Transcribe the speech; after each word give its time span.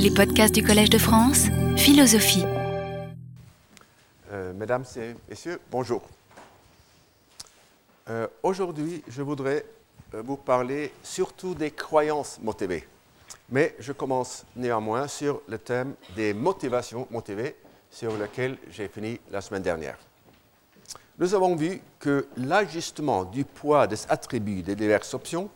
Les 0.00 0.12
podcasts 0.12 0.54
du 0.54 0.62
Collège 0.62 0.90
de 0.90 0.98
France, 0.98 1.46
philosophie. 1.76 2.44
Euh, 4.30 4.52
mesdames 4.52 4.84
et 4.96 5.14
messieurs, 5.28 5.58
bonjour. 5.72 6.02
Euh, 8.08 8.28
Aujourd'hui, 8.44 9.02
je 9.08 9.22
voudrais 9.22 9.64
euh, 10.14 10.22
vous 10.24 10.36
parler 10.36 10.92
surtout 11.02 11.52
des 11.52 11.72
croyances 11.72 12.38
motivées. 12.40 12.86
Mais 13.50 13.74
je 13.80 13.90
commence 13.90 14.44
néanmoins 14.54 15.08
sur 15.08 15.40
le 15.48 15.58
thème 15.58 15.94
des 16.14 16.32
motivations 16.32 17.08
motivées 17.10 17.56
sur 17.90 18.16
lequel 18.16 18.56
j'ai 18.70 18.86
fini 18.86 19.18
la 19.32 19.40
semaine 19.40 19.62
dernière. 19.62 19.98
Nous 21.18 21.34
avons 21.34 21.56
vu 21.56 21.80
que 21.98 22.28
l'ajustement 22.36 23.24
du 23.24 23.44
poids 23.44 23.88
des 23.88 23.98
attributs 24.08 24.62
des 24.62 24.76
diverses 24.76 25.12
options 25.12 25.50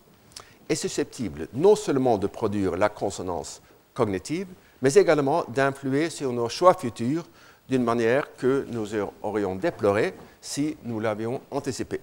est 0.69 0.75
susceptible 0.75 1.47
non 1.55 1.77
seulement 1.77 2.19
de 2.19 2.27
produire 2.27 2.77
la 2.77 2.89
consonance 2.89 3.63
cognitive, 3.95 4.49
mais 4.81 4.95
également 4.95 5.45
d'influer 5.49 6.11
sur 6.11 6.33
nos 6.33 6.49
choix 6.49 6.75
futurs 6.75 7.25
d'une 7.69 7.85
manière 7.85 8.37
que 8.37 8.67
nous 8.69 8.89
aurions 9.23 9.55
déploré 9.57 10.15
si 10.41 10.77
nous 10.85 11.01
l'avions 11.01 11.41
anticipé. 11.51 12.01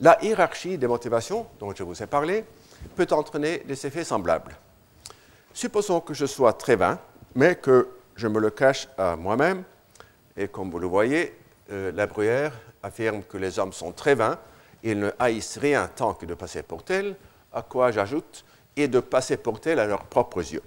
La 0.00 0.18
hiérarchie 0.22 0.78
des 0.78 0.86
motivations 0.86 1.46
dont 1.58 1.74
je 1.74 1.82
vous 1.82 2.02
ai 2.02 2.06
parlé 2.06 2.44
peut 2.96 3.06
entraîner 3.10 3.58
des 3.58 3.86
effets 3.86 4.04
semblables. 4.04 4.56
Supposons 5.52 6.00
que 6.00 6.14
je 6.14 6.26
sois 6.26 6.54
très 6.54 6.76
vain, 6.76 6.98
mais 7.34 7.56
que 7.56 7.88
je 8.16 8.26
me 8.26 8.40
le 8.40 8.50
cache 8.50 8.88
à 8.96 9.16
moi-même, 9.16 9.62
et 10.36 10.48
comme 10.48 10.70
vous 10.70 10.78
le 10.78 10.86
voyez, 10.86 11.36
euh, 11.70 11.92
la 11.92 12.06
Bruyère 12.06 12.52
affirme 12.82 13.22
que 13.22 13.36
les 13.36 13.58
hommes 13.58 13.72
sont 13.72 13.92
très 13.92 14.14
vains, 14.14 14.38
ils 14.82 14.98
ne 14.98 15.10
haïssent 15.18 15.58
rien 15.58 15.88
tant 15.94 16.14
que 16.14 16.24
de 16.26 16.34
passer 16.34 16.62
pour 16.62 16.82
tel, 16.82 17.16
à 17.52 17.62
quoi 17.62 17.90
j'ajoute, 17.90 18.44
et 18.76 18.88
de 18.88 19.00
passer 19.00 19.36
pour 19.36 19.60
tel 19.60 19.78
à 19.78 19.86
leurs 19.86 20.04
propres 20.04 20.40
yeux. 20.40 20.62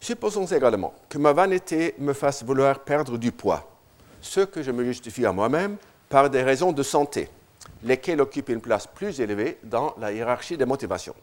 Supposons 0.00 0.46
également 0.46 0.94
que 1.08 1.18
ma 1.18 1.32
vanité 1.32 1.94
me 1.98 2.12
fasse 2.12 2.42
vouloir 2.44 2.78
perdre 2.80 3.18
du 3.18 3.32
poids, 3.32 3.68
ce 4.20 4.40
que 4.40 4.62
je 4.62 4.70
me 4.70 4.84
justifie 4.84 5.26
à 5.26 5.32
moi-même 5.32 5.76
par 6.08 6.30
des 6.30 6.42
raisons 6.42 6.72
de 6.72 6.82
santé, 6.82 7.28
lesquelles 7.82 8.20
occupent 8.20 8.48
une 8.48 8.60
place 8.60 8.86
plus 8.86 9.20
élevée 9.20 9.58
dans 9.62 9.94
la 9.98 10.12
hiérarchie 10.12 10.56
des 10.56 10.64
motivations. 10.64 11.14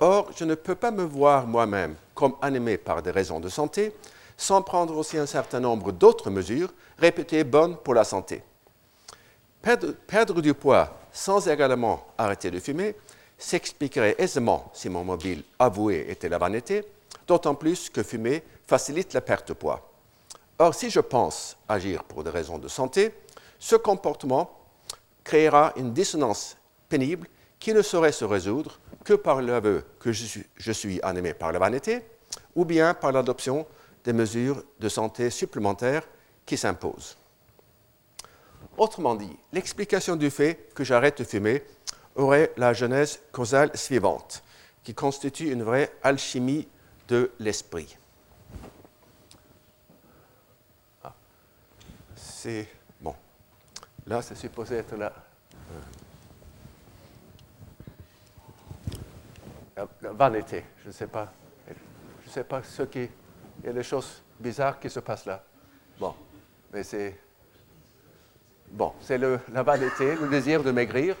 Or, 0.00 0.30
je 0.36 0.44
ne 0.44 0.54
peux 0.54 0.74
pas 0.74 0.90
me 0.90 1.04
voir 1.04 1.46
moi-même 1.46 1.94
comme 2.14 2.34
animé 2.40 2.78
par 2.78 3.02
des 3.02 3.10
raisons 3.10 3.40
de 3.40 3.48
santé 3.48 3.94
sans 4.36 4.62
prendre 4.62 4.96
aussi 4.96 5.18
un 5.18 5.26
certain 5.26 5.60
nombre 5.60 5.92
d'autres 5.92 6.30
mesures 6.30 6.72
réputées 6.98 7.44
bonnes 7.44 7.76
pour 7.76 7.94
la 7.94 8.04
santé. 8.04 8.42
Perdre, 9.60 9.92
perdre, 10.06 10.40
du 10.40 10.54
poids 10.54 10.98
sans 11.12 11.46
également 11.46 12.06
arrêter 12.18 12.50
de 12.50 12.58
fumer 12.58 12.96
s'expliquerait 13.42 14.14
aisément 14.18 14.70
si 14.72 14.88
mon 14.88 15.04
mobile 15.04 15.42
avoué 15.58 16.06
était 16.08 16.28
la 16.28 16.38
vanité, 16.38 16.84
d'autant 17.26 17.54
plus 17.54 17.90
que 17.90 18.02
fumer 18.02 18.42
facilite 18.66 19.12
la 19.14 19.20
perte 19.20 19.48
de 19.48 19.52
poids. 19.52 19.90
Or, 20.58 20.74
si 20.74 20.90
je 20.90 21.00
pense 21.00 21.56
agir 21.68 22.04
pour 22.04 22.22
des 22.22 22.30
raisons 22.30 22.58
de 22.58 22.68
santé, 22.68 23.12
ce 23.58 23.74
comportement 23.74 24.50
créera 25.24 25.72
une 25.76 25.92
dissonance 25.92 26.56
pénible 26.88 27.26
qui 27.58 27.74
ne 27.74 27.82
saurait 27.82 28.12
se 28.12 28.24
résoudre 28.24 28.78
que 29.04 29.14
par 29.14 29.42
l'aveu 29.42 29.84
que 29.98 30.12
je 30.12 30.72
suis, 30.72 31.00
animé 31.02 31.34
par 31.34 31.52
la 31.52 31.58
vanité 31.58 32.02
ou 32.54 32.64
bien 32.64 32.94
par 32.94 33.10
l'adoption 33.10 33.66
des 34.04 34.12
mesures 34.12 34.62
de 34.78 34.88
santé 34.88 35.30
supplémentaires 35.30 36.06
qui 36.46 36.56
s'imposent. 36.56 37.16
Autrement 38.76 39.14
dit, 39.14 39.36
l'explication 39.52 40.16
du 40.16 40.30
fait 40.30 40.70
que 40.74 40.84
j'arrête 40.84 41.18
de 41.18 41.24
fumer 41.24 41.62
aurait 42.16 42.52
la 42.56 42.72
genèse 42.72 43.20
causale 43.32 43.76
suivante, 43.76 44.42
qui 44.82 44.94
constitue 44.94 45.50
une 45.50 45.62
vraie 45.62 45.92
alchimie 46.02 46.68
de 47.08 47.30
l'esprit. 47.38 47.96
Ah. 51.02 51.14
C'est 52.14 52.68
bon. 53.00 53.14
Là, 54.06 54.22
c'est 54.22 54.34
supposé 54.34 54.76
être 54.76 54.96
là. 54.96 55.12
La, 59.76 59.88
la 60.02 60.12
vanité, 60.12 60.64
je 60.82 60.88
ne 60.88 60.92
sais 60.92 61.06
pas. 61.06 61.32
Je 61.66 62.28
ne 62.28 62.32
sais 62.32 62.44
pas 62.44 62.62
ce 62.62 62.82
qui. 62.82 63.08
Il 63.60 63.66
y 63.66 63.68
a 63.68 63.72
des 63.72 63.82
choses 63.82 64.22
bizarres 64.38 64.78
qui 64.78 64.90
se 64.90 65.00
passent 65.00 65.26
là. 65.26 65.42
Bon, 65.98 66.14
mais 66.72 66.82
c'est. 66.82 67.18
Bon, 68.70 68.94
c'est 69.00 69.18
la 69.18 69.62
vanité, 69.62 70.16
le 70.16 70.28
désir 70.28 70.62
de 70.62 70.70
maigrir, 70.70 71.14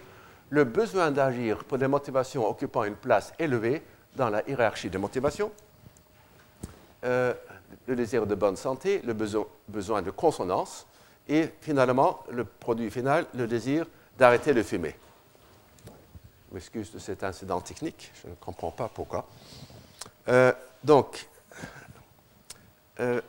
le 0.52 0.64
besoin 0.64 1.10
d'agir 1.10 1.64
pour 1.64 1.78
des 1.78 1.88
motivations 1.88 2.46
occupant 2.46 2.84
une 2.84 2.94
place 2.94 3.32
élevée 3.38 3.82
dans 4.14 4.28
la 4.28 4.46
hiérarchie 4.46 4.90
des 4.90 4.98
motivations, 4.98 5.50
euh, 7.04 7.32
le 7.86 7.96
désir 7.96 8.26
de 8.26 8.34
bonne 8.34 8.56
santé, 8.56 9.00
le 9.02 9.14
besoin, 9.14 10.02
de 10.02 10.10
consonance, 10.10 10.86
et 11.26 11.48
finalement, 11.62 12.22
le 12.30 12.44
produit 12.44 12.90
final, 12.90 13.24
le 13.34 13.46
désir 13.46 13.86
d'arrêter 14.18 14.52
de 14.52 14.62
fumer. 14.62 14.94
Je 16.50 16.54
m'excuse 16.54 16.92
de 16.92 16.98
cet 16.98 17.24
incident 17.24 17.62
technique, 17.62 18.12
je 18.22 18.28
ne 18.28 18.34
comprends 18.34 18.72
pas 18.72 18.90
pourquoi. 18.92 19.26
Euh, 20.28 20.52
donc, 20.84 21.26
euh, 23.00 23.22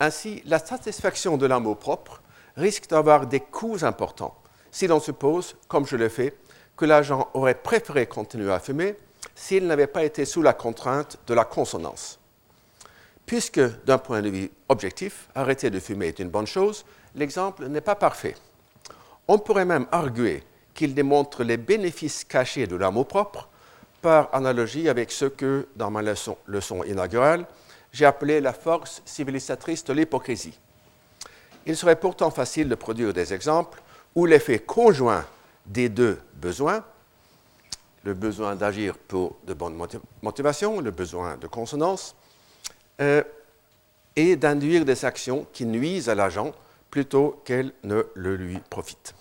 ainsi, 0.00 0.42
la 0.46 0.58
satisfaction 0.58 1.36
de 1.36 1.46
l'amour 1.46 1.78
propre 1.78 2.20
risque 2.56 2.88
d'avoir 2.88 3.28
des 3.28 3.40
coûts 3.40 3.84
importants 3.84 4.36
si 4.76 4.86
l'on 4.86 5.00
suppose, 5.00 5.56
comme 5.68 5.86
je 5.86 5.96
le 5.96 6.10
fais, 6.10 6.34
que 6.76 6.84
l'agent 6.84 7.28
aurait 7.34 7.54
préféré 7.54 8.06
continuer 8.06 8.52
à 8.52 8.60
fumer 8.60 8.96
s'il 9.34 9.66
n'avait 9.66 9.86
pas 9.86 10.04
été 10.04 10.24
sous 10.24 10.42
la 10.42 10.52
contrainte 10.52 11.18
de 11.26 11.34
la 11.34 11.44
consonance. 11.44 12.18
Puisque, 13.24 13.60
d'un 13.84 13.98
point 13.98 14.22
de 14.22 14.28
vue 14.28 14.50
objectif, 14.68 15.28
arrêter 15.34 15.70
de 15.70 15.80
fumer 15.80 16.08
est 16.08 16.18
une 16.18 16.28
bonne 16.28 16.46
chose, 16.46 16.84
l'exemple 17.14 17.66
n'est 17.66 17.80
pas 17.80 17.96
parfait. 17.96 18.36
On 19.26 19.38
pourrait 19.38 19.64
même 19.64 19.86
arguer 19.90 20.44
qu'il 20.74 20.94
démontre 20.94 21.42
les 21.42 21.56
bénéfices 21.56 22.24
cachés 22.24 22.66
de 22.66 22.76
l'amour 22.76 23.08
propre 23.08 23.48
par 24.00 24.32
analogie 24.32 24.88
avec 24.88 25.10
ce 25.10 25.24
que, 25.24 25.66
dans 25.74 25.90
ma 25.90 26.02
leçon, 26.02 26.36
leçon 26.46 26.84
inaugurale, 26.84 27.46
j'ai 27.92 28.04
appelé 28.04 28.40
la 28.40 28.52
force 28.52 29.02
civilisatrice 29.04 29.82
de 29.84 29.92
l'hypocrisie. 29.92 30.58
Il 31.64 31.76
serait 31.76 31.98
pourtant 31.98 32.30
facile 32.30 32.68
de 32.68 32.74
produire 32.76 33.12
des 33.12 33.34
exemples 33.34 33.82
où 34.14 34.26
l'effet 34.26 34.60
conjoint 34.60 35.24
des 35.66 35.88
deux 35.88 36.18
besoins, 36.34 36.84
le 38.04 38.14
besoin 38.14 38.54
d'agir 38.54 38.96
pour 38.96 39.36
de 39.46 39.54
bonnes 39.54 39.78
motivations, 40.22 40.80
le 40.80 40.90
besoin 40.90 41.36
de 41.36 41.46
consonance, 41.46 42.14
euh, 43.00 43.22
et 44.14 44.36
d'induire 44.36 44.84
des 44.84 45.04
actions 45.04 45.46
qui 45.52 45.66
nuisent 45.66 46.08
à 46.08 46.14
l'agent 46.14 46.52
plutôt 46.90 47.42
qu'elles 47.44 47.72
ne 47.84 48.02
le 48.14 48.36
lui 48.36 48.58
profitent. 48.70 49.14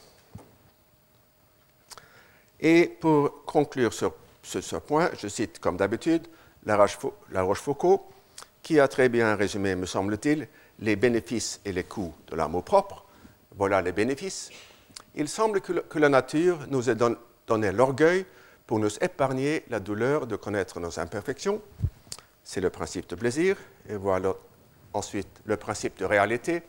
Et 2.59 2.87
pour 2.87 3.43
conclure 3.45 3.93
sur 3.93 4.13
ce, 4.41 4.61
ce 4.61 4.77
point, 4.77 5.09
je 5.19 5.27
cite 5.27 5.59
comme 5.59 5.77
d'habitude 5.77 6.27
la 6.65 6.77
Rochefoucauld, 7.43 7.99
qui 8.63 8.79
a 8.79 8.87
très 8.87 9.09
bien 9.09 9.35
résumé, 9.35 9.75
me 9.75 9.85
semble-t-il, 9.85 10.47
les 10.79 10.95
bénéfices 10.95 11.61
et 11.65 11.71
les 11.71 11.83
coûts 11.83 12.13
de 12.27 12.35
l'amour 12.35 12.63
propre. 12.63 13.05
Voilà 13.55 13.81
les 13.81 13.91
bénéfices. 13.91 14.49
Il 15.15 15.29
semble 15.29 15.61
que, 15.61 15.97
la 15.97 16.09
nature 16.09 16.59
nous 16.69 16.89
ait 16.89 16.95
don, 16.95 17.15
donné 17.47 17.71
l'orgueil 17.71 18.25
pour 18.67 18.79
nous 18.79 18.93
épargner 18.99 19.63
la 19.69 19.79
douleur 19.79 20.27
de 20.27 20.35
connaître 20.35 20.79
nos 20.79 20.99
imperfections. 20.99 21.61
C'est 22.43 22.61
le 22.61 22.69
principe 22.69 23.09
de 23.09 23.15
plaisir. 23.15 23.55
Et 23.89 23.95
voilà 23.95 24.33
ensuite 24.93 25.29
le 25.45 25.55
principe 25.55 25.97
de 25.97 26.05
réalité. 26.05 26.63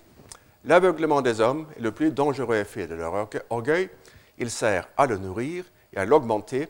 L'aveuglement 0.65 1.23
des 1.23 1.41
hommes 1.41 1.67
est 1.77 1.81
le 1.81 1.93
plus 1.93 2.13
dangereux 2.13 2.57
effet 2.57 2.87
de 2.87 2.95
leur 2.95 3.29
orgueil. 3.51 3.91
Il 4.39 4.51
sert 4.51 4.89
à 4.97 5.07
le 5.07 5.17
nourrir 5.17 5.65
et 5.93 5.99
à 5.99 6.05
l'augmenter 6.05 6.69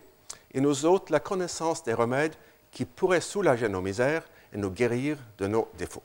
et 0.54 0.60
nous 0.60 0.86
ôte 0.86 1.10
la 1.10 1.20
connaissance 1.20 1.82
des 1.82 1.94
remèdes 1.94 2.34
qui 2.70 2.84
pourraient 2.84 3.20
soulager 3.20 3.68
nos 3.68 3.82
misères 3.82 4.24
et 4.52 4.58
nous 4.58 4.70
guérir 4.70 5.18
de 5.38 5.46
nos 5.46 5.68
défauts. 5.76 6.02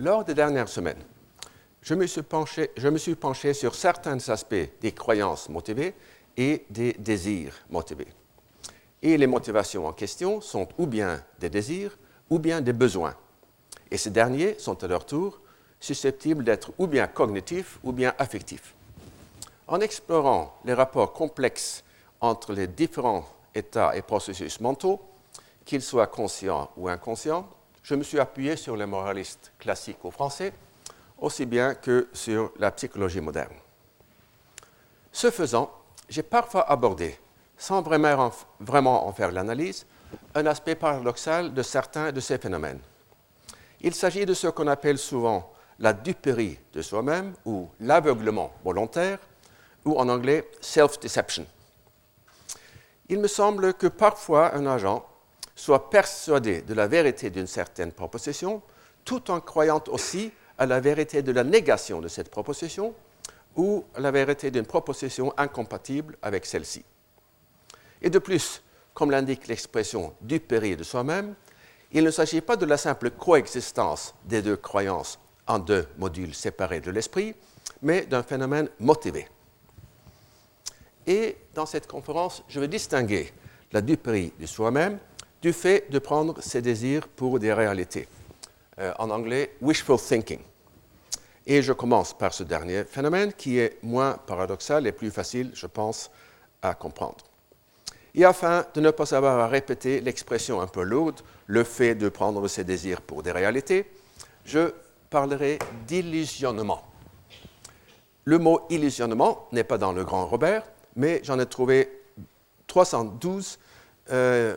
Lors 0.00 0.24
des 0.24 0.32
dernières 0.32 0.70
semaines, 0.70 1.02
je 1.82 1.92
me, 1.94 2.06
suis 2.06 2.22
penché, 2.22 3.52
sur 3.52 3.74
certains 3.74 4.30
aspects 4.30 4.80
des 4.80 4.92
croyances 4.92 5.50
motivées 5.50 5.94
et 6.38 6.64
des 6.70 6.94
désirs 6.94 7.54
motivés. 7.68 8.08
Et 9.02 9.18
les 9.18 9.26
motivations 9.26 9.86
en 9.86 9.92
question 9.92 10.40
sont 10.40 10.66
ou 10.78 10.86
bien 10.86 11.22
des 11.38 11.50
désirs 11.50 11.98
ou 12.30 12.38
bien 12.38 12.62
des 12.62 12.72
besoins. 12.72 13.14
Et 13.90 13.98
ces 13.98 14.08
derniers 14.08 14.58
sont 14.58 14.82
à 14.82 14.86
leur 14.86 15.04
tour 15.04 15.38
susceptibles 15.78 16.44
d'être 16.44 16.72
ou 16.78 16.86
bien 16.86 17.06
cognitifs 17.06 17.78
ou 17.84 17.92
bien 17.92 18.14
affectifs. 18.18 18.74
En 19.68 19.80
explorant 19.80 20.58
les 20.64 20.72
rapports 20.72 21.12
complexes 21.12 21.84
entre 22.22 22.54
les 22.54 22.68
différents 22.68 23.26
états 23.54 23.94
et 23.94 24.00
processus 24.00 24.60
mentaux, 24.60 24.98
qu'ils 25.66 25.82
soient 25.82 26.06
conscients 26.06 26.70
ou 26.78 26.88
inconscients, 26.88 27.46
je 27.82 27.94
me 27.94 28.02
suis 28.02 28.18
appuyé 28.18 28.56
sur 28.56 28.76
les 28.76 28.86
moralistes 28.86 29.52
classiques 29.58 30.04
au 30.04 30.10
français 30.10 30.52
aussi 31.20 31.46
bien 31.46 31.74
que 31.74 32.08
sur 32.12 32.52
la 32.58 32.70
psychologie 32.70 33.20
moderne. 33.20 33.54
Ce 35.12 35.30
faisant, 35.30 35.70
j'ai 36.08 36.22
parfois 36.22 36.70
abordé, 36.70 37.18
sans 37.56 37.82
vraiment 37.82 39.06
en, 39.06 39.12
faire 39.12 39.30
l'analyse, 39.30 39.86
un 40.34 40.46
aspect 40.46 40.74
paradoxal 40.74 41.52
de 41.52 41.62
certains 41.62 42.10
de 42.10 42.20
ces 42.20 42.38
phénomènes. 42.38 42.80
Il 43.80 43.94
s'agit 43.94 44.26
de 44.26 44.34
ce 44.34 44.48
qu'on 44.48 44.66
appelle 44.66 44.98
souvent 44.98 45.52
la 45.78 45.92
duperie 45.92 46.58
de 46.72 46.82
soi-même 46.82 47.34
ou 47.44 47.68
l'aveuglement 47.80 48.52
volontaire, 48.64 49.18
ou 49.84 49.98
en 49.98 50.08
anglais 50.08 50.46
self-deception. 50.60 51.46
Il 53.08 53.18
me 53.18 53.28
semble 53.28 53.72
que 53.74 53.86
parfois 53.86 54.54
un 54.54 54.66
agent 54.66 55.04
soit 55.60 55.90
persuadé 55.90 56.62
de 56.62 56.72
la 56.72 56.86
vérité 56.86 57.28
d'une 57.28 57.46
certaine 57.46 57.92
proposition, 57.92 58.62
tout 59.04 59.30
en 59.30 59.40
croyant 59.40 59.82
aussi 59.88 60.32
à 60.56 60.64
la 60.64 60.80
vérité 60.80 61.22
de 61.22 61.32
la 61.32 61.44
négation 61.44 62.00
de 62.00 62.08
cette 62.08 62.30
proposition 62.30 62.94
ou 63.56 63.84
à 63.94 64.00
la 64.00 64.10
vérité 64.10 64.50
d'une 64.50 64.64
proposition 64.64 65.34
incompatible 65.36 66.16
avec 66.22 66.46
celle-ci. 66.46 66.82
Et 68.00 68.08
de 68.08 68.18
plus, 68.18 68.62
comme 68.94 69.10
l'indique 69.10 69.48
l'expression 69.48 70.14
du 70.22 70.40
péri 70.40 70.76
de 70.76 70.82
soi-même, 70.82 71.34
il 71.92 72.04
ne 72.04 72.10
s'agit 72.10 72.40
pas 72.40 72.56
de 72.56 72.64
la 72.64 72.78
simple 72.78 73.10
coexistence 73.10 74.14
des 74.24 74.40
deux 74.40 74.56
croyances 74.56 75.18
en 75.46 75.58
deux 75.58 75.86
modules 75.98 76.34
séparés 76.34 76.80
de 76.80 76.90
l'esprit, 76.90 77.34
mais 77.82 78.06
d'un 78.06 78.22
phénomène 78.22 78.70
motivé. 78.78 79.28
Et 81.06 81.36
dans 81.54 81.66
cette 81.66 81.86
conférence, 81.86 82.44
je 82.48 82.60
vais 82.60 82.68
distinguer 82.68 83.30
la 83.72 83.82
duperie 83.82 84.32
de 84.38 84.46
soi-même 84.46 84.98
du 85.42 85.52
fait 85.52 85.90
de 85.90 85.98
prendre 85.98 86.40
ses 86.42 86.62
désirs 86.62 87.08
pour 87.08 87.38
des 87.38 87.52
réalités. 87.52 88.08
Euh, 88.78 88.92
en 88.98 89.10
anglais, 89.10 89.56
wishful 89.60 89.98
thinking. 89.98 90.40
Et 91.46 91.62
je 91.62 91.72
commence 91.72 92.16
par 92.16 92.32
ce 92.32 92.44
dernier 92.44 92.84
phénomène 92.84 93.32
qui 93.32 93.58
est 93.58 93.78
moins 93.82 94.18
paradoxal 94.26 94.86
et 94.86 94.92
plus 94.92 95.10
facile, 95.10 95.50
je 95.54 95.66
pense, 95.66 96.10
à 96.62 96.74
comprendre. 96.74 97.24
Et 98.14 98.24
afin 98.24 98.64
de 98.74 98.80
ne 98.80 98.90
pas 98.90 99.14
avoir 99.14 99.38
à 99.38 99.48
répéter 99.48 100.00
l'expression 100.00 100.60
un 100.60 100.66
peu 100.66 100.82
lourde, 100.82 101.20
le 101.46 101.64
fait 101.64 101.94
de 101.94 102.08
prendre 102.08 102.46
ses 102.48 102.64
désirs 102.64 103.00
pour 103.00 103.22
des 103.22 103.32
réalités, 103.32 103.90
je 104.44 104.72
parlerai 105.10 105.58
d'illusionnement. 105.86 106.82
Le 108.24 108.38
mot 108.38 108.60
illusionnement 108.70 109.48
n'est 109.52 109.64
pas 109.64 109.78
dans 109.78 109.92
le 109.92 110.04
grand 110.04 110.26
Robert, 110.26 110.64
mais 110.96 111.20
j'en 111.24 111.38
ai 111.38 111.46
trouvé 111.46 111.88
312 112.66 113.58
euh, 114.10 114.12
euh, 114.12 114.56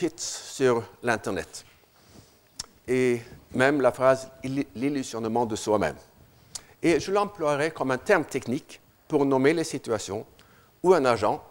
hits 0.00 0.12
sur 0.16 0.82
l'Internet. 1.02 1.64
Et 2.86 3.20
même 3.54 3.80
la 3.80 3.92
phrase 3.92 4.28
l'illusionnement 4.74 5.46
de 5.46 5.56
soi-même. 5.56 5.96
Et 6.82 7.00
je 7.00 7.10
l'emploierai 7.10 7.70
comme 7.70 7.90
un 7.90 7.98
terme 7.98 8.24
technique 8.24 8.80
pour 9.08 9.24
nommer 9.24 9.54
les 9.54 9.64
situations 9.64 10.26
où 10.82 10.92
un 10.92 11.04
agent, 11.04 11.42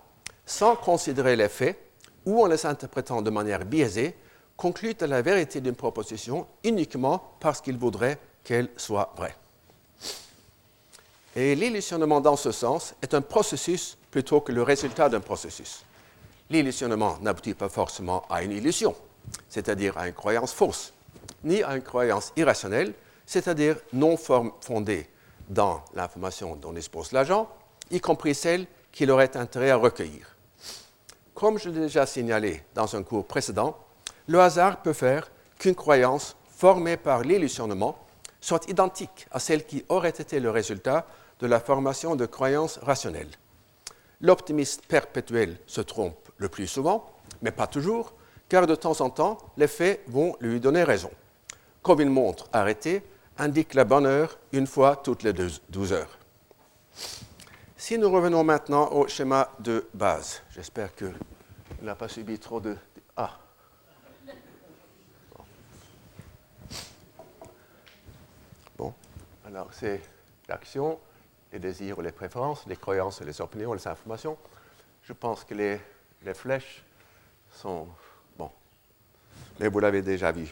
sans 0.46 0.76
considérer 0.76 1.36
les 1.36 1.50
faits 1.50 1.80
ou 2.26 2.44
en 2.44 2.48
les 2.48 2.66
interprétant 2.66 3.22
de 3.22 3.30
manière 3.30 3.66
biaisée, 3.66 4.16
conclut 4.56 4.96
à 5.02 5.08
la 5.08 5.22
vérité 5.22 5.60
d'une 5.60 5.76
proposition 5.76 6.48
uniquement 6.64 7.36
parce 7.40 7.62
qu'il 7.62 7.78
voudrait 7.78 8.20
qu'elle 8.44 8.70
soit 8.78 9.14
vraie. 9.18 9.36
Et 11.36 11.56
l'illusionnement 11.56 12.22
dans 12.22 12.36
ce 12.36 12.52
sens 12.52 12.94
est 13.02 13.14
un 13.14 13.22
processus 13.22 13.98
plutôt 14.12 14.42
que 14.42 14.52
le 14.52 14.62
résultat 14.62 15.10
d'un 15.10 15.20
processus. 15.20 15.84
L'illusionnement 16.54 17.18
n'aboutit 17.20 17.56
pas 17.56 17.68
forcément 17.68 18.28
à 18.30 18.44
une 18.44 18.52
illusion, 18.52 18.94
c'est-à-dire 19.50 19.98
à 19.98 20.08
une 20.08 20.14
croyance 20.14 20.54
fausse, 20.54 20.94
ni 21.44 21.64
à 21.64 21.76
une 21.76 21.82
croyance 21.82 22.32
irrationnelle, 22.38 22.94
c'est-à-dire 23.26 23.78
non 23.92 24.18
fondée 24.18 25.10
dans 25.50 25.84
l'information 25.96 26.56
dont 26.56 26.72
dispose 26.72 27.12
l'agent, 27.12 27.50
y 27.90 28.00
compris 28.00 28.36
celle 28.36 28.68
qu'il 28.92 29.10
aurait 29.10 29.36
intérêt 29.36 29.72
à 29.72 29.78
recueillir. 29.78 30.36
Comme 31.34 31.58
je 31.58 31.70
l'ai 31.70 31.80
déjà 31.80 32.06
signalé 32.06 32.62
dans 32.76 32.96
un 32.96 33.02
cours 33.02 33.26
précédent, 33.26 33.76
le 34.28 34.40
hasard 34.40 34.84
peut 34.84 34.94
faire 34.94 35.32
qu'une 35.58 35.74
croyance 35.74 36.36
formée 36.56 36.98
par 36.98 37.22
l'illusionnement 37.22 37.98
soit 38.42 38.70
identique 38.70 39.26
à 39.32 39.40
celle 39.40 39.66
qui 39.66 39.84
aurait 39.90 40.10
été 40.10 40.40
le 40.40 40.52
résultat 40.52 41.08
de 41.40 41.48
la 41.48 41.60
formation 41.60 42.16
de 42.16 42.28
croyances 42.28 42.78
rationnelles. 42.78 43.40
L'optimiste 44.24 44.88
perpétuel 44.88 45.60
se 45.68 45.82
trompe 45.82 46.32
le 46.38 46.50
plus 46.50 46.66
souvent, 46.66 47.12
mais 47.44 47.52
pas 47.52 47.68
toujours, 47.68 48.14
car 48.50 48.66
de 48.66 48.74
temps 48.74 49.02
en 49.02 49.12
temps, 49.12 49.38
les 49.58 49.68
faits 49.68 50.02
vont 50.08 50.36
lui 50.40 50.60
donner 50.60 50.84
raison. 50.84 51.12
Comme 51.84 52.02
une 52.02 52.10
montre 52.10 52.50
arrêtée 52.54 53.04
indique 53.38 53.76
la 53.76 53.84
bonne 53.84 54.08
heure 54.08 54.40
une 54.52 54.66
fois 54.66 54.96
toutes 54.96 55.22
les 55.22 55.34
12 55.34 55.94
heures. 55.94 56.18
Si 57.78 58.00
nous 58.00 58.10
revenons 58.10 58.44
maintenant 58.44 58.92
au 58.94 59.08
schéma 59.08 59.52
de 59.60 59.86
base, 59.94 60.42
j'espère 60.50 60.96
qu'il 60.96 61.14
n'a 61.84 61.94
pas 61.94 62.08
subi 62.08 62.40
trop 62.40 62.60
de... 62.60 62.76
Ah, 63.16 63.38
Alors, 69.46 69.70
c'est 69.72 70.02
l'action, 70.50 70.98
les 71.54 71.60
désirs 71.60 72.00
ou 72.00 72.02
les 72.02 72.12
préférences, 72.12 72.66
les 72.68 72.76
croyances 72.76 73.22
et 73.22 73.26
les 73.26 73.40
opinions, 73.40 73.74
les 73.74 73.88
informations. 73.88 74.38
Je 75.04 75.14
pense 75.14 75.44
que 75.44 75.54
les, 75.54 75.80
flèches 76.34 76.84
sont. 77.52 77.88
Bon. 78.38 78.50
Mais 79.60 79.68
vous 79.68 79.80
l'avez 79.80 80.02
déjà 80.02 80.32
vu 80.32 80.52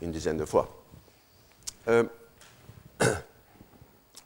une 0.00 0.10
dizaine 0.10 0.38
de 0.38 0.46
fois. 0.46 0.68
Euh, 1.88 2.04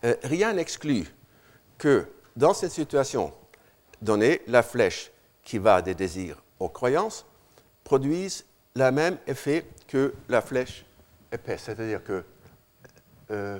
euh, 0.04 0.14
rien 0.22 0.52
n'exclut 0.52 1.12
que 1.76 2.06
dans 2.36 2.54
cette 2.54 2.70
situation 2.70 3.32
donnée, 4.00 4.42
la 4.46 4.62
flèche 4.62 5.10
qui 5.42 5.58
va 5.58 5.82
des 5.82 5.94
désirs 5.94 6.40
aux 6.60 6.68
croyances 6.68 7.26
produise 7.82 8.44
le 8.76 8.90
même 8.92 9.18
effet 9.26 9.66
que 9.88 10.14
la 10.28 10.42
flèche 10.42 10.84
épaisse. 11.32 11.62
C'est-à-dire 11.62 12.04
que 12.04 12.24
euh, 13.30 13.58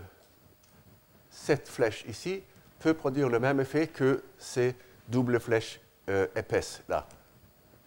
cette 1.44 1.69
flèche 1.69 2.05
ici 2.08 2.43
peut 2.79 2.94
produire 2.94 3.29
le 3.29 3.38
même 3.38 3.61
effet 3.61 3.87
que 3.87 4.23
ces 4.38 4.75
doubles 5.08 5.40
flèches 5.40 5.81
euh, 6.08 6.26
épaisses 6.37 6.82
là. 6.88 7.06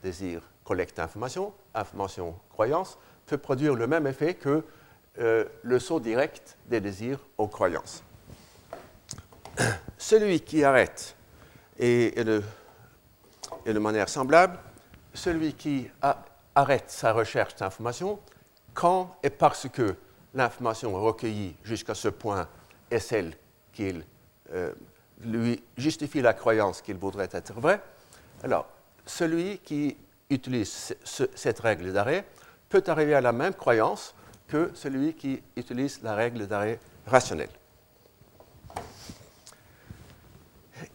Désir, 0.02 0.42
collecte 0.64 0.98
information, 1.00 1.54
information, 1.76 2.36
croyance, 2.50 2.98
peut 3.28 3.38
produire 3.38 3.76
le 3.76 3.86
même 3.88 4.08
effet 4.08 4.34
que 4.34 4.64
euh, 5.20 5.46
le 5.62 5.80
saut 5.80 6.00
direct 6.00 6.58
des 6.68 6.80
désirs 6.80 7.20
aux 7.38 7.48
croyances. 7.48 8.04
Celui 9.98 10.40
qui 10.40 10.64
arrête 10.64 11.16
de, 11.80 12.42
de, 13.66 13.80
manière 13.80 14.10
semblable, 14.10 14.58
celui 15.14 15.54
qui 15.54 15.90
arrête 16.56 16.90
sa 16.90 17.12
recherche 17.12 17.56
d'information 17.56 18.20
quand 18.74 19.16
et 19.24 19.30
parce 19.30 19.68
que 19.70 19.96
l'information 20.34 20.94
recueillie 20.94 21.56
jusqu'à 21.64 21.96
ce 21.96 22.08
point 22.08 22.48
est 22.90 23.00
celle 23.00 23.36
qu'il 23.74 24.04
euh, 24.54 24.74
lui 25.24 25.64
justifie 25.78 26.22
la 26.22 26.34
croyance 26.34 26.82
qu'il 26.82 26.98
voudrait 26.98 27.30
être 27.32 27.54
vrai, 27.54 27.82
alors 28.44 28.68
celui 29.06 29.60
qui 29.60 29.98
utilise 30.30 30.96
cette 31.04 31.60
règle 31.60 31.94
d'arrêt 31.94 32.26
peut 32.70 32.84
arriver 32.88 33.14
à 33.14 33.22
la 33.22 33.32
même 33.32 33.54
croyance 33.54 34.16
que 34.48 34.72
celui 34.74 35.14
qui 35.14 35.42
utilise 35.56 36.02
la 36.04 36.16
règle 36.16 36.48
d'arrêt 36.48 36.80
rationnelle. 37.06 37.50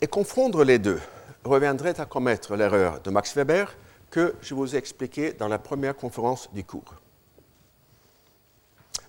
Et 0.01 0.07
confondre 0.07 0.65
les 0.65 0.79
deux 0.79 1.01
reviendrait 1.45 2.01
à 2.01 2.07
commettre 2.07 2.57
l'erreur 2.57 3.01
de 3.01 3.11
Max 3.11 3.35
Weber 3.35 3.75
que 4.11 4.35
je 4.41 4.55
vous 4.55 4.75
ai 4.75 4.79
expliqué 4.79 5.33
dans 5.33 5.49
la 5.49 5.59
première 5.59 5.97
conférence 5.97 6.53
du 6.53 6.65
cours. 6.65 6.95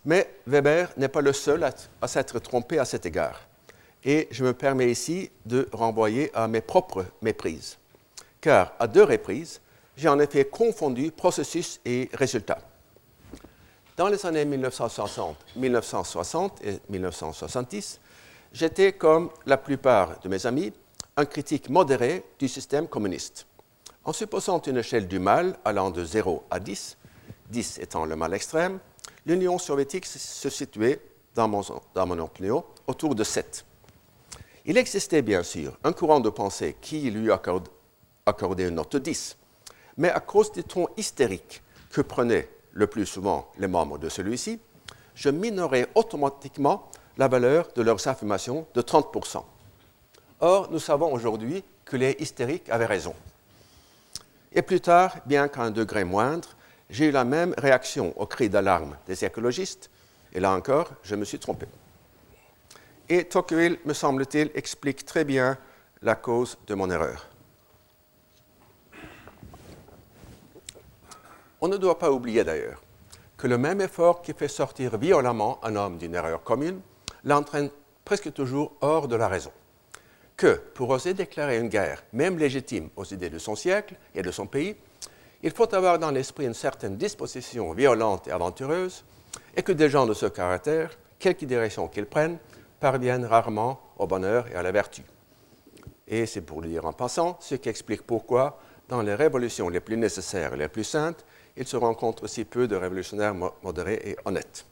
Mais 0.05 0.33
Weber 0.45 0.91
n'est 0.97 1.07
pas 1.07 1.21
le 1.21 1.33
seul 1.33 1.63
à 2.01 2.07
s'être 2.07 2.39
trompé 2.39 2.79
à 2.79 2.85
cet 2.85 3.05
égard 3.05 3.46
et 4.03 4.27
je 4.31 4.43
me 4.43 4.53
permets 4.53 4.91
ici 4.91 5.29
de 5.45 5.67
renvoyer 5.71 6.31
à 6.35 6.47
mes 6.47 6.61
propres 6.61 7.05
méprises. 7.21 7.77
Car 8.41 8.73
à 8.79 8.87
deux 8.87 9.03
reprises, 9.03 9.61
j'ai 9.95 10.07
en 10.07 10.19
effet 10.19 10.45
confondu 10.45 11.11
processus 11.11 11.79
et 11.85 12.09
résultat. 12.13 12.59
Dans 13.97 14.09
les 14.09 14.23
années 14.27 14.45
1960, 14.45 15.37
1960 15.55 16.61
et 16.63 16.79
1970, 16.87 17.99
j'étais, 18.53 18.93
comme 18.93 19.31
la 19.47 19.57
plupart 19.57 20.19
de 20.19 20.29
mes 20.29 20.45
amis, 20.45 20.71
un 21.17 21.25
critique 21.25 21.69
modéré 21.69 22.23
du 22.37 22.47
système 22.47 22.87
communiste. 22.87 23.47
En 24.03 24.13
supposant 24.13 24.61
une 24.61 24.77
échelle 24.77 25.07
du 25.07 25.17
mal 25.17 25.57
allant 25.65 25.89
de 25.89 26.05
0 26.05 26.43
à 26.51 26.59
10, 26.59 26.95
10 27.49 27.79
étant 27.79 28.05
le 28.05 28.15
mal 28.15 28.35
extrême, 28.35 28.79
l'Union 29.25 29.57
soviétique 29.57 30.05
se 30.05 30.49
situait, 30.49 31.01
dans 31.33 31.47
mon, 31.47 31.61
dans 31.95 32.05
mon 32.05 32.19
opinion, 32.19 32.63
autour 32.85 33.15
de 33.15 33.23
7. 33.23 33.65
Il 34.69 34.77
existait 34.77 35.21
bien 35.21 35.43
sûr 35.43 35.77
un 35.85 35.93
courant 35.93 36.19
de 36.19 36.29
pensée 36.29 36.75
qui 36.81 37.09
lui 37.09 37.31
accordait 37.31 38.67
une 38.67 38.75
note 38.75 38.97
10, 38.97 39.37
mais 39.95 40.09
à 40.09 40.19
cause 40.19 40.51
des 40.51 40.63
tons 40.63 40.89
hystériques 40.97 41.63
que 41.89 42.01
prenaient 42.01 42.49
le 42.73 42.85
plus 42.85 43.05
souvent 43.05 43.49
les 43.57 43.67
membres 43.67 43.97
de 43.97 44.09
celui-ci, 44.09 44.59
je 45.15 45.29
minorais 45.29 45.87
automatiquement 45.95 46.91
la 47.17 47.29
valeur 47.29 47.69
de 47.77 47.81
leurs 47.81 48.05
affirmations 48.09 48.67
de 48.73 48.81
30%. 48.81 49.41
Or, 50.41 50.69
nous 50.69 50.79
savons 50.79 51.13
aujourd'hui 51.13 51.63
que 51.85 51.95
les 51.95 52.17
hystériques 52.19 52.69
avaient 52.69 52.85
raison. 52.85 53.15
Et 54.51 54.61
plus 54.61 54.81
tard, 54.81 55.15
bien 55.25 55.47
qu'à 55.47 55.61
un 55.61 55.71
degré 55.71 56.03
moindre, 56.03 56.49
j'ai 56.89 57.05
eu 57.05 57.11
la 57.11 57.23
même 57.23 57.55
réaction 57.57 58.13
au 58.19 58.25
cri 58.25 58.49
d'alarme 58.49 58.97
des 59.07 59.23
écologistes, 59.23 59.89
et 60.33 60.41
là 60.41 60.51
encore, 60.51 60.91
je 61.03 61.15
me 61.15 61.23
suis 61.23 61.39
trompé. 61.39 61.67
Et 63.09 63.23
Tocqueville, 63.23 63.79
me 63.85 63.93
semble-t-il, 63.93 64.51
explique 64.53 65.05
très 65.05 65.23
bien 65.23 65.57
la 66.01 66.15
cause 66.15 66.57
de 66.67 66.75
mon 66.75 66.89
erreur. 66.91 67.27
On 71.61 71.67
ne 71.67 71.77
doit 71.77 71.97
pas 71.97 72.11
oublier 72.11 72.43
d'ailleurs 72.43 72.81
que 73.37 73.47
le 73.47 73.57
même 73.57 73.81
effort 73.81 74.21
qui 74.21 74.33
fait 74.33 74.47
sortir 74.47 74.97
violemment 74.97 75.63
un 75.63 75.75
homme 75.75 75.97
d'une 75.97 76.15
erreur 76.15 76.43
commune 76.43 76.81
l'entraîne 77.23 77.69
presque 78.03 78.33
toujours 78.33 78.73
hors 78.81 79.07
de 79.07 79.15
la 79.15 79.27
raison. 79.27 79.51
Que 80.35 80.61
pour 80.73 80.89
oser 80.89 81.13
déclarer 81.13 81.57
une 81.57 81.69
guerre, 81.69 82.03
même 82.13 82.37
légitime, 82.37 82.89
aux 82.95 83.05
idées 83.05 83.29
de 83.29 83.39
son 83.39 83.55
siècle 83.55 83.95
et 84.13 84.21
de 84.21 84.31
son 84.31 84.47
pays, 84.47 84.75
il 85.43 85.51
faut 85.51 85.73
avoir 85.73 85.97
dans 85.97 86.11
l'esprit 86.11 86.45
une 86.45 86.53
certaine 86.53 86.97
disposition 86.97 87.73
violente 87.73 88.27
et 88.27 88.31
aventureuse, 88.31 89.03
et 89.55 89.63
que 89.63 89.71
des 89.71 89.89
gens 89.89 90.05
de 90.05 90.13
ce 90.13 90.25
caractère, 90.25 90.91
quelque 91.19 91.45
direction 91.45 91.87
qu'ils 91.87 92.05
prennent, 92.05 92.37
parviennent 92.79 93.25
rarement 93.25 93.79
au 93.97 94.07
bonheur 94.07 94.47
et 94.47 94.55
à 94.55 94.63
la 94.63 94.71
vertu. 94.71 95.03
Et 96.07 96.25
c'est 96.25 96.41
pour 96.41 96.61
le 96.61 96.69
dire 96.69 96.85
en 96.85 96.93
passant, 96.93 97.37
ce 97.41 97.55
qui 97.55 97.69
explique 97.69 98.03
pourquoi, 98.03 98.59
dans 98.87 99.01
les 99.01 99.15
révolutions 99.15 99.67
les 99.69 99.81
plus 99.81 99.97
nécessaires 99.97 100.53
et 100.53 100.57
les 100.57 100.69
plus 100.69 100.83
saintes, 100.85 101.25
il 101.57 101.67
se 101.67 101.75
rencontre 101.75 102.27
si 102.27 102.45
peu 102.45 102.67
de 102.67 102.75
révolutionnaires 102.75 103.33
modérés 103.63 104.01
et 104.05 104.15
honnêtes. 104.25 104.65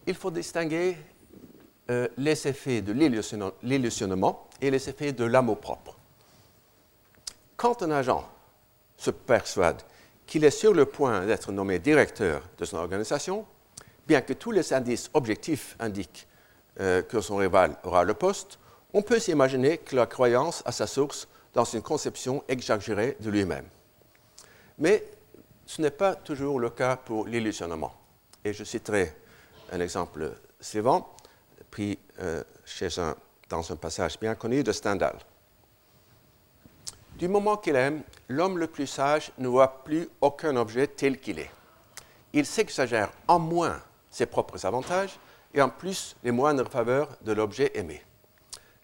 Il 0.05 0.15
faut 0.15 0.31
distinguer 0.31 0.97
euh, 1.89 2.09
les 2.17 2.47
effets 2.47 2.81
de 2.81 2.91
l'illusionnement 2.91 4.47
et 4.61 4.69
les 4.69 4.89
effets 4.89 5.13
de 5.13 5.23
l'amour-propre. 5.23 5.97
Quand 7.55 7.81
un 7.81 7.91
agent 7.91 8.29
se 8.97 9.11
persuade 9.11 9.81
qu'il 10.25 10.43
est 10.43 10.51
sur 10.51 10.73
le 10.73 10.85
point 10.85 11.25
d'être 11.25 11.51
nommé 11.51 11.79
directeur 11.79 12.41
de 12.57 12.65
son 12.65 12.77
organisation, 12.77 13.45
bien 14.07 14.21
que 14.21 14.33
tous 14.33 14.51
les 14.51 14.73
indices 14.73 15.09
objectifs 15.13 15.75
indiquent 15.79 16.27
euh, 16.79 17.01
que 17.01 17.21
son 17.21 17.37
rival 17.37 17.75
aura 17.83 18.03
le 18.03 18.13
poste, 18.13 18.59
on 18.93 19.01
peut 19.01 19.19
s'imaginer 19.19 19.77
que 19.79 19.95
la 19.95 20.05
croyance 20.05 20.61
a 20.65 20.71
sa 20.71 20.87
source 20.87 21.27
dans 21.53 21.65
une 21.65 21.81
conception 21.81 22.43
exagérée 22.47 23.17
de 23.19 23.29
lui-même. 23.29 23.65
Mais 24.79 25.03
ce 25.65 25.81
n'est 25.81 25.91
pas 25.91 26.15
toujours 26.15 26.59
le 26.59 26.69
cas 26.69 26.97
pour 26.97 27.27
l'illusionnement. 27.27 27.93
Et 28.43 28.53
je 28.53 28.63
citerai 28.63 29.15
un 29.71 29.79
exemple 29.79 30.31
suivant, 30.59 31.15
pris 31.71 31.97
euh, 32.19 32.43
dans 33.49 33.71
un 33.71 33.75
passage 33.75 34.19
bien 34.19 34.35
connu 34.35 34.63
de 34.63 34.71
Stendhal. 34.71 35.15
Du 37.23 37.29
moment 37.29 37.55
qu'il 37.55 37.77
aime, 37.77 38.03
l'homme 38.27 38.57
le 38.57 38.67
plus 38.67 38.85
sage 38.85 39.31
ne 39.37 39.47
voit 39.47 39.83
plus 39.85 40.09
aucun 40.19 40.57
objet 40.57 40.87
tel 40.87 41.21
qu'il 41.21 41.39
est. 41.39 41.51
Il 42.33 42.45
s'exagère 42.45 43.13
en 43.29 43.39
moins 43.39 43.79
ses 44.11 44.25
propres 44.25 44.65
avantages 44.65 45.17
et 45.53 45.61
en 45.61 45.69
plus 45.69 46.17
les 46.25 46.31
moindres 46.31 46.69
faveurs 46.69 47.07
de 47.21 47.31
l'objet 47.31 47.71
aimé 47.75 48.03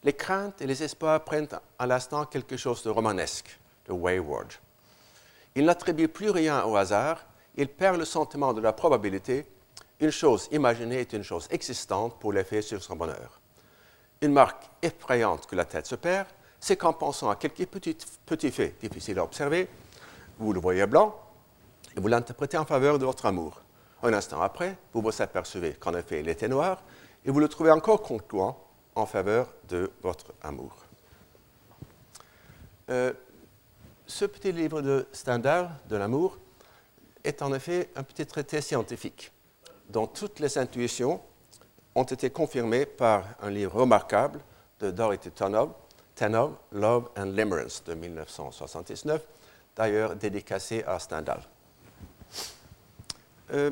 les 0.03 0.13
craintes 0.13 0.61
et 0.61 0.67
les 0.67 0.83
espoirs 0.83 1.23
prennent 1.23 1.47
à 1.77 1.85
l'instant 1.85 2.25
quelque 2.25 2.57
chose 2.57 2.83
de 2.83 2.89
romanesque, 2.89 3.59
de 3.87 3.91
wayward. 3.91 4.53
Il 5.55 5.65
n'attribue 5.65 6.07
plus 6.07 6.29
rien 6.29 6.63
au 6.63 6.75
hasard, 6.75 7.25
il 7.55 7.67
perd 7.67 7.97
le 7.97 8.05
sentiment 8.05 8.53
de 8.53 8.61
la 8.61 8.71
probabilité. 8.71 9.45
Une 9.99 10.11
chose 10.11 10.47
imaginée 10.51 11.01
est 11.01 11.13
une 11.13 11.23
chose 11.23 11.47
existante 11.51 12.17
pour 12.19 12.31
l'effet 12.31 12.61
sur 12.61 12.81
son 12.81 12.95
bonheur. 12.95 13.41
Une 14.21 14.31
marque 14.31 14.63
effrayante 14.81 15.45
que 15.45 15.55
la 15.55 15.65
tête 15.65 15.85
se 15.85 15.95
perd, 15.95 16.27
c'est 16.59 16.77
qu'en 16.77 16.93
pensant 16.93 17.29
à 17.29 17.35
quelques 17.35 17.65
petits, 17.67 18.51
faits 18.51 18.79
difficiles 18.79 19.19
à 19.19 19.23
observer, 19.23 19.67
vous 20.37 20.53
le 20.53 20.59
voyez 20.59 20.85
blanc 20.85 21.15
et 21.95 21.99
vous 21.99 22.07
l'interprétez 22.07 22.57
en 22.57 22.65
faveur 22.65 22.99
de 22.99 23.05
votre 23.05 23.25
amour. 23.25 23.61
Un 24.03 24.13
instant 24.13 24.41
après, 24.41 24.77
vous 24.93 25.01
vous 25.01 25.21
apercevez 25.21 25.73
qu'en 25.73 25.93
effet 25.93 26.21
il 26.21 26.29
était 26.29 26.47
noir 26.47 26.81
et 27.25 27.31
vous 27.31 27.39
le 27.39 27.47
trouvez 27.47 27.71
encore 27.71 28.01
concluant 28.01 28.57
en 28.95 29.05
faveur 29.05 29.47
de 29.67 29.91
votre 30.01 30.33
amour. 30.41 30.75
Euh, 32.89 33.13
ce 34.07 34.25
petit 34.25 34.51
livre 34.51 34.81
de 34.81 35.07
Stendhal, 35.11 35.69
de 35.87 35.95
l'amour, 35.95 36.37
est 37.23 37.41
en 37.41 37.53
effet 37.53 37.89
un 37.95 38.03
petit 38.03 38.25
traité 38.25 38.61
scientifique 38.61 39.31
dont 39.89 40.07
toutes 40.07 40.39
les 40.39 40.57
intuitions 40.57 41.21
ont 41.95 42.03
été 42.03 42.29
confirmées 42.29 42.85
par 42.85 43.23
un 43.41 43.49
livre 43.49 43.81
remarquable 43.81 44.39
de 44.79 44.91
Dorothy 44.91 45.31
Tanov, 45.31 45.71
Love 46.71 47.09
and 47.17 47.31
Limerence 47.35 47.83
de 47.85 47.93
1979, 47.93 49.21
d'ailleurs 49.75 50.15
dédicacé 50.15 50.83
à 50.85 50.99
Stendhal. 50.99 51.41
Euh, 53.51 53.71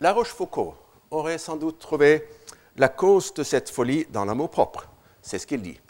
la 0.00 0.12
Rochefoucauld 0.12 0.74
aurait 1.10 1.38
sans 1.38 1.56
doute 1.56 1.78
trouvé 1.78 2.28
la 2.76 2.88
cause 2.88 3.32
de 3.34 3.42
cette 3.42 3.70
folie 3.70 4.06
dans 4.10 4.24
l'amour 4.24 4.50
propre. 4.50 4.86
C'est 5.22 5.38
ce 5.38 5.46
qu'il 5.46 5.62
dit. 5.62 5.80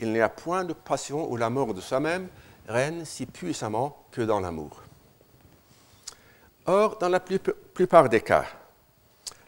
Il 0.00 0.12
n'y 0.12 0.20
a 0.20 0.28
point 0.28 0.64
de 0.64 0.72
passion 0.72 1.30
où 1.30 1.36
l'amour 1.36 1.72
de 1.74 1.80
soi-même 1.80 2.28
règne 2.68 3.04
si 3.04 3.26
puissamment 3.26 4.04
que 4.10 4.22
dans 4.22 4.40
l'amour. 4.40 4.82
Or, 6.66 6.98
dans 6.98 7.08
la 7.08 7.20
plupart 7.20 8.08
des 8.08 8.20
cas, 8.20 8.44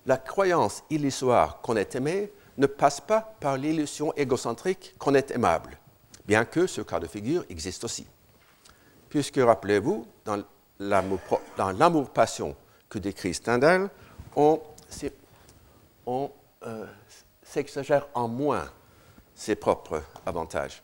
la 0.06 0.16
croyance 0.16 0.82
illusoire 0.90 1.60
qu'on 1.60 1.76
est 1.76 1.94
aimé 1.94 2.32
ne 2.58 2.66
passe 2.66 3.00
pas 3.00 3.34
par 3.40 3.56
l'illusion 3.56 4.12
égocentrique 4.14 4.94
qu'on 4.98 5.14
est 5.14 5.30
aimable, 5.30 5.78
bien 6.26 6.44
que 6.44 6.66
ce 6.66 6.80
cas 6.80 7.00
de 7.00 7.06
figure 7.06 7.44
existe 7.48 7.84
aussi. 7.84 8.06
Puisque, 9.08 9.36
rappelez-vous, 9.36 10.06
dans 10.24 10.42
l'amour-passion 10.78 12.56
que 12.88 12.98
décrit 12.98 13.34
Stendhal, 13.34 13.90
on, 14.36 14.60
euh, 16.64 16.86
s'exagère 17.42 18.06
en 18.14 18.28
moins 18.28 18.70
ses 19.34 19.54
propres 19.54 20.02
avantages. 20.24 20.82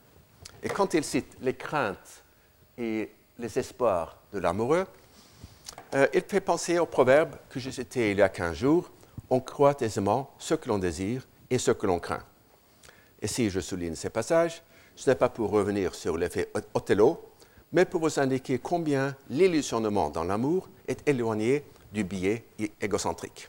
Et 0.62 0.68
quand 0.68 0.94
il 0.94 1.04
cite 1.04 1.37
les 1.40 1.54
craintes 1.54 2.22
et 2.76 3.10
les 3.38 3.58
espoirs 3.58 4.18
de 4.32 4.38
l'amoureux, 4.38 4.87
euh, 5.94 6.06
il 6.12 6.22
fait 6.22 6.40
penser 6.40 6.78
au 6.78 6.87
proverbe 6.87 7.37
que 7.48 7.60
j'ai 7.60 7.72
cité 7.72 8.10
il 8.10 8.18
y 8.18 8.22
a 8.22 8.28
15 8.28 8.56
jours 8.56 8.90
On 9.30 9.40
croit 9.40 9.76
aisément 9.80 10.34
ce 10.38 10.54
que 10.54 10.68
l'on 10.68 10.78
désire 10.78 11.26
et 11.50 11.59
ce 11.59 11.71
que 11.71 11.87
l'on 11.87 11.99
craint. 11.99 12.23
Et 13.21 13.26
si 13.26 13.50
je 13.50 13.61
souligne 13.61 13.95
ces 13.95 14.11
passages, 14.11 14.62
ce 14.95 15.11
n'est 15.11 15.17
pas 15.17 15.28
pour 15.28 15.50
revenir 15.50 15.95
sur 15.95 16.17
l'effet 16.17 16.50
Othello, 16.75 17.33
mais 17.73 17.85
pour 17.85 18.00
vous 18.00 18.19
indiquer 18.19 18.59
combien 18.59 19.14
l'illusionnement 19.31 20.11
dans 20.11 20.25
l'amour 20.25 20.69
est 20.87 21.07
éloigné 21.09 21.64
du 21.93 22.05
biais 22.05 22.45
égocentrique. 22.81 23.49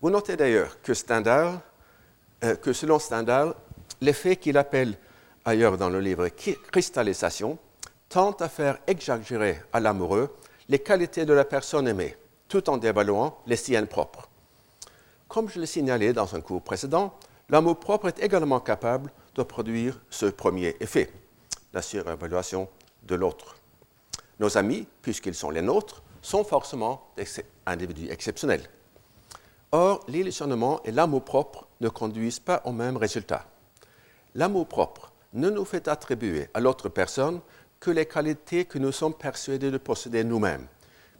Vous 0.00 0.10
notez 0.10 0.36
d'ailleurs 0.36 0.80
que, 0.80 0.92
euh, 2.44 2.56
que 2.56 2.72
selon 2.72 2.98
Stendhal, 2.98 3.54
l'effet 4.00 4.36
qu'il 4.36 4.56
appelle 4.56 4.96
ailleurs 5.44 5.76
dans 5.76 5.90
le 5.90 6.00
livre 6.00 6.28
cristallisation 6.28 7.58
tente 8.08 8.40
à 8.40 8.48
faire 8.48 8.78
exagérer 8.86 9.60
à 9.72 9.80
l'amoureux 9.80 10.34
les 10.68 10.78
qualités 10.78 11.26
de 11.26 11.34
la 11.34 11.44
personne 11.44 11.86
aimée, 11.86 12.16
tout 12.48 12.70
en 12.70 12.78
dévaluant 12.78 13.38
les 13.46 13.56
siennes 13.56 13.86
propres. 13.86 14.29
Comme 15.30 15.48
je 15.48 15.60
l'ai 15.60 15.66
signalé 15.66 16.12
dans 16.12 16.34
un 16.34 16.40
cours 16.40 16.60
précédent, 16.60 17.14
l'amour 17.50 17.78
propre 17.78 18.08
est 18.08 18.18
également 18.18 18.58
capable 18.58 19.12
de 19.36 19.44
produire 19.44 20.00
ce 20.10 20.26
premier 20.26 20.74
effet, 20.80 21.08
la 21.72 21.82
surévaluation 21.82 22.68
de 23.04 23.14
l'autre. 23.14 23.54
Nos 24.40 24.58
amis, 24.58 24.88
puisqu'ils 25.02 25.36
sont 25.36 25.50
les 25.50 25.62
nôtres, 25.62 26.02
sont 26.20 26.42
forcément 26.42 27.12
des 27.16 27.26
individus 27.64 28.10
exceptionnels. 28.10 28.68
Or, 29.70 30.04
l'illusionnement 30.08 30.82
et 30.84 30.90
l'amour-propre 30.90 31.68
ne 31.80 31.88
conduisent 31.88 32.40
pas 32.40 32.60
au 32.64 32.72
même 32.72 32.96
résultat. 32.96 33.46
L'amour-propre 34.34 35.12
ne 35.34 35.48
nous 35.48 35.64
fait 35.64 35.86
attribuer 35.86 36.48
à 36.54 36.58
l'autre 36.58 36.88
personne 36.88 37.40
que 37.78 37.92
les 37.92 38.06
qualités 38.06 38.64
que 38.64 38.78
nous 38.78 38.90
sommes 38.90 39.14
persuadés 39.14 39.70
de 39.70 39.78
posséder 39.78 40.24
nous-mêmes, 40.24 40.66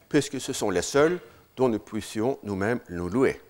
puisque 0.08 0.40
ce 0.40 0.52
sont 0.52 0.70
les 0.70 0.82
seules 0.82 1.20
dont 1.56 1.68
nous 1.68 1.78
puissions 1.78 2.40
nous-mêmes 2.42 2.80
nous 2.88 3.08
louer. 3.08 3.40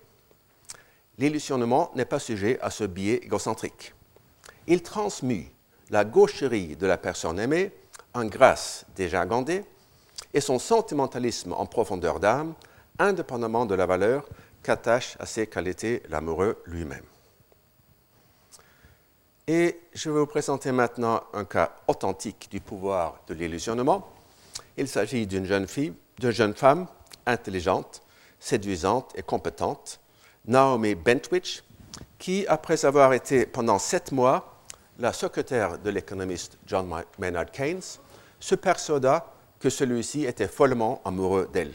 L'illusionnement 1.21 1.91
n'est 1.93 2.05
pas 2.05 2.17
sujet 2.17 2.57
à 2.61 2.71
ce 2.71 2.83
biais 2.83 3.17
égocentrique. 3.17 3.93
Il 4.65 4.81
transmue 4.81 5.51
la 5.91 6.03
gaucherie 6.03 6.75
de 6.75 6.87
la 6.87 6.97
personne 6.97 7.39
aimée 7.39 7.71
en 8.15 8.25
grâce 8.25 8.87
déjà 8.95 9.23
gandée 9.27 9.63
et 10.33 10.41
son 10.41 10.57
sentimentalisme 10.57 11.53
en 11.53 11.67
profondeur 11.67 12.19
d'âme, 12.19 12.55
indépendamment 12.97 13.67
de 13.67 13.75
la 13.75 13.85
valeur 13.85 14.27
qu'attache 14.63 15.15
à 15.19 15.27
ces 15.27 15.45
qualités 15.45 16.01
l'amoureux 16.09 16.59
lui-même. 16.65 17.05
Et 19.45 19.79
je 19.93 20.09
vais 20.09 20.21
vous 20.21 20.25
présenter 20.25 20.71
maintenant 20.71 21.21
un 21.33 21.45
cas 21.45 21.75
authentique 21.87 22.47
du 22.49 22.61
pouvoir 22.61 23.21
de 23.27 23.35
l'illusionnement. 23.35 24.11
Il 24.75 24.87
s'agit 24.87 25.27
d'une 25.27 25.45
jeune 25.45 25.67
fille, 25.67 25.93
d'une 26.17 26.31
jeune 26.31 26.55
femme 26.55 26.87
intelligente, 27.27 28.01
séduisante 28.39 29.11
et 29.15 29.21
compétente, 29.21 29.99
Naomi 30.45 30.95
Bentwich, 30.95 31.63
qui, 32.17 32.45
après 32.47 32.85
avoir 32.85 33.13
été 33.13 33.45
pendant 33.45 33.79
sept 33.79 34.11
mois 34.11 34.63
la 34.99 35.13
secrétaire 35.13 35.77
de 35.79 35.89
l'économiste 35.89 36.57
John 36.65 36.89
Maynard 37.17 37.51
Keynes, 37.51 37.81
se 38.39 38.55
persuada 38.55 39.25
que 39.59 39.69
celui-ci 39.69 40.25
était 40.25 40.47
follement 40.47 41.01
amoureux 41.05 41.49
d'elle. 41.51 41.73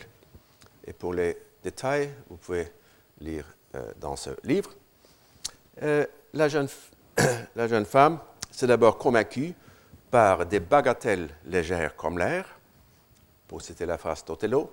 Et 0.87 0.93
pour 0.93 1.15
les 1.15 1.37
détails, 1.63 2.11
vous 2.29 2.37
pouvez 2.37 2.73
lire 3.21 3.45
euh, 3.75 3.93
dans 4.01 4.17
ce 4.17 4.31
livre. 4.45 4.71
Euh, 5.83 6.07
la, 6.33 6.49
jeune, 6.49 6.69
la 7.57 7.69
jeune 7.69 7.85
femme 7.85 8.19
s'est 8.51 8.67
d'abord 8.67 8.99
convaincue 8.99 9.55
par 10.11 10.47
des 10.47 10.61
bagatelles 10.61 11.29
légères 11.45 11.97
comme 11.97 12.19
l'air, 12.19 12.47
pour 13.49 13.63
citer 13.63 13.87
la 13.87 13.99
phrase 13.99 14.25
d'Othello, 14.25 14.73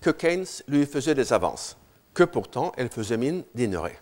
que 0.00 0.10
Keynes 0.10 0.46
lui 0.68 0.86
faisait 0.86 1.14
des 1.14 1.32
avances, 1.32 1.76
que 2.14 2.24
pourtant 2.24 2.72
elle 2.76 2.88
faisait 2.88 3.16
mine 3.16 3.44
d'ignorer. 3.54 3.98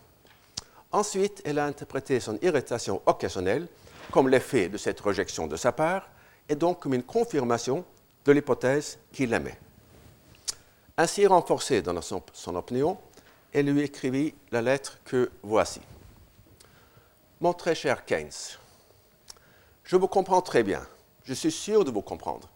Ensuite, 0.92 1.40
elle 1.44 1.58
a 1.58 1.66
interprété 1.66 2.18
son 2.18 2.38
irritation 2.42 3.00
occasionnelle 3.06 3.68
comme 4.10 4.28
l'effet 4.28 4.68
de 4.68 4.76
cette 4.76 5.00
rejection 5.00 5.46
de 5.46 5.56
sa 5.56 5.72
part 5.72 6.08
et 6.48 6.56
donc 6.56 6.80
comme 6.80 6.94
une 6.94 7.02
confirmation 7.02 7.84
de 8.24 8.32
l'hypothèse 8.32 8.98
qu'il 9.12 9.32
aimait. 9.32 9.58
Ainsi 10.96 11.26
renforcée 11.26 11.80
dans 11.80 11.98
son, 12.02 12.56
opinion, 12.56 12.98
elle 13.52 13.66
lui 13.66 13.82
écrivit 13.82 14.34
la 14.50 14.60
lettre 14.60 14.98
que 15.04 15.30
voici. 15.42 15.80
Mon 17.40 17.54
très 17.54 17.74
cher 17.74 18.04
Keynes, 18.04 18.58
je 19.84 19.96
vous 19.96 20.08
comprends 20.08 20.42
très 20.42 20.62
bien, 20.62 20.86
je 21.24 21.32
suis 21.32 21.50
sûr 21.52 21.84
de 21.84 21.90
vous 21.90 22.02
comprendre. 22.02 22.48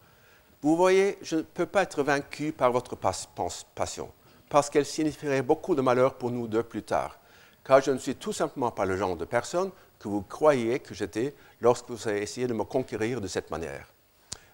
Vous 0.60 0.76
voyez, 0.76 1.18
je 1.22 1.36
ne 1.36 1.42
peux 1.42 1.66
pas 1.66 1.82
être 1.82 2.02
vaincu 2.02 2.52
par 2.52 2.72
votre 2.72 2.96
passion, 2.96 4.10
parce 4.48 4.70
qu'elle 4.70 4.86
signifierait 4.86 5.42
beaucoup 5.42 5.74
de 5.74 5.80
malheur 5.80 6.14
pour 6.14 6.30
nous 6.30 6.46
deux 6.46 6.62
plus 6.62 6.82
tard, 6.82 7.18
car 7.64 7.80
je 7.80 7.90
ne 7.90 7.98
suis 7.98 8.16
tout 8.16 8.32
simplement 8.32 8.70
pas 8.70 8.84
le 8.84 8.96
genre 8.96 9.16
de 9.16 9.24
personne 9.24 9.70
que 9.98 10.08
vous 10.08 10.22
croyez 10.22 10.80
que 10.80 10.94
j'étais 10.94 11.34
lorsque 11.60 11.90
vous 11.90 12.08
avez 12.08 12.22
essayé 12.22 12.46
de 12.46 12.54
me 12.54 12.64
conquérir 12.64 13.20
de 13.20 13.26
cette 13.26 13.50
manière. 13.50 13.86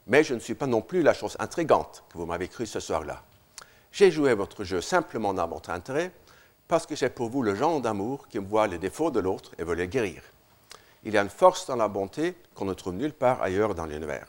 Mais 0.06 0.24
je 0.24 0.34
ne 0.34 0.40
suis 0.40 0.54
pas 0.54 0.66
non 0.66 0.80
plus 0.80 1.02
la 1.02 1.14
chose 1.14 1.36
intrigante 1.38 2.04
que 2.10 2.18
vous 2.18 2.26
m'avez 2.26 2.48
cru 2.48 2.66
ce 2.66 2.80
soir-là. 2.80 3.22
J'ai 3.92 4.10
joué 4.10 4.34
votre 4.34 4.64
jeu 4.64 4.80
simplement 4.80 5.34
dans 5.34 5.48
votre 5.48 5.70
intérêt, 5.70 6.12
parce 6.68 6.86
que 6.86 6.94
j'ai 6.94 7.08
pour 7.08 7.28
vous 7.28 7.42
le 7.42 7.56
genre 7.56 7.80
d'amour 7.80 8.28
qui 8.28 8.38
voit 8.38 8.68
les 8.68 8.78
défauts 8.78 9.10
de 9.10 9.18
l'autre 9.18 9.50
et 9.58 9.64
veut 9.64 9.74
les 9.74 9.88
guérir. 9.88 10.22
Il 11.02 11.12
y 11.12 11.18
a 11.18 11.22
une 11.22 11.28
force 11.28 11.66
dans 11.66 11.74
la 11.74 11.88
bonté 11.88 12.36
qu'on 12.54 12.64
ne 12.64 12.74
trouve 12.74 12.94
nulle 12.94 13.12
part 13.12 13.42
ailleurs 13.42 13.74
dans 13.74 13.86
l'univers. 13.86 14.28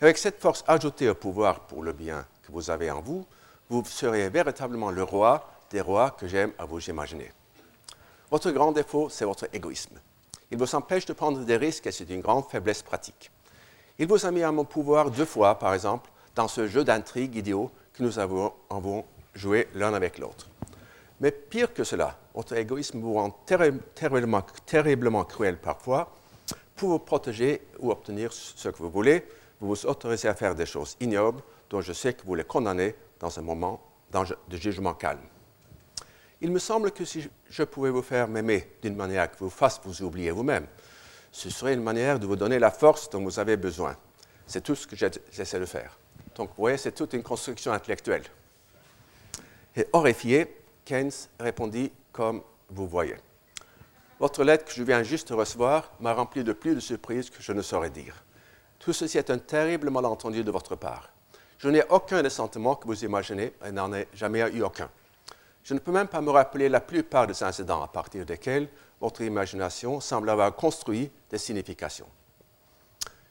Avec 0.00 0.16
cette 0.16 0.38
force 0.38 0.62
ajoutée 0.68 1.08
au 1.08 1.14
pouvoir 1.14 1.60
pour 1.60 1.82
le 1.82 1.92
bien 1.92 2.24
que 2.42 2.52
vous 2.52 2.70
avez 2.70 2.90
en 2.90 3.00
vous, 3.00 3.26
vous 3.70 3.84
serez 3.84 4.28
véritablement 4.28 4.90
le 4.90 5.04
roi 5.04 5.48
des 5.70 5.80
rois 5.80 6.10
que 6.10 6.26
j'aime 6.26 6.52
à 6.58 6.64
vous 6.64 6.80
imaginer. 6.90 7.32
Votre 8.30 8.50
grand 8.50 8.72
défaut, 8.72 9.08
c'est 9.08 9.24
votre 9.24 9.46
égoïsme. 9.52 9.98
Il 10.50 10.58
vous 10.58 10.74
empêche 10.74 11.06
de 11.06 11.12
prendre 11.12 11.40
des 11.44 11.56
risques 11.56 11.86
et 11.86 11.92
c'est 11.92 12.10
une 12.10 12.20
grande 12.20 12.44
faiblesse 12.50 12.82
pratique. 12.82 13.30
Il 13.98 14.08
vous 14.08 14.26
a 14.26 14.30
mis 14.32 14.42
à 14.42 14.50
mon 14.50 14.64
pouvoir 14.64 15.10
deux 15.10 15.24
fois, 15.24 15.58
par 15.58 15.72
exemple, 15.72 16.10
dans 16.34 16.48
ce 16.48 16.66
jeu 16.66 16.82
d'intrigue 16.84 17.36
idiot 17.36 17.70
que 17.92 18.02
nous 18.02 18.18
avons, 18.18 18.52
joué 19.34 19.68
l'un 19.74 19.94
avec 19.94 20.18
l'autre. 20.18 20.48
Mais 21.20 21.30
pire 21.30 21.72
que 21.72 21.84
cela, 21.84 22.18
votre 22.34 22.56
égoïsme 22.56 23.00
vous 23.00 23.14
rend 23.14 23.30
terriblement, 23.30 24.42
terriblement 24.66 25.24
cruel 25.24 25.56
parfois. 25.58 26.12
Pour 26.74 26.88
vous 26.88 26.98
protéger 26.98 27.62
ou 27.78 27.92
obtenir 27.92 28.32
ce 28.32 28.68
que 28.68 28.78
vous 28.78 28.90
voulez, 28.90 29.24
vous 29.60 29.68
vous 29.68 29.86
autorisez 29.86 30.28
à 30.28 30.34
faire 30.34 30.54
des 30.56 30.66
choses 30.66 30.96
ignobles 30.98 31.42
dont 31.68 31.80
je 31.80 31.92
sais 31.92 32.14
que 32.14 32.24
vous 32.24 32.34
les 32.34 32.44
condamnez 32.44 32.96
dans 33.20 33.38
un 33.38 33.42
moment 33.42 33.80
de 34.12 34.56
jugement 34.56 34.94
calme. 34.94 35.20
Il 36.40 36.50
me 36.50 36.58
semble 36.58 36.90
que 36.90 37.04
si 37.04 37.28
je 37.48 37.62
pouvais 37.62 37.90
vous 37.90 38.02
faire 38.02 38.26
m'aimer 38.26 38.66
d'une 38.82 38.96
manière 38.96 39.30
qui 39.30 39.36
vous 39.40 39.50
fasse 39.50 39.80
vous 39.84 40.02
oublier 40.02 40.30
vous-même, 40.30 40.66
ce 41.30 41.50
serait 41.50 41.74
une 41.74 41.82
manière 41.82 42.18
de 42.18 42.26
vous 42.26 42.36
donner 42.36 42.58
la 42.58 42.70
force 42.70 43.08
dont 43.10 43.22
vous 43.22 43.38
avez 43.38 43.56
besoin. 43.56 43.96
C'est 44.46 44.62
tout 44.62 44.74
ce 44.74 44.86
que 44.86 44.96
j'essaie 44.96 45.60
de 45.60 45.66
faire. 45.66 45.96
Donc, 46.34 46.48
vous 46.48 46.62
voyez, 46.62 46.78
c'est 46.78 46.92
toute 46.92 47.12
une 47.12 47.22
construction 47.22 47.72
intellectuelle. 47.72 48.24
Et 49.76 49.86
horrifié, 49.92 50.56
Keynes 50.84 51.12
répondit 51.38 51.92
comme 52.10 52.42
vous 52.70 52.88
voyez. 52.88 53.16
Votre 54.18 54.42
lettre 54.42 54.64
que 54.64 54.72
je 54.72 54.82
viens 54.82 55.02
juste 55.02 55.28
de 55.28 55.34
recevoir 55.34 55.92
m'a 56.00 56.12
rempli 56.14 56.42
de 56.42 56.52
plus 56.52 56.74
de 56.74 56.80
surprises 56.80 57.30
que 57.30 57.42
je 57.42 57.52
ne 57.52 57.62
saurais 57.62 57.90
dire. 57.90 58.24
Tout 58.78 58.92
ceci 58.92 59.18
est 59.18 59.30
un 59.30 59.38
terrible 59.38 59.90
malentendu 59.90 60.42
de 60.42 60.50
votre 60.50 60.74
part. 60.74 61.10
Je 61.60 61.68
n'ai 61.68 61.82
aucun 61.90 62.22
des 62.22 62.30
sentiments 62.30 62.74
que 62.74 62.86
vous 62.86 63.04
imaginez 63.04 63.52
et 63.66 63.70
n'en 63.70 63.92
ai 63.92 64.08
jamais 64.14 64.40
eu 64.50 64.62
aucun. 64.62 64.88
Je 65.62 65.74
ne 65.74 65.78
peux 65.78 65.92
même 65.92 66.08
pas 66.08 66.22
me 66.22 66.30
rappeler 66.30 66.70
la 66.70 66.80
plupart 66.80 67.26
des 67.26 67.42
incidents 67.42 67.82
à 67.82 67.86
partir 67.86 68.24
desquels 68.24 68.66
votre 68.98 69.20
imagination 69.20 70.00
semble 70.00 70.30
avoir 70.30 70.56
construit 70.56 71.10
des 71.28 71.36
significations. 71.36 72.06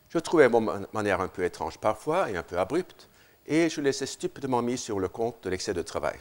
Je 0.10 0.20
trouvais 0.20 0.48
mon 0.48 0.86
manière 0.94 1.22
un 1.22 1.28
peu 1.28 1.44
étrange 1.44 1.80
parfois 1.80 2.30
et 2.30 2.38
un 2.38 2.44
peu 2.44 2.60
abrupte, 2.60 3.10
et 3.48 3.68
je 3.68 3.82
les 3.82 4.04
ai 4.04 4.06
stupidement 4.06 4.62
mis 4.62 4.78
sur 4.78 5.00
le 5.00 5.08
compte 5.08 5.44
de 5.44 5.50
l'excès 5.50 5.74
de 5.74 5.82
travail. 5.82 6.20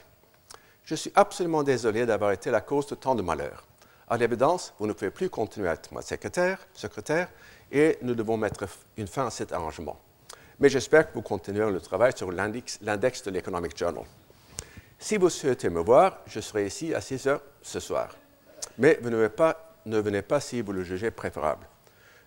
Je 0.85 0.94
suis 0.94 1.12
absolument 1.14 1.62
désolé 1.62 2.07
d'avoir 2.07 2.33
été 2.33 2.51
la 2.51 2.62
cause 2.62 2.87
de 2.87 2.94
tant 2.94 3.16
de 3.16 3.23
malheurs. 3.23 3.66
À 4.09 4.16
l'évidence, 4.16 4.73
vous 4.79 4.87
ne 4.87 4.94
pouvez 4.94 5.11
plus 5.11 5.29
continuer 5.29 5.68
à 5.68 5.75
être 5.75 5.92
ma 5.92 6.01
secrétaire, 6.01 6.59
secrétaire, 6.73 7.29
et 7.71 7.99
nous 8.01 8.14
devons 8.14 8.38
mettre 8.38 8.64
une 8.97 9.07
fin 9.07 9.27
à 9.27 9.31
cet 9.31 9.53
arrangement. 9.53 10.01
Mais 10.61 10.68
j'espère 10.68 11.09
que 11.09 11.14
vous 11.14 11.23
continuerez 11.23 11.73
le 11.73 11.81
travail 11.81 12.12
sur 12.16 12.33
l'index 12.33 12.81
de 12.81 13.31
l'Economic 13.31 13.77
Journal. 13.77 14.05
Si 14.99 15.16
vous 15.16 15.31
souhaitez 15.31 15.68
me 15.71 15.81
voir, 15.81 16.18
je 16.27 16.40
serai 16.40 16.66
ici 16.66 16.92
à 16.92 17.01
6 17.01 17.27
heures 17.29 17.42
ce 17.62 17.79
soir. 17.79 18.09
Mais 18.79 18.99
ne 19.03 19.99
venez 20.01 20.23
pas 20.23 20.40
si 20.40 20.61
vous 20.61 20.73
le 20.73 20.83
jugez 20.83 21.12
préférable. 21.12 21.66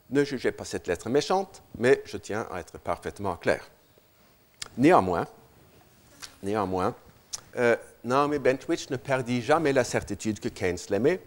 Ne 0.09 0.23
jugez 0.23 0.51
pas 0.51 0.65
cette 0.65 0.87
lettre 0.87 1.09
méchante, 1.09 1.61
mais 1.77 2.01
je 2.05 2.17
tiens 2.17 2.47
à 2.51 2.59
être 2.59 2.77
parfaitement 2.77 3.35
clair. 3.35 3.69
Néanmoins, 4.77 5.27
néanmoins 6.43 6.95
euh, 7.57 7.75
Naomi 8.03 8.39
Bentwich 8.39 8.89
ne 8.89 8.97
perdit 8.97 9.41
jamais 9.41 9.73
la 9.73 9.83
certitude 9.83 10.39
que 10.39 10.49
Keynes 10.49 10.77
l'aimait 10.89 11.21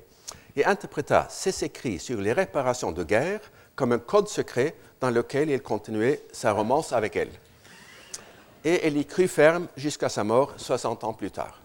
et 0.56 0.64
interpréta 0.64 1.26
ses 1.28 1.64
écrits 1.64 1.98
sur 1.98 2.20
les 2.20 2.32
réparations 2.32 2.92
de 2.92 3.04
guerre 3.04 3.40
comme 3.76 3.92
un 3.92 3.98
code 3.98 4.28
secret 4.28 4.74
dans 5.00 5.10
lequel 5.10 5.50
il 5.50 5.60
continuait 5.62 6.22
sa 6.32 6.52
romance 6.52 6.92
avec 6.92 7.16
elle 7.16 7.30
et 8.64 8.86
elle 8.86 8.96
y 8.96 9.04
crut 9.04 9.28
ferme 9.28 9.68
jusqu'à 9.76 10.08
sa 10.08 10.24
mort 10.24 10.54
60 10.56 11.04
ans 11.04 11.12
plus 11.12 11.30
tard. 11.30 11.60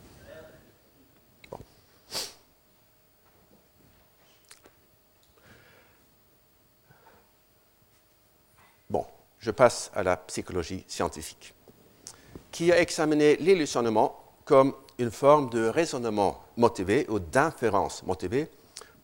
Bon. 8.90 9.06
je 9.40 9.52
passe 9.52 9.92
à 9.94 10.04
la 10.04 10.18
psychologie 10.18 10.84
scientifique, 10.88 11.54
qui 12.52 12.72
a 12.72 12.82
examiné 12.82 13.38
l'illusionnement 13.38 14.20
comme 14.44 14.74
une 14.98 15.12
forme 15.12 15.50
de 15.50 15.68
raisonnement 15.68 16.44
motivé 16.58 17.06
ou 17.08 17.20
d'inférence 17.20 18.04
motivée, 18.04 18.50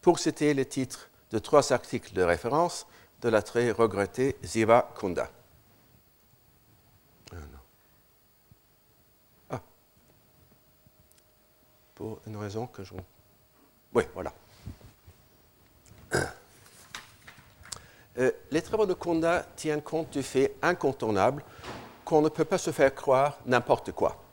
pour 0.01 0.19
citer 0.19 0.53
les 0.53 0.65
titres 0.65 1.09
de 1.31 1.39
trois 1.39 1.71
articles 1.71 2.13
de 2.13 2.21
référence 2.21 2.85
de 3.21 3.29
la 3.29 3.41
très 3.41 3.71
regrettée 3.71 4.35
Ziva 4.43 4.91
Kunda. 4.99 5.29
pour 11.95 12.19
une 12.27 12.35
raison 12.35 12.67
que 12.67 12.83
je... 12.83 12.93
Oui, 13.93 14.03
voilà. 14.13 14.33
Euh, 18.17 18.31
les 18.51 18.61
travaux 18.61 18.85
de 18.85 18.93
Kunda 18.93 19.45
tiennent 19.57 19.81
compte 19.81 20.11
du 20.11 20.23
fait 20.23 20.55
incontournable 20.61 21.43
qu'on 22.05 22.21
ne 22.21 22.29
peut 22.29 22.45
pas 22.45 22.57
se 22.57 22.71
faire 22.71 22.95
croire 22.95 23.39
n'importe 23.45 23.91
quoi. 23.91 24.23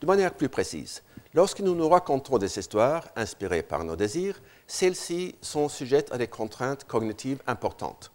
De 0.00 0.06
manière 0.06 0.32
plus 0.32 0.48
précise, 0.48 1.02
lorsque 1.34 1.60
nous 1.60 1.74
nous 1.74 1.88
racontons 1.88 2.38
des 2.38 2.58
histoires 2.58 3.08
inspirées 3.16 3.62
par 3.62 3.84
nos 3.84 3.96
désirs, 3.96 4.40
celles-ci 4.66 5.34
sont 5.40 5.68
sujettes 5.68 6.12
à 6.12 6.18
des 6.18 6.28
contraintes 6.28 6.84
cognitives 6.84 7.42
importantes. 7.46 8.10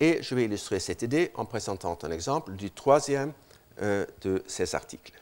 Et 0.00 0.22
je 0.22 0.34
vais 0.34 0.44
illustrer 0.44 0.78
cette 0.78 1.02
idée 1.02 1.30
en 1.34 1.44
présentant 1.44 1.98
un 2.02 2.10
exemple 2.10 2.52
du 2.52 2.70
troisième 2.70 3.32
euh, 3.80 4.04
de 4.22 4.42
ces 4.46 4.74
articles. 4.74 5.12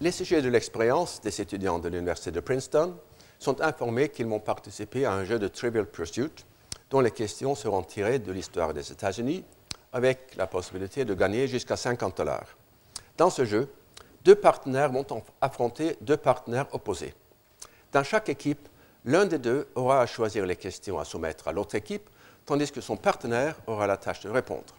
Les 0.00 0.12
sujets 0.12 0.42
de 0.42 0.48
l'expérience 0.48 1.20
des 1.20 1.40
étudiants 1.40 1.80
de 1.80 1.88
l'Université 1.88 2.30
de 2.30 2.38
Princeton 2.38 2.96
sont 3.40 3.60
informés 3.60 4.08
qu'ils 4.08 4.26
m'ont 4.26 4.38
participé 4.38 5.04
à 5.04 5.12
un 5.12 5.24
jeu 5.24 5.40
de 5.40 5.48
Trivial 5.48 5.86
Pursuit 5.86 6.44
dont 6.90 7.00
les 7.00 7.10
questions 7.10 7.56
seront 7.56 7.82
tirées 7.82 8.20
de 8.20 8.30
l'histoire 8.30 8.72
des 8.72 8.92
États-Unis 8.92 9.44
avec 9.92 10.36
la 10.36 10.46
possibilité 10.46 11.04
de 11.04 11.14
gagner 11.14 11.48
jusqu'à 11.48 11.76
50 11.76 12.16
dollars. 12.16 12.56
Dans 13.18 13.30
ce 13.30 13.44
jeu, 13.44 13.68
deux 14.24 14.36
partenaires 14.36 14.92
vont 14.92 15.04
affronter 15.40 15.96
deux 16.00 16.16
partenaires 16.16 16.72
opposés. 16.72 17.14
Dans 17.92 18.04
chaque 18.04 18.28
équipe, 18.28 18.68
l'un 19.04 19.26
des 19.26 19.38
deux 19.38 19.66
aura 19.74 20.00
à 20.00 20.06
choisir 20.06 20.46
les 20.46 20.54
questions 20.54 21.00
à 21.00 21.04
soumettre 21.04 21.48
à 21.48 21.52
l'autre 21.52 21.74
équipe, 21.74 22.08
tandis 22.46 22.70
que 22.70 22.80
son 22.80 22.96
partenaire 22.96 23.56
aura 23.66 23.88
la 23.88 23.96
tâche 23.96 24.20
de 24.20 24.30
répondre. 24.30 24.72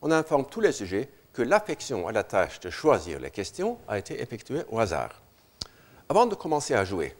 On 0.00 0.12
informe 0.12 0.46
tous 0.46 0.60
les 0.60 0.70
sujets 0.70 1.10
que 1.32 1.42
l'affection 1.42 2.06
à 2.06 2.12
la 2.12 2.22
tâche 2.22 2.60
de 2.60 2.70
choisir 2.70 3.18
les 3.18 3.32
questions 3.32 3.78
a 3.88 3.98
été 3.98 4.22
effectuée 4.22 4.62
au 4.68 4.78
hasard. 4.78 5.20
Avant 6.08 6.26
de 6.26 6.36
commencer 6.36 6.74
à 6.74 6.84
jouer, 6.84 7.16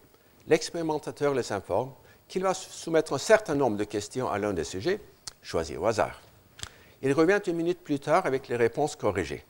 l'expérimentateur 0.47 1.35
les 1.35 1.51
informe 1.51 1.93
qu'il 2.29 2.45
va 2.45 2.55
soumettre 2.55 3.14
un 3.14 3.19
certain 3.19 3.57
nombre 3.57 3.77
de 3.77 3.85
questions 3.85 4.31
à 4.31 4.38
l'un 4.38 4.53
des 4.53 4.64
sujets, 4.64 5.01
choisis 5.43 5.77
au 5.77 5.87
hasard. 5.87 6.21
Il 7.03 7.12
revient 7.14 7.40
une 7.49 7.57
minute 7.57 7.83
plus 7.83 7.99
tard 7.99 8.27
avec 8.27 8.47
les 8.47 8.57
réponses 8.57 8.95
corrigées. 8.95 9.45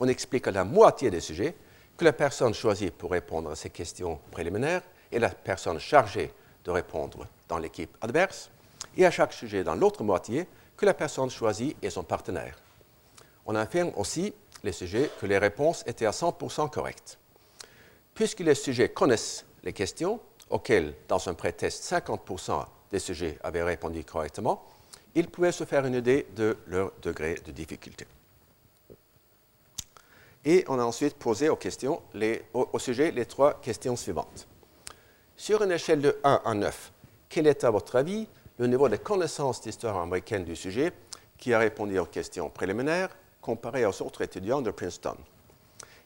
On 0.00 0.08
explique 0.08 0.48
à 0.48 0.50
la 0.50 0.64
moitié 0.64 1.10
des 1.10 1.20
sujets 1.20 1.54
que 1.96 2.04
la 2.06 2.14
personne 2.14 2.54
choisie 2.54 2.90
pour 2.90 3.10
répondre 3.10 3.50
à 3.50 3.56
ces 3.56 3.68
questions 3.68 4.18
préliminaires 4.30 4.82
est 5.12 5.18
la 5.18 5.28
personne 5.28 5.78
chargée 5.78 6.32
de 6.64 6.70
répondre 6.70 7.26
dans 7.48 7.58
l'équipe 7.58 7.94
adverse, 8.00 8.50
et 8.96 9.04
à 9.04 9.10
chaque 9.10 9.34
sujet 9.34 9.62
dans 9.62 9.74
l'autre 9.74 10.02
moitié 10.02 10.46
que 10.76 10.86
la 10.86 10.94
personne 10.94 11.28
choisie 11.28 11.76
est 11.82 11.90
son 11.90 12.02
partenaire. 12.02 12.56
On 13.44 13.54
affirme 13.54 13.92
aussi 13.96 14.32
les 14.62 14.72
sujets 14.72 15.10
que 15.20 15.26
les 15.26 15.38
réponses 15.38 15.84
étaient 15.86 16.06
à 16.06 16.10
100% 16.10 16.70
correctes. 16.70 17.18
Puisque 18.14 18.40
les 18.40 18.54
sujets 18.54 18.88
connaissent 18.88 19.44
les 19.62 19.74
questions, 19.74 20.20
auxquelles, 20.48 20.94
dans 21.08 21.28
un 21.28 21.34
pré-test, 21.34 21.84
50% 21.92 22.64
des 22.90 22.98
sujets 22.98 23.38
avaient 23.42 23.62
répondu 23.62 24.04
correctement, 24.04 24.66
ils 25.14 25.28
pouvaient 25.28 25.52
se 25.52 25.64
faire 25.64 25.84
une 25.84 25.94
idée 25.94 26.26
de 26.34 26.56
leur 26.66 26.92
degré 27.02 27.34
de 27.44 27.52
difficulté. 27.52 28.06
Et 30.44 30.64
on 30.68 30.78
a 30.78 30.82
ensuite 30.82 31.16
posé 31.16 31.48
aux 31.48 31.56
questions, 31.56 32.00
au, 32.54 32.78
sujet 32.78 33.10
les 33.10 33.26
trois 33.26 33.60
questions 33.60 33.96
suivantes. 33.96 34.48
Sur 35.36 35.62
une 35.62 35.72
échelle 35.72 36.00
de 36.00 36.18
1 36.24 36.42
à 36.44 36.54
9, 36.54 36.92
quel 37.28 37.46
est 37.46 37.64
à 37.64 37.70
votre 37.70 37.96
avis 37.96 38.26
le 38.58 38.66
niveau 38.66 38.88
de 38.88 38.96
connaissance 38.96 39.60
d'histoire 39.60 39.98
américaine 39.98 40.44
du 40.44 40.56
sujet 40.56 40.92
qui 41.36 41.52
a 41.52 41.58
répondu 41.58 41.98
aux 41.98 42.06
questions 42.06 42.48
préliminaires 42.48 43.10
comparé 43.40 43.84
aux 43.84 44.02
autres 44.02 44.22
étudiants 44.22 44.62
de 44.62 44.70
Princeton? 44.70 45.16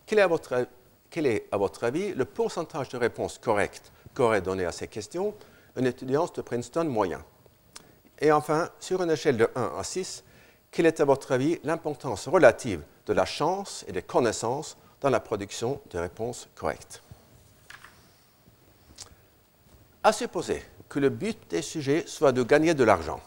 Quel 0.06 0.18
est, 0.18 0.22
à 0.22 0.26
votre, 0.26 0.66
quel 1.10 1.26
est, 1.26 1.46
à 1.52 1.56
votre, 1.56 1.84
avis, 1.84 2.12
le 2.12 2.24
pourcentage 2.24 2.88
de 2.88 2.96
réponses 2.96 3.38
correctes 3.38 3.92
qu'aurait 4.14 4.42
donné 4.42 4.64
à 4.64 4.72
ces 4.72 4.88
questions 4.88 5.34
un 5.76 5.84
étudiant 5.84 6.26
de 6.26 6.42
Princeton 6.42 6.84
moyen? 6.84 7.24
Et 8.20 8.32
enfin, 8.32 8.68
sur 8.80 9.02
une 9.02 9.10
échelle 9.10 9.36
de 9.36 9.48
1 9.54 9.72
à 9.78 9.82
6, 9.82 10.24
quelle 10.74 10.87
est 10.87 10.98
à 10.98 11.04
votre 11.04 11.30
avis 11.30 11.60
l'importance 11.62 12.26
relative 12.26 12.82
de 13.06 13.12
la 13.12 13.24
chance 13.24 13.84
et 13.87 13.92
des 13.92 14.02
connaissances 14.02 14.76
dans 15.00 15.08
la 15.08 15.20
production 15.20 15.80
de 15.92 15.98
réponses 16.00 16.48
correctes? 16.56 17.00
À 20.02 20.12
supposer 20.12 20.64
que 20.88 20.98
le 20.98 21.10
but 21.10 21.38
des 21.48 21.62
sujets 21.62 22.02
soit 22.08 22.32
de 22.32 22.42
gagner 22.42 22.74
de 22.74 22.82
l'argent, 22.82 23.20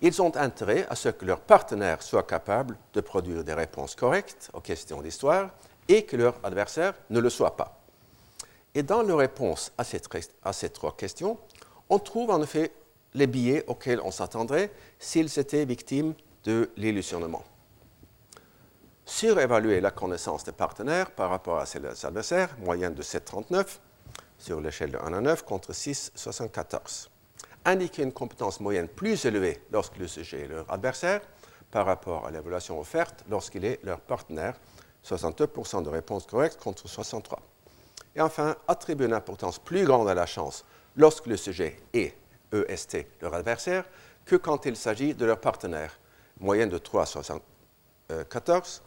ils 0.00 0.20
ont 0.20 0.34
intérêt 0.36 0.84
à 0.90 0.96
ce 0.96 1.10
que 1.10 1.24
leurs 1.24 1.42
partenaires 1.42 2.02
soient 2.02 2.24
capables 2.24 2.76
de 2.92 3.00
produire 3.00 3.44
des 3.44 3.54
réponses 3.54 3.94
correctes 3.94 4.50
aux 4.52 4.60
questions 4.60 5.00
d'histoire 5.00 5.50
et 5.86 6.04
que 6.04 6.16
leur 6.16 6.40
adversaire 6.42 6.94
ne 7.08 7.20
le 7.20 7.30
soit 7.30 7.56
pas. 7.56 7.80
Et 8.74 8.82
dans 8.82 9.02
leur 9.02 9.18
réponse 9.18 9.70
à 9.78 9.84
à 10.42 10.52
ces 10.52 10.70
trois 10.70 10.96
questions, 10.96 11.38
on 11.88 12.00
trouve 12.00 12.30
en 12.30 12.42
effet 12.42 12.72
les 13.14 13.28
billets 13.28 13.64
auxquels 13.68 14.00
on 14.02 14.10
s'attendrait 14.10 14.72
s'ils 14.98 15.38
étaient 15.38 15.64
victimes 15.64 16.14
de 16.44 16.70
l'illusionnement 16.76 17.44
surévaluer 19.10 19.80
la 19.80 19.90
connaissance 19.90 20.44
des 20.44 20.52
partenaires 20.52 21.10
par 21.10 21.30
rapport 21.30 21.58
à 21.58 21.66
ses 21.66 21.84
adversaires, 22.04 22.56
moyenne 22.60 22.94
de 22.94 23.02
7,39 23.02 23.66
sur 24.38 24.60
l'échelle 24.60 24.92
de 24.92 24.98
1 24.98 25.12
à 25.12 25.20
9 25.20 25.44
contre 25.44 25.72
6,74. 25.72 27.08
Indiquer 27.64 28.04
une 28.04 28.12
compétence 28.12 28.60
moyenne 28.60 28.88
plus 28.88 29.24
élevée 29.24 29.60
lorsque 29.72 29.96
le 29.96 30.06
sujet 30.06 30.42
est 30.42 30.48
leur 30.48 30.72
adversaire 30.72 31.20
par 31.72 31.86
rapport 31.86 32.26
à 32.26 32.30
l'évaluation 32.30 32.78
offerte 32.78 33.24
lorsqu'il 33.28 33.64
est 33.64 33.80
leur 33.84 34.00
partenaire, 34.00 34.54
62% 35.04 35.82
de 35.82 35.88
réponses 35.88 36.26
correctes 36.26 36.58
contre 36.58 36.88
63. 36.88 37.40
Et 38.14 38.20
enfin, 38.20 38.56
attribuer 38.68 39.06
une 39.06 39.12
importance 39.12 39.58
plus 39.58 39.84
grande 39.84 40.08
à 40.08 40.14
la 40.14 40.26
chance 40.26 40.64
lorsque 40.96 41.26
le 41.26 41.36
sujet 41.36 41.80
est 41.92 42.14
EST, 42.52 43.06
leur 43.20 43.34
adversaire, 43.34 43.84
que 44.24 44.36
quand 44.36 44.66
il 44.66 44.76
s'agit 44.76 45.14
de 45.14 45.24
leur 45.24 45.40
partenaire, 45.40 45.99
moyenne 46.40 46.70
de 46.70 46.78
3,74 46.78 48.80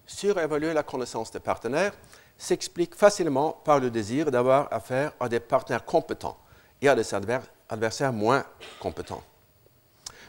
surévaluer 0.05 0.73
la 0.73 0.83
connaissance 0.83 1.31
des 1.31 1.39
partenaires, 1.39 1.93
s'explique 2.37 2.95
facilement 2.95 3.51
par 3.51 3.79
le 3.79 3.89
désir 3.89 4.31
d'avoir 4.31 4.71
affaire 4.71 5.11
à 5.19 5.27
des 5.27 5.41
partenaires 5.41 5.83
compétents 5.83 6.37
et 6.81 6.87
à 6.87 6.95
des 6.95 7.13
adversaires 7.67 8.13
moins 8.13 8.45
compétents. 8.79 9.21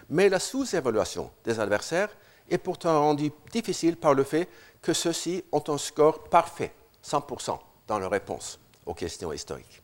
Mais 0.08 0.28
la 0.28 0.40
sous-évaluation 0.40 1.30
des 1.44 1.60
adversaires 1.60 2.08
est 2.48 2.58
pourtant 2.58 3.00
rendue 3.00 3.30
difficile 3.52 3.96
par 3.96 4.14
le 4.14 4.24
fait 4.24 4.48
que 4.82 4.92
ceux-ci 4.92 5.44
ont 5.52 5.62
un 5.68 5.78
score 5.78 6.24
parfait, 6.24 6.74
100%, 7.04 7.60
dans 7.86 8.00
leur 8.00 8.10
réponse 8.10 8.58
aux 8.90 8.94
questions 8.94 9.32
historiques. 9.32 9.82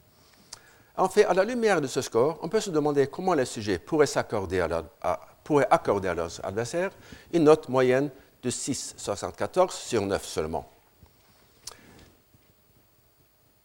En 0.96 1.08
fait, 1.08 1.24
à 1.24 1.34
la 1.34 1.44
lumière 1.44 1.80
de 1.80 1.86
ce 1.86 2.00
score, 2.00 2.38
on 2.42 2.48
peut 2.48 2.60
se 2.60 2.70
demander 2.70 3.06
comment 3.06 3.34
les 3.34 3.44
sujets 3.44 3.78
pourraient, 3.78 4.16
accorder 4.16 4.60
à, 4.60 6.14
leurs 6.14 6.44
adversaires 6.44 6.90
une 7.32 7.44
note 7.44 7.68
moyenne 7.68 8.10
de 8.42 8.50
6,74 8.50 9.70
sur 9.72 10.02
9 10.02 10.24
seulement. 10.24 10.68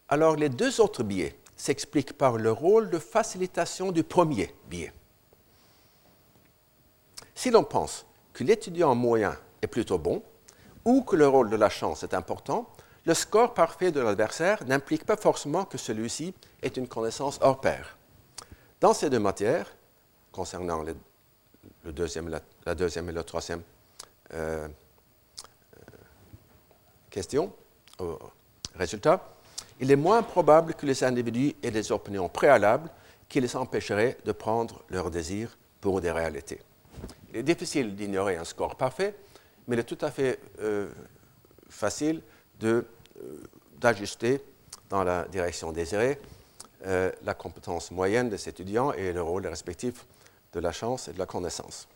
Alors, 0.09 0.35
les 0.35 0.49
deux 0.49 0.81
autres 0.81 1.03
biais 1.03 1.37
s'expliquent 1.55 2.17
par 2.17 2.37
le 2.37 2.51
rôle 2.51 2.89
de 2.89 2.99
facilitation 2.99 3.91
du 3.91 4.03
premier 4.03 4.53
biais. 4.69 4.91
Si 7.33 7.49
l'on 7.49 7.63
pense 7.63 8.05
que 8.33 8.43
l'étudiant 8.43 8.93
moyen 8.93 9.37
est 9.61 9.67
plutôt 9.67 9.97
bon, 9.97 10.21
ou 10.83 11.01
que 11.01 11.15
le 11.15 11.27
rôle 11.27 11.49
de 11.49 11.55
la 11.55 11.69
chance 11.69 12.03
est 12.03 12.13
important, 12.13 12.67
le 13.05 13.13
score 13.13 13.53
parfait 13.53 13.91
de 13.91 13.99
l'adversaire 13.99 14.63
n'implique 14.65 15.05
pas 15.05 15.17
forcément 15.17 15.65
que 15.65 15.77
celui-ci 15.77 16.33
ait 16.61 16.67
une 16.67 16.87
connaissance 16.87 17.39
hors 17.41 17.59
pair. 17.59 17.97
Dans 18.79 18.93
ces 18.93 19.09
deux 19.09 19.19
matières, 19.19 19.67
concernant 20.31 20.83
le 20.83 21.91
deuxième, 21.91 22.29
la, 22.65 22.75
deuxième 22.75 23.09
et 23.09 23.11
la 23.11 23.23
troisième 23.23 23.61
euh, 24.33 24.67
euh, 24.67 25.81
question, 27.09 27.53
résultat, 28.75 29.29
il 29.79 29.91
est 29.91 29.95
moins 29.95 30.21
probable 30.23 30.73
que 30.75 30.85
les 30.85 31.03
individus 31.03 31.55
aient 31.63 31.71
des 31.71 31.91
opinions 31.91 32.29
préalables 32.29 32.89
qui 33.27 33.41
les 33.41 33.55
empêcheraient 33.55 34.17
de 34.25 34.31
prendre 34.31 34.83
leurs 34.89 35.09
désirs 35.09 35.57
pour 35.79 36.01
des 36.01 36.11
réalités. 36.11 36.61
Il 37.31 37.37
est 37.37 37.43
difficile 37.43 37.95
d'ignorer 37.95 38.37
un 38.37 38.43
score 38.43 38.75
parfait, 38.75 39.15
mais 39.67 39.75
il 39.75 39.79
est 39.79 39.83
tout 39.83 39.97
à 40.01 40.11
fait 40.11 40.39
euh, 40.59 40.89
facile 41.69 42.21
euh, 42.63 42.83
d'ajuster 43.79 44.43
dans 44.89 45.03
la 45.03 45.25
direction 45.25 45.71
désirée 45.71 46.19
euh, 46.85 47.11
la 47.23 47.33
compétence 47.33 47.91
moyenne 47.91 48.29
des 48.29 48.49
étudiants 48.49 48.91
et 48.93 49.13
le 49.13 49.21
rôle 49.21 49.45
respectif 49.45 50.05
de 50.53 50.59
la 50.59 50.71
chance 50.71 51.07
et 51.07 51.13
de 51.13 51.19
la 51.19 51.25
connaissance. 51.27 51.87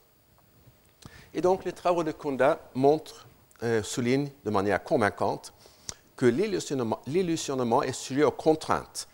Et 1.34 1.41
donc, 1.41 1.65
les 1.65 1.73
travaux 1.73 2.04
de 2.04 2.12
Kunda 2.12 2.60
montrent, 2.75 3.25
euh, 3.63 3.82
soulignent 3.82 4.30
de 4.43 4.49
manière 4.51 4.84
convaincante 4.84 5.54
que 6.15 6.25
l'illusionnement 6.28 7.84
est 7.84 7.93
sujet 7.93 8.23
aux 8.23 8.32
contraintes 8.32 9.08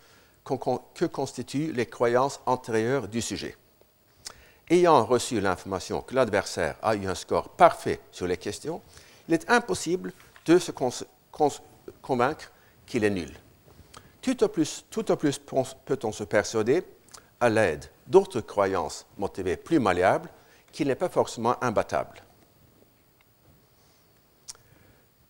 que 0.44 1.06
constituent 1.06 1.72
les 1.72 1.86
croyances 1.86 2.40
antérieures 2.46 3.08
du 3.08 3.22
sujet. 3.22 3.56
Ayant 4.68 5.04
reçu 5.04 5.40
l'information 5.40 6.02
que 6.02 6.14
l'adversaire 6.14 6.76
a 6.82 6.94
eu 6.94 7.06
un 7.06 7.14
score 7.14 7.48
parfait 7.48 8.00
sur 8.10 8.26
les 8.26 8.36
questions, 8.36 8.82
il 9.28 9.34
est 9.34 9.50
impossible 9.50 10.12
de 10.46 10.58
se 10.58 10.72
convaincre 12.00 12.50
qu'il 12.86 13.04
est 13.04 13.10
nul. 13.10 13.32
Tout 14.20 14.44
au 14.44 14.48
plus, 14.48 14.84
tout 14.90 15.04
plus 15.16 15.38
peut-on 15.38 16.12
se 16.12 16.24
persuader, 16.24 16.84
à 17.40 17.48
l'aide 17.48 17.86
d'autres 18.06 18.40
croyances 18.40 19.06
motivées 19.18 19.56
plus 19.56 19.80
malléables, 19.80 20.28
qu'il 20.70 20.88
n'est 20.88 20.94
pas 20.94 21.08
forcément 21.08 21.56
imbattable. 21.62 22.22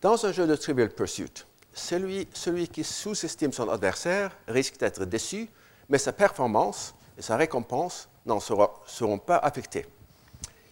Dans 0.01 0.25
un 0.25 0.31
jeu 0.31 0.45
de 0.45 0.55
Trivial 0.55 0.89
Pursuit, 0.89 1.45
celui, 1.73 2.27
celui 2.33 2.67
qui 2.67 2.83
sous-estime 2.83 3.51
son 3.51 3.69
adversaire 3.69 4.31
risque 4.47 4.77
d'être 4.77 5.05
déçu, 5.05 5.49
mais 5.89 5.97
sa 5.97 6.13
performance 6.13 6.93
et 7.17 7.21
sa 7.21 7.35
récompense 7.35 8.09
n'en 8.25 8.39
seront 8.39 9.17
pas 9.17 9.37
affectées. 9.37 9.85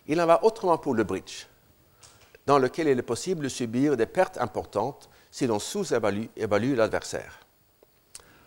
Il 0.08 0.22
en 0.22 0.26
va 0.26 0.44
autrement 0.44 0.78
pour 0.78 0.94
le 0.94 1.04
bridge, 1.04 1.48
dans 2.46 2.60
lequel 2.60 2.88
il 2.88 3.00
est 3.00 3.04
possible 3.04 3.44
de 3.44 3.50
subir 3.50 3.98
des 3.98 4.06
pertes 4.06 4.38
importantes 4.38 5.10
si 5.32 5.48
l'on 5.48 5.60
sous-évalue 5.60 6.76
l'adversaire. 6.76 7.40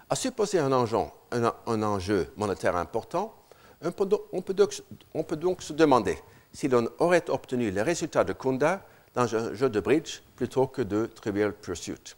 À 0.09 0.15
supposer 0.15 0.59
un 0.59 0.71
enjeu, 0.73 2.31
monétaire 2.37 2.77
important, 2.77 3.35
On 3.83 3.91
peut, 3.91 5.37
donc, 5.37 5.63
se 5.63 5.73
demander 5.73 6.19
si 6.53 6.69
l'on 6.69 6.89
aurait 6.99 7.29
obtenu 7.29 7.71
les 7.71 7.83
résultats 7.83 8.25
de 8.25 8.33
Kunda 8.33 8.87
dans 9.15 9.35
un 9.35 9.55
jeu 9.55 9.69
de 9.69 9.81
bridge 9.81 10.23
plutôt 10.37 10.67
que 10.67 10.83
de 10.83 11.07
Trivial 11.07 11.53
Pursuit. 11.53 12.17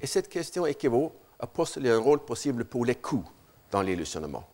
Et 0.00 0.06
cette 0.06 0.28
question 0.28 0.66
équivaut 0.66 1.12
à 1.40 1.46
postuler 1.46 1.90
un 1.90 1.98
rôle 1.98 2.20
possible 2.20 2.64
pour 2.64 2.84
les 2.84 2.94
coups 2.94 3.28
dans 3.70 3.82
l'illusionnement. 3.82 4.46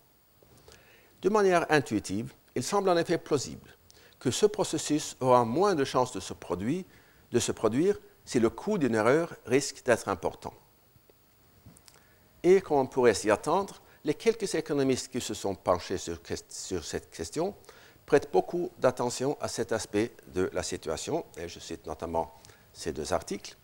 De 1.20 1.28
manière 1.28 1.66
intuitive, 1.70 2.32
il 2.54 2.62
semble 2.62 2.88
en 2.88 2.96
effet 2.96 3.18
plausible 3.18 3.76
que 4.18 4.30
ce 4.30 4.46
processus 4.46 5.16
aura 5.20 5.44
moins 5.44 5.74
de 5.74 5.84
chances 5.84 6.12
de 6.12 6.20
se 6.20 6.32
produire 6.32 7.96
si 8.30 8.38
le 8.38 8.48
coût 8.48 8.78
d'une 8.78 8.94
erreur 8.94 9.34
risque 9.44 9.84
d'être 9.84 10.08
important. 10.08 10.54
Et 12.44 12.60
comme 12.60 12.76
on 12.76 12.86
pourrait 12.86 13.14
s'y 13.14 13.28
attendre, 13.28 13.82
les 14.04 14.14
quelques 14.14 14.54
économistes 14.54 15.10
qui 15.10 15.20
se 15.20 15.34
sont 15.34 15.56
penchés 15.56 15.98
sur, 15.98 16.20
cette 16.84 17.10
question 17.10 17.56
prêtent 18.06 18.30
beaucoup 18.32 18.70
d'attention 18.78 19.36
à 19.40 19.48
cet 19.48 19.72
aspect 19.72 20.12
de 20.28 20.48
la 20.52 20.62
situation, 20.62 21.24
et 21.36 21.48
je 21.48 21.58
cite 21.58 21.84
notamment 21.88 22.32
ces 22.72 22.92
deux 22.92 23.12
articles, 23.12 23.56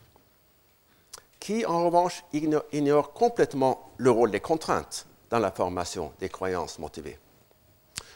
qui 1.38 1.64
en 1.64 1.84
revanche 1.84 2.24
ignorent 2.32 3.12
complètement 3.12 3.92
le 3.98 4.10
rôle 4.10 4.32
des 4.32 4.40
contraintes 4.40 5.06
dans 5.30 5.38
la 5.38 5.52
formation 5.52 6.12
des 6.18 6.28
croyances 6.28 6.80
motivées. 6.80 7.20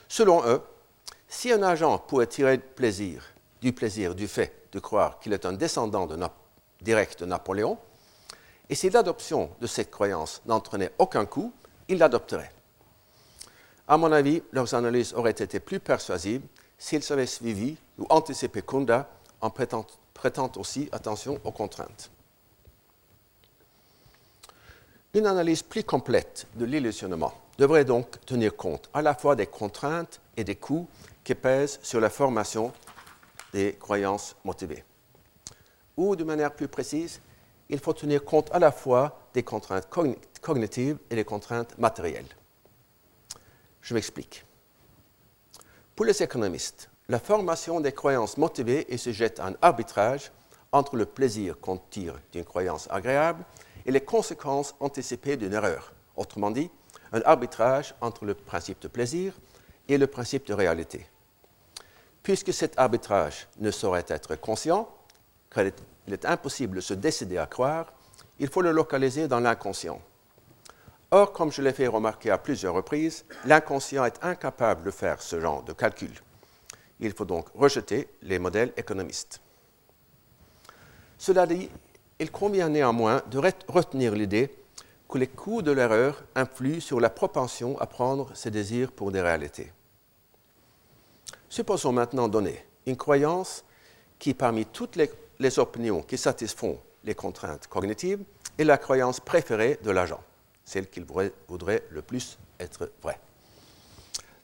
Selon 0.08 0.44
eux, 0.48 0.60
si 1.28 1.52
un 1.52 1.62
agent 1.62 1.98
pouvait 1.98 2.26
tirer 2.26 2.56
du 2.56 3.72
plaisir 3.72 4.16
du 4.16 4.26
fait 4.26 4.60
de 4.72 4.80
croire 4.80 5.20
qu'il 5.20 5.32
est 5.32 5.46
un 5.46 5.52
descendant 5.52 6.08
direct 6.82 7.20
de 7.20 7.26
Napoléon, 7.26 7.78
et 8.68 8.74
si 8.74 8.88
l'adoption 8.90 9.50
de 9.60 9.66
cette 9.66 9.90
croyance 9.90 10.42
n'entraînait 10.46 10.92
aucun 10.98 11.26
coût, 11.26 11.52
il 11.88 11.98
l'adopterait. 11.98 12.52
À 13.88 13.96
mon 13.96 14.12
avis, 14.12 14.42
leurs 14.52 14.74
analyses 14.74 15.12
auraient 15.14 15.30
été 15.30 15.58
plus 15.58 15.80
persuasives 15.80 16.42
s'ils 16.78 17.12
avaient 17.12 17.26
suivi 17.26 17.76
ou 17.98 18.06
anticipé 18.08 18.62
Kunda 18.62 19.08
en 19.40 19.50
prêtant 19.50 20.52
aussi 20.56 20.88
attention 20.92 21.40
aux 21.42 21.50
contraintes. 21.50 22.10
Une 25.12 25.26
analyse 25.26 25.64
plus 25.64 25.82
complète 25.82 26.46
de 26.54 26.64
l'illusionnement 26.64 27.34
devrait 27.58 27.84
donc 27.84 28.24
tenir 28.24 28.54
compte 28.54 28.88
à 28.94 29.02
la 29.02 29.14
fois 29.16 29.34
des 29.34 29.48
contraintes 29.48 30.20
et 30.36 30.44
des 30.44 30.54
coûts 30.54 30.86
qui 31.24 31.34
pèsent 31.34 31.80
sur 31.82 31.98
la 31.98 32.10
formation 32.10 32.72
des 33.52 33.74
croyances 33.74 34.36
motivées. 34.44 34.84
Ou, 36.00 36.16
de 36.16 36.24
manière 36.24 36.54
plus 36.54 36.66
précise, 36.66 37.20
il 37.68 37.78
faut 37.78 37.92
tenir 37.92 38.24
compte 38.24 38.50
à 38.54 38.58
la 38.58 38.72
fois 38.72 39.20
des 39.34 39.42
contraintes 39.42 39.86
cognitives 40.40 40.96
et 41.10 41.14
des 41.14 41.24
contraintes 41.24 41.76
matérielles. 41.76 42.34
Je 43.82 43.92
m'explique. 43.92 44.46
Pour 45.94 46.06
les 46.06 46.22
économistes, 46.22 46.88
la 47.10 47.18
formation 47.18 47.80
des 47.80 47.92
croyances 47.92 48.38
motivées 48.38 48.90
est 48.90 48.96
sujette 48.96 49.40
à 49.40 49.48
un 49.48 49.54
arbitrage 49.60 50.32
entre 50.72 50.96
le 50.96 51.04
plaisir 51.04 51.60
qu'on 51.60 51.76
tire 51.76 52.18
d'une 52.32 52.46
croyance 52.46 52.88
agréable 52.90 53.44
et 53.84 53.92
les 53.92 54.00
conséquences 54.00 54.74
anticipées 54.80 55.36
d'une 55.36 55.52
erreur. 55.52 55.92
Autrement 56.16 56.50
dit, 56.50 56.70
un 57.12 57.20
arbitrage 57.26 57.94
entre 58.00 58.24
le 58.24 58.32
principe 58.32 58.80
de 58.80 58.88
plaisir 58.88 59.34
et 59.86 59.98
le 59.98 60.06
principe 60.06 60.46
de 60.46 60.54
réalité. 60.54 61.06
Puisque 62.22 62.54
cet 62.54 62.78
arbitrage 62.78 63.48
ne 63.58 63.70
saurait 63.70 64.06
être 64.08 64.34
conscient, 64.36 64.88
il 66.06 66.12
est 66.12 66.24
impossible 66.24 66.76
de 66.76 66.80
se 66.80 66.94
décider 66.94 67.38
à 67.38 67.46
croire, 67.46 67.92
il 68.38 68.48
faut 68.48 68.62
le 68.62 68.72
localiser 68.72 69.28
dans 69.28 69.40
l'inconscient. 69.40 70.00
Or, 71.10 71.32
comme 71.32 71.50
je 71.50 71.60
l'ai 71.60 71.72
fait 71.72 71.88
remarquer 71.88 72.30
à 72.30 72.38
plusieurs 72.38 72.74
reprises, 72.74 73.24
l'inconscient 73.44 74.04
est 74.04 74.22
incapable 74.22 74.84
de 74.84 74.90
faire 74.90 75.20
ce 75.20 75.40
genre 75.40 75.62
de 75.62 75.72
calcul. 75.72 76.12
Il 77.00 77.12
faut 77.12 77.24
donc 77.24 77.48
rejeter 77.54 78.08
les 78.22 78.38
modèles 78.38 78.72
économistes. 78.76 79.40
Cela 81.18 81.46
dit, 81.46 81.68
il 82.18 82.30
convient 82.30 82.68
néanmoins 82.68 83.22
de 83.30 83.38
retenir 83.68 84.14
l'idée 84.14 84.54
que 85.08 85.18
les 85.18 85.26
coûts 85.26 85.62
de 85.62 85.72
l'erreur 85.72 86.22
influent 86.34 86.80
sur 86.80 87.00
la 87.00 87.10
propension 87.10 87.78
à 87.80 87.86
prendre 87.86 88.30
ses 88.36 88.50
désirs 88.50 88.92
pour 88.92 89.10
des 89.10 89.20
réalités. 89.20 89.72
Supposons 91.48 91.92
maintenant 91.92 92.28
donner 92.28 92.64
une 92.86 92.96
croyance 92.96 93.64
qui, 94.18 94.34
parmi 94.34 94.66
toutes 94.66 94.96
les, 94.96 95.10
opinions 95.58 96.02
qui 96.02 96.18
satisfont 96.18 96.78
les 97.04 97.14
contraintes 97.14 97.66
cognitives, 97.66 98.22
est 98.58 98.64
la 98.64 98.78
croyance 98.78 99.20
préférée 99.20 99.78
de 99.82 99.90
l'agent, 99.90 100.22
celle 100.64 100.88
qu'il 100.88 101.04
voudrait 101.04 101.82
le 101.90 102.02
plus 102.02 102.38
être 102.58 102.90
vraie. 103.02 103.18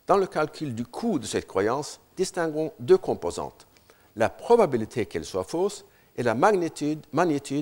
Dans 0.07 0.17
le 0.17 0.27
calcul 0.27 0.75
du 0.75 0.85
coût 0.85 1.19
de 1.19 1.27
cette 1.27 1.47
croyance, 1.47 2.01
distinguons 2.17 2.73
deux 2.79 2.97
composantes, 2.97 3.67
la 4.15 4.31
probabilité 4.31 5.05
qu'elle 5.07 5.25
soit 5.25 5.45
fausse 5.45 5.85
et 6.17 6.23
la 6.23 6.35
magnitude, 6.35 7.05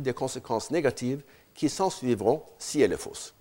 des 0.02 0.14
conséquences 0.14 0.70
négatives 0.70 1.22
qui 1.54 1.68
s'en 1.68 1.90
suivront 1.90 2.44
si 2.58 2.80
elle 2.80 2.92
est 2.92 2.98
fausse. 2.98 3.34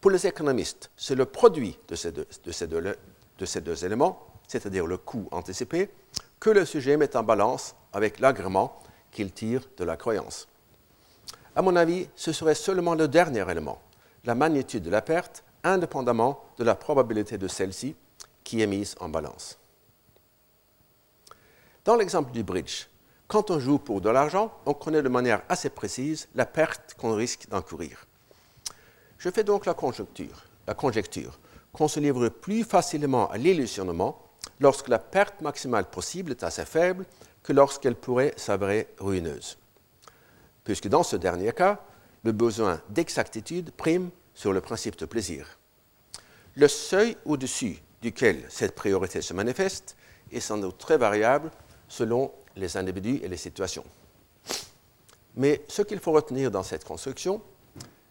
Pour 0.00 0.10
les 0.10 0.26
économistes, 0.26 0.90
c'est 0.96 1.14
le 1.14 1.26
produit 1.26 1.78
de 1.88 1.94
ces 1.94 2.12
deux, 2.12 3.84
éléments, 3.84 4.26
c'est-à-dire 4.46 4.86
le 4.86 4.96
coût 4.96 5.28
anticipé, 5.30 5.90
que 6.40 6.50
le 6.50 6.64
sujet 6.64 6.96
met 6.96 7.16
en 7.16 7.22
balance 7.22 7.74
avec 7.92 8.20
l'agrément 8.20 8.78
qu'il 9.14 9.32
tire 9.32 9.62
de 9.78 9.84
la 9.84 9.96
croyance. 9.96 10.46
À 11.56 11.62
mon 11.62 11.76
avis, 11.76 12.08
ce 12.16 12.32
serait 12.32 12.54
seulement 12.54 12.94
le 12.94 13.08
dernier 13.08 13.48
élément, 13.50 13.80
la 14.24 14.34
magnitude 14.34 14.82
de 14.82 14.90
la 14.90 15.00
perte, 15.00 15.42
indépendamment 15.62 16.44
de 16.58 16.64
la 16.64 16.74
probabilité 16.74 17.38
de 17.38 17.48
celle-ci, 17.48 17.96
qui 18.42 18.60
est 18.60 18.66
mise 18.66 18.94
en 19.00 19.08
balance. 19.08 19.58
Dans 21.86 21.96
l'exemple 21.96 22.32
du 22.32 22.42
bridge, 22.42 22.86
quand 23.28 23.50
on 23.50 23.58
joue 23.58 23.78
pour 23.78 24.00
de 24.00 24.10
l'argent, 24.10 24.52
on 24.66 24.74
connaît 24.74 25.02
de 25.02 25.08
manière 25.08 25.42
assez 25.48 25.70
précise 25.70 26.28
la 26.34 26.44
perte 26.44 26.94
qu'on 26.98 27.14
risque 27.14 27.48
d'encourir. 27.48 28.06
Je 29.16 29.30
fais 29.30 29.44
donc 29.44 29.64
la 29.64 29.74
conjecture, 29.74 30.44
la 30.66 30.74
conjecture 30.74 31.38
qu'on 31.72 31.88
se 31.88 32.00
livre 32.00 32.28
plus 32.28 32.64
facilement 32.64 33.30
à 33.30 33.36
l'illusionnement 33.36 34.18
lorsque 34.60 34.88
la 34.88 34.98
perte 34.98 35.40
maximale 35.40 35.86
possible 35.90 36.30
est 36.30 36.44
assez 36.44 36.64
faible 36.64 37.04
que 37.44 37.52
lorsqu'elle 37.52 37.94
pourrait 37.94 38.34
s'avérer 38.36 38.88
ruineuse. 38.98 39.56
Puisque 40.64 40.88
dans 40.88 41.04
ce 41.04 41.14
dernier 41.14 41.52
cas, 41.52 41.80
le 42.24 42.32
besoin 42.32 42.80
d'exactitude 42.88 43.70
prime 43.70 44.10
sur 44.34 44.52
le 44.52 44.60
principe 44.60 44.96
de 44.98 45.04
plaisir. 45.04 45.58
Le 46.56 46.66
seuil 46.66 47.16
au-dessus 47.24 47.80
duquel 48.00 48.44
cette 48.48 48.74
priorité 48.74 49.22
se 49.22 49.34
manifeste 49.34 49.96
est 50.32 50.40
sans 50.40 50.58
doute 50.58 50.78
très 50.78 50.96
variable 50.96 51.50
selon 51.86 52.32
les 52.56 52.76
individus 52.76 53.20
et 53.22 53.28
les 53.28 53.36
situations. 53.36 53.84
Mais 55.36 55.62
ce 55.68 55.82
qu'il 55.82 56.00
faut 56.00 56.12
retenir 56.12 56.50
dans 56.50 56.62
cette 56.62 56.84
construction, 56.84 57.42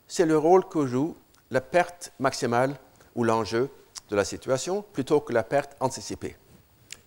c'est 0.08 0.26
le 0.26 0.38
rôle 0.38 0.68
que 0.68 0.86
joue 0.86 1.16
la 1.50 1.62
perte 1.62 2.12
maximale 2.20 2.76
ou 3.16 3.24
l'enjeu 3.24 3.70
de 4.10 4.16
la 4.16 4.26
situation 4.26 4.84
plutôt 4.94 5.22
que 5.22 5.34
la 5.34 5.44
perte 5.44 5.76
anticipée. 5.80 6.36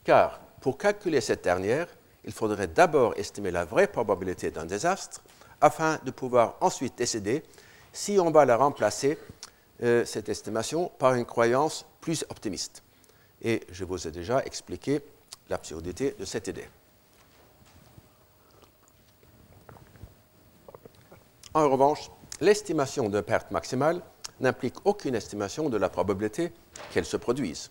Car 0.02 0.40
pour 0.60 0.78
calculer 0.78 1.20
cette 1.20 1.44
dernière, 1.44 1.86
il 2.26 2.32
faudrait 2.32 2.66
d'abord 2.66 3.14
estimer 3.16 3.50
la 3.50 3.64
vraie 3.64 3.86
probabilité 3.86 4.50
d'un 4.50 4.66
désastre 4.66 5.22
afin 5.60 5.98
de 6.04 6.10
pouvoir 6.10 6.56
ensuite 6.60 6.98
décider 6.98 7.42
si 7.92 8.18
on 8.20 8.30
va 8.30 8.44
la 8.44 8.56
remplacer, 8.56 9.18
euh, 9.82 10.04
cette 10.04 10.28
estimation, 10.28 10.90
par 10.98 11.14
une 11.14 11.24
croyance 11.24 11.86
plus 12.00 12.24
optimiste. 12.28 12.82
Et 13.42 13.62
je 13.70 13.84
vous 13.84 14.06
ai 14.06 14.10
déjà 14.10 14.44
expliqué 14.44 15.00
l'absurdité 15.48 16.14
de 16.18 16.24
cette 16.24 16.48
idée. 16.48 16.68
En 21.54 21.70
revanche, 21.70 22.10
l'estimation 22.40 23.08
de 23.08 23.20
perte 23.20 23.50
maximale 23.50 24.02
n'implique 24.40 24.74
aucune 24.84 25.14
estimation 25.14 25.70
de 25.70 25.78
la 25.78 25.88
probabilité 25.88 26.52
qu'elle 26.90 27.06
se 27.06 27.16
produise. 27.16 27.70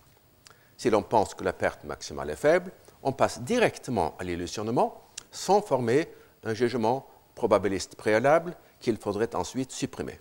Si 0.78 0.89
l'on 0.89 1.04
pense 1.04 1.36
que 1.36 1.44
la 1.44 1.54
perte 1.54 1.84
maximale 1.84 2.32
est 2.32 2.36
faible, 2.36 2.72
on 3.06 3.13
passe 3.13 3.39
directement 3.41 4.15
à 4.20 4.24
l'illusionnement 4.24 5.02
sans 5.32 5.62
former 5.62 6.10
un 6.44 6.54
jugement 6.54 7.08
probabiliste 7.36 7.96
préalable 7.96 8.58
qu'il 8.80 8.98
faudrait 8.98 9.34
ensuite 9.36 9.72
supprimer. 9.72 10.20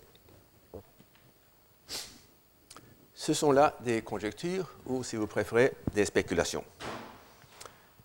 Ce 3.15 3.33
sont 3.33 3.51
là 3.51 3.75
des 3.81 4.03
conjectures 4.03 4.69
ou, 4.85 5.03
si 5.03 5.15
vous 5.15 5.25
préférez, 5.25 5.73
des 5.95 6.05
spéculations. 6.05 6.63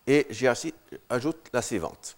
Et 0.06 0.26
j'y 0.30 0.46
ajoute 1.10 1.48
la 1.52 1.60
suivante. 1.60 2.16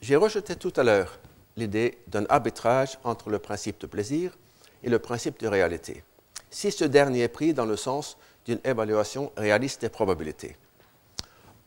J'ai 0.00 0.16
rejeté 0.16 0.56
tout 0.56 0.72
à 0.76 0.82
l'heure 0.82 1.18
l'idée 1.56 1.98
d'un 2.06 2.24
arbitrage 2.30 2.98
entre 3.04 3.28
le 3.28 3.38
principe 3.38 3.80
de 3.80 3.86
plaisir 3.86 4.38
et 4.82 4.88
le 4.88 4.98
principe 4.98 5.40
de 5.40 5.48
réalité, 5.48 6.04
si 6.50 6.72
ce 6.72 6.84
dernier 6.84 7.22
est 7.22 7.28
pris 7.28 7.52
dans 7.52 7.66
le 7.66 7.76
sens 7.76 8.16
d'une 8.46 8.60
évaluation 8.64 9.30
réaliste 9.36 9.82
des 9.82 9.90
probabilités. 9.90 10.56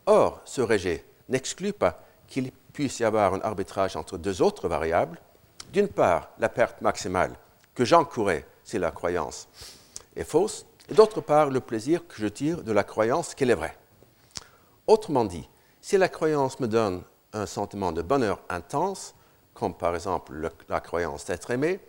Or, 0.05 0.41
ce 0.45 0.61
rejet 0.61 1.05
n'exclut 1.29 1.73
pas 1.73 2.03
qu'il 2.27 2.51
puisse 2.73 2.99
y 2.99 3.03
avoir 3.03 3.33
un 3.33 3.41
arbitrage 3.41 3.95
entre 3.95 4.17
deux 4.17 4.41
autres 4.41 4.67
variables. 4.67 5.19
D'une 5.71 5.87
part, 5.87 6.31
la 6.39 6.49
perte 6.49 6.81
maximale 6.81 7.35
que 7.75 7.85
j'encourais 7.85 8.45
si 8.63 8.77
la 8.79 8.91
croyance 8.91 9.47
est 10.15 10.23
fausse, 10.23 10.65
et 10.89 10.93
d'autre 10.93 11.21
part 11.21 11.49
le 11.49 11.59
plaisir 11.59 12.05
que 12.07 12.15
je 12.17 12.27
tire 12.27 12.63
de 12.63 12.71
la 12.71 12.83
croyance 12.83 13.35
qu'elle 13.35 13.49
est 13.49 13.55
vraie. 13.55 13.77
Autrement 14.87 15.25
dit, 15.25 15.47
si 15.79 15.97
la 15.97 16.09
croyance 16.09 16.59
me 16.59 16.67
donne 16.67 17.03
un 17.33 17.45
sentiment 17.45 17.91
de 17.91 18.01
bonheur 18.01 18.41
intense, 18.49 19.15
comme 19.53 19.73
par 19.73 19.95
exemple 19.95 20.51
la 20.67 20.81
croyance 20.81 21.25
d'être 21.25 21.51
aimé, 21.51 21.79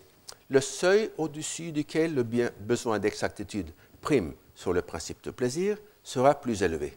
le 0.49 0.61
seuil 0.61 1.11
au-dessus 1.19 1.73
duquel 1.73 2.15
le 2.15 2.23
besoin 2.23 2.99
d'exactitude 2.99 3.73
prime 4.01 4.35
sur 4.55 4.73
le 4.73 4.83
principe 4.83 5.23
de 5.23 5.31
plaisir 5.31 5.79
sera 6.03 6.35
plus 6.35 6.63
élevé. 6.63 6.97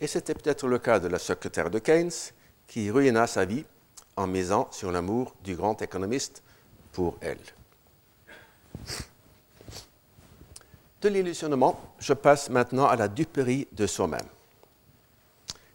Et 0.00 0.06
c'était 0.06 0.34
peut-être 0.34 0.66
le 0.66 0.78
cas 0.78 0.98
de 0.98 1.08
la 1.08 1.18
secrétaire 1.18 1.70
de 1.70 1.78
Keynes, 1.78 2.10
qui 2.66 2.90
ruina 2.90 3.26
sa 3.26 3.44
vie 3.44 3.64
en 4.16 4.26
misant 4.26 4.68
sur 4.70 4.90
l'amour 4.92 5.34
du 5.44 5.56
grand 5.56 5.80
économiste 5.82 6.42
pour 6.92 7.16
elle. 7.20 7.38
De 11.00 11.08
l'illusionnement, 11.08 11.78
je 11.98 12.12
passe 12.12 12.50
maintenant 12.50 12.86
à 12.86 12.96
la 12.96 13.08
duperie 13.08 13.68
de 13.72 13.86
soi-même. 13.86 14.26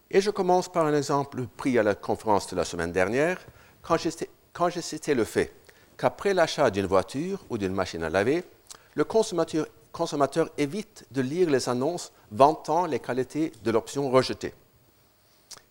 Et 0.09 0.19
je 0.19 0.29
commence 0.29 0.69
par 0.69 0.85
un 0.85 0.95
exemple 0.95 1.45
pris 1.55 1.79
à 1.79 1.83
la 1.83 1.95
conférence 1.95 2.47
de 2.47 2.55
la 2.55 2.65
semaine 2.65 2.91
dernière, 2.91 3.39
quand 3.81 3.97
j'ai 3.97 4.81
cité 4.81 5.13
le 5.13 5.23
fait 5.23 5.53
qu'après 5.97 6.33
l'achat 6.33 6.69
d'une 6.69 6.85
voiture 6.85 7.45
ou 7.49 7.57
d'une 7.57 7.73
machine 7.73 8.03
à 8.03 8.09
laver, 8.09 8.43
le 8.95 9.03
consommateur, 9.03 9.67
consommateur, 9.91 10.49
évite 10.57 11.05
de 11.11 11.21
lire 11.21 11.49
les 11.49 11.69
annonces 11.69 12.11
vantant 12.31 12.85
les 12.85 12.99
qualités 12.99 13.51
de 13.63 13.71
l'option 13.71 14.09
rejetée. 14.09 14.53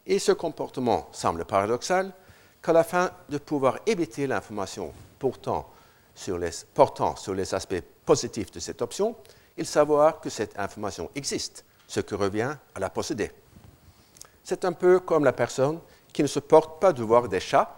Et 0.07 0.19
ce 0.19 0.33
comportement 0.33 1.09
semble 1.13 1.45
paradoxal 1.45 2.13
qu'à 2.63 2.73
la 2.73 2.85
fin 2.85 3.11
de 3.29 3.39
pouvoir 3.39 3.79
éviter 3.87 4.27
l'information 4.27 4.93
portant 5.19 5.69
sur 6.15 6.39
les, 6.39 6.51
portant 6.75 7.17
sur 7.17 7.35
les 7.35 7.55
aspects 7.55 7.83
positifs 8.05 8.51
de 8.51 8.61
cette 8.61 8.83
option, 8.83 9.17
il 9.57 9.67
savoir 9.67 10.21
que 10.21 10.31
cette 10.31 10.59
information 10.59 11.11
existe, 11.15 11.65
ce 11.87 12.01
qui 12.01 12.15
revient 12.15 12.55
à 12.75 12.81
la 12.81 12.91
posséder. 12.91 13.31
C'est 14.43 14.65
un 14.65 14.73
peu 14.73 15.01
comme 15.01 15.25
la 15.25 15.33
personne 15.33 15.79
qui 16.13 16.23
ne 16.23 16.27
supporte 16.27 16.81
pas 16.81 16.93
de 16.93 17.03
voir 17.03 17.29
des 17.29 17.41
chats 17.41 17.77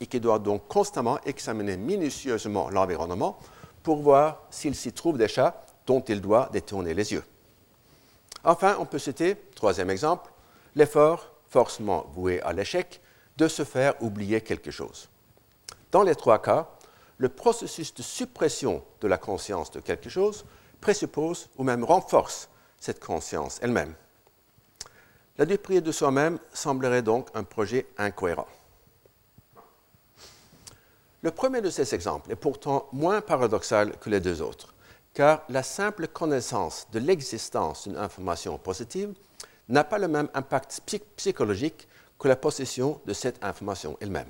et 0.00 0.06
qui 0.06 0.18
doit 0.18 0.38
donc 0.38 0.66
constamment 0.66 1.18
examiner 1.24 1.76
minutieusement 1.76 2.68
l'environnement 2.70 3.38
pour 3.84 3.98
voir 3.98 4.42
s'il 4.50 4.74
s'y 4.74 4.92
trouve 4.92 5.18
des 5.18 5.28
chats 5.28 5.64
dont 5.86 6.00
il 6.00 6.20
doit 6.20 6.48
détourner 6.52 6.94
les 6.94 7.12
yeux. 7.12 7.22
Enfin, 8.42 8.76
on 8.80 8.86
peut 8.86 8.98
citer, 8.98 9.36
troisième 9.54 9.90
exemple, 9.90 10.32
l'effort 10.74 11.30
forcément 11.48 12.06
voué 12.14 12.40
à 12.40 12.52
l'échec 12.52 13.00
de 13.36 13.46
se 13.46 13.62
faire 13.62 13.94
oublier 14.02 14.40
quelque 14.40 14.70
chose. 14.70 15.08
Dans 15.92 16.02
les 16.02 16.16
trois 16.16 16.42
cas, 16.42 16.68
le 17.18 17.28
processus 17.28 17.94
de 17.94 18.02
suppression 18.02 18.82
de 19.00 19.06
la 19.06 19.18
conscience 19.18 19.70
de 19.70 19.80
quelque 19.80 20.10
chose 20.10 20.44
présuppose 20.80 21.48
ou 21.56 21.62
même 21.62 21.84
renforce 21.84 22.48
cette 22.80 23.00
conscience 23.04 23.58
elle-même. 23.62 23.94
La 25.36 25.46
duperie 25.46 25.82
de 25.82 25.92
soi-même 25.92 26.38
semblerait 26.52 27.02
donc 27.02 27.28
un 27.34 27.44
projet 27.44 27.86
incohérent. 27.98 28.48
Le 31.24 31.30
premier 31.30 31.62
de 31.62 31.70
ces 31.70 31.94
exemples 31.94 32.32
est 32.32 32.36
pourtant 32.36 32.86
moins 32.92 33.22
paradoxal 33.22 33.96
que 33.96 34.10
les 34.10 34.20
deux 34.20 34.42
autres, 34.42 34.74
car 35.14 35.42
la 35.48 35.62
simple 35.62 36.06
connaissance 36.06 36.86
de 36.92 36.98
l'existence 36.98 37.88
d'une 37.88 37.96
information 37.96 38.58
positive 38.58 39.14
n'a 39.70 39.84
pas 39.84 39.96
le 39.96 40.06
même 40.06 40.28
impact 40.34 40.82
psychologique 41.16 41.88
que 42.18 42.28
la 42.28 42.36
possession 42.36 43.00
de 43.06 43.14
cette 43.14 43.42
information 43.42 43.96
elle-même. 44.02 44.28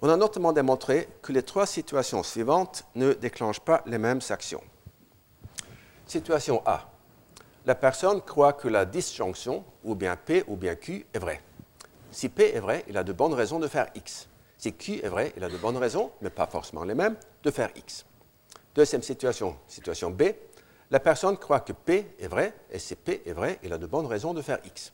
On 0.00 0.08
a 0.08 0.16
notamment 0.16 0.54
démontré 0.54 1.06
que 1.20 1.32
les 1.32 1.42
trois 1.42 1.66
situations 1.66 2.22
suivantes 2.22 2.86
ne 2.94 3.12
déclenchent 3.12 3.60
pas 3.60 3.82
les 3.84 3.98
mêmes 3.98 4.22
actions. 4.30 4.64
Situation 6.06 6.62
A. 6.64 6.90
La 7.66 7.74
personne 7.74 8.22
croit 8.22 8.54
que 8.54 8.68
la 8.68 8.86
disjonction, 8.86 9.62
ou 9.84 9.94
bien 9.94 10.16
P 10.16 10.42
ou 10.46 10.56
bien 10.56 10.74
Q, 10.74 11.04
est 11.12 11.18
vraie. 11.18 11.42
Si 12.10 12.30
P 12.30 12.54
est 12.54 12.60
vrai, 12.60 12.86
il 12.88 12.96
a 12.96 13.04
de 13.04 13.12
bonnes 13.12 13.34
raisons 13.34 13.58
de 13.58 13.68
faire 13.68 13.88
X. 13.94 14.26
Si 14.58 14.72
Q 14.72 15.00
est 15.04 15.08
vrai, 15.08 15.32
il 15.36 15.44
a 15.44 15.48
de 15.48 15.56
bonnes 15.56 15.76
raisons, 15.76 16.10
mais 16.20 16.30
pas 16.30 16.48
forcément 16.48 16.82
les 16.82 16.94
mêmes, 16.94 17.16
de 17.44 17.50
faire 17.52 17.70
X. 17.76 18.04
Deuxième 18.74 19.02
situation, 19.02 19.56
situation 19.68 20.10
B. 20.10 20.22
La 20.90 20.98
personne 20.98 21.36
croit 21.36 21.60
que 21.60 21.72
P 21.72 22.14
est 22.18 22.26
vrai, 22.26 22.54
et 22.70 22.80
si 22.80 22.96
P 22.96 23.22
est 23.24 23.32
vrai, 23.32 23.60
il 23.62 23.72
a 23.72 23.78
de 23.78 23.86
bonnes 23.86 24.06
raisons 24.06 24.34
de 24.34 24.42
faire 24.42 24.58
X. 24.64 24.92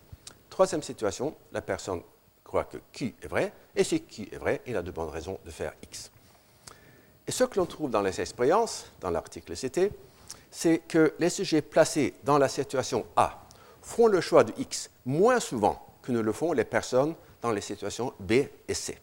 Troisième 0.51 0.83
situation, 0.83 1.35
la 1.51 1.63
personne 1.63 2.03
croit 2.45 2.65
que 2.65 2.77
Q 2.93 3.15
est 3.23 3.27
vrai, 3.27 3.53
et 3.75 3.85
si 3.85 4.03
Q 4.03 4.29
est 4.31 4.37
vrai, 4.37 4.61
il 4.67 4.77
a 4.77 4.83
de 4.83 4.91
bonnes 4.91 5.09
raisons 5.09 5.39
de 5.45 5.51
faire 5.51 5.73
X. 5.83 6.11
Et 7.27 7.33
ce 7.33 7.45
que 7.45 7.59
l'on 7.59 7.67
trouve 7.67 7.91
dans 7.91 8.03
les 8.03 8.21
expériences, 8.21 8.87
dans 9.01 9.11
l'article 9.11 9.57
cité, 9.57 9.91
c'est 10.51 10.79
que 10.79 11.15
les 11.19 11.31
sujets 11.31 11.63
placés 11.63 12.15
dans 12.23 12.37
la 12.37 12.49
situation 12.49 13.07
A 13.17 13.47
font 13.81 14.09
le 14.09 14.21
choix 14.21 14.45
de 14.45 14.53
X 14.59 14.91
moins 15.07 15.41
souvent 15.41 15.85
que 16.03 16.13
ne 16.13 16.21
le 16.21 16.33
font 16.33 16.53
les 16.53 16.65
personnes 16.65 17.15
dans 17.41 17.51
les 17.51 17.63
situations 17.63 18.13
B 18.21 18.33
et 18.69 18.75
C. 18.75 18.99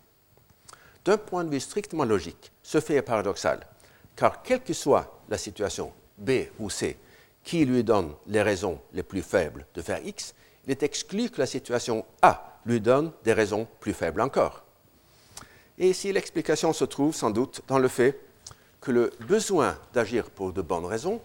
D'un 1.06 1.18
point 1.18 1.44
de 1.44 1.50
vue 1.50 1.60
strictement 1.60 2.06
logique, 2.06 2.52
ce 2.62 2.80
fait 2.80 2.96
est 2.96 3.02
paradoxal, 3.02 3.66
car 4.16 4.44
quelle 4.44 4.62
que 4.62 4.74
soit 4.74 5.20
la 5.30 5.38
situation 5.38 5.92
B 6.18 6.32
ou 6.60 6.70
C 6.70 6.98
qui 7.44 7.66
lui 7.66 7.84
donne 7.84 8.14
les 8.28 8.44
raisons 8.44 8.80
les 8.94 9.02
plus 9.02 9.24
faibles 9.24 9.66
de 9.74 9.82
faire 9.82 10.06
X, 10.06 10.36
il 10.66 10.72
est 10.72 10.84
exclu 10.84 11.30
que 11.30 11.40
la 11.40 11.48
situation 11.48 12.06
A 12.22 12.60
lui 12.66 12.80
donne 12.80 13.12
des 13.24 13.34
raisons 13.34 13.68
plus 13.80 13.94
faibles 13.94 14.22
encore. 14.22 14.64
Et 15.80 15.90
ici, 15.90 16.14
l'explication 16.14 16.74
se 16.74 16.86
trouve 16.86 17.16
sans 17.16 17.32
doute 17.32 17.62
dans 17.68 17.80
le 17.80 17.88
fait 17.88 18.20
que 18.80 18.92
le 18.92 19.12
besoin 19.22 19.78
d'agir 19.94 20.30
pour 20.30 20.54
de 20.54 20.62
bonnes 20.62 20.86
raisons 20.86 21.20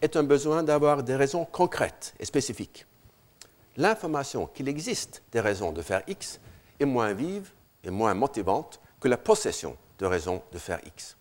est 0.00 0.16
un 0.16 0.22
besoin 0.22 0.62
d'avoir 0.62 1.02
des 1.02 1.16
raisons 1.16 1.44
concrètes 1.44 2.14
et 2.20 2.24
spécifiques. 2.24 2.86
L'information 3.76 4.46
qu'il 4.46 4.68
existe 4.68 5.22
des 5.32 5.40
raisons 5.40 5.72
de 5.72 5.82
faire 5.82 6.02
X 6.06 6.38
est 6.78 6.84
moins 6.84 7.12
vive 7.12 7.50
et 7.82 7.90
moins 7.90 8.14
motivante 8.14 8.80
que 9.00 9.08
la 9.08 9.16
possession 9.16 9.76
de 9.98 10.06
raisons 10.06 10.42
de 10.52 10.58
faire 10.58 10.80
X. 10.84 11.16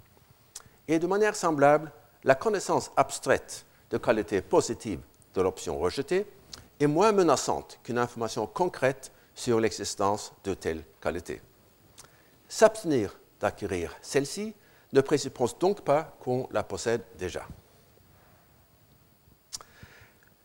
Et 0.88 0.99
de 0.99 1.07
manière 1.07 1.35
semblable, 1.35 1.91
la 2.23 2.35
connaissance 2.35 2.91
abstraite 2.97 3.65
de 3.89 3.97
qualité 3.97 4.41
positive 4.41 4.99
de 5.33 5.41
l'option 5.41 5.79
rejetée 5.79 6.25
est 6.79 6.88
moins 6.88 7.11
menaçante 7.11 7.79
qu'une 7.83 7.97
information 7.97 8.47
concrète 8.47 9.11
sur 9.33 9.59
l'existence 9.59 10.33
de 10.43 10.53
telle 10.53 10.83
qualité. 11.01 11.41
S'abstenir 12.47 13.17
d'acquérir 13.39 13.95
celle-ci 14.01 14.53
ne 14.93 15.01
présuppose 15.01 15.57
donc 15.57 15.81
pas 15.81 16.15
qu'on 16.19 16.47
la 16.51 16.63
possède 16.63 17.03
déjà. 17.17 17.45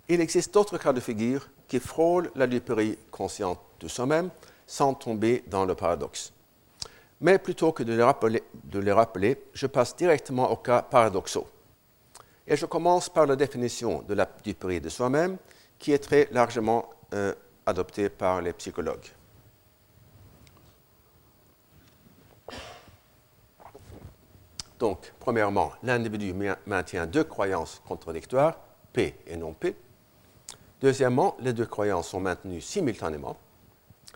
Il 0.08 0.20
existe 0.20 0.52
d'autres 0.52 0.78
cas 0.78 0.92
de 0.92 1.00
figure 1.00 1.48
qui 1.68 1.78
frôlent 1.78 2.32
la 2.34 2.48
duperie 2.48 2.98
consciente 3.12 3.60
de 3.78 3.86
soi-même 3.86 4.30
sans 4.66 4.92
tomber 4.94 5.44
dans 5.46 5.64
le 5.64 5.74
paradoxe. 5.76 6.32
Mais 7.20 7.38
plutôt 7.38 7.72
que 7.72 7.82
de 7.82 7.92
les, 8.80 8.92
rappeler, 8.92 9.44
je 9.52 9.66
passe 9.66 9.94
directement 9.94 10.50
aux 10.50 10.56
cas 10.56 10.82
paradoxaux. 10.82 11.46
Et 12.46 12.56
je 12.56 12.66
commence 12.66 13.08
par 13.08 13.26
la 13.26 13.36
définition 13.36 14.02
de 14.02 14.14
la 14.14 14.28
duperie 14.42 14.80
de 14.80 14.88
soi-même, 14.88 15.36
qui 15.78 15.92
est 15.92 15.98
très 15.98 16.28
largement 16.32 16.88
euh, 17.12 17.34
adoptée 17.66 18.08
par 18.08 18.40
les 18.40 18.52
psychologues. 18.54 19.06
Donc, 24.78 25.12
premièrement, 25.20 25.72
l'individu 25.82 26.34
maintient 26.66 27.06
deux 27.06 27.24
croyances 27.24 27.82
contradictoires, 27.86 28.56
P 28.94 29.14
et 29.26 29.36
non 29.36 29.52
P. 29.52 29.76
Deuxièmement, 30.80 31.36
les 31.40 31.52
deux 31.52 31.66
croyances 31.66 32.08
sont 32.08 32.20
maintenues 32.20 32.62
simultanément. 32.62 33.36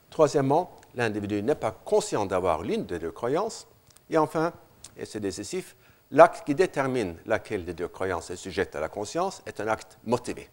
Troisièmement, 0.09 0.75
l'individu 0.95 1.43
n'est 1.43 1.55
pas 1.55 1.73
conscient 1.73 2.27
d'avoir 2.27 2.63
l'une 2.63 2.87
des 2.87 2.99
deux 2.99 3.11
croyances. 3.11 3.67
Et 4.11 4.19
enfin, 4.19 4.53
et 4.97 5.05
c'est 5.05 5.21
décisif, 5.21 5.77
l'acte 6.11 6.45
qui 6.47 6.55
détermine 6.55 7.17
laquelle 7.27 7.65
des 7.65 7.75
deux 7.75 7.89
croyances 7.89 8.31
est 8.31 8.37
sujette 8.37 8.77
à 8.77 8.81
la 8.81 8.89
conscience 8.89 9.43
est 9.47 9.61
un 9.61 9.69
acte 9.69 9.99
motivé. 10.05 10.49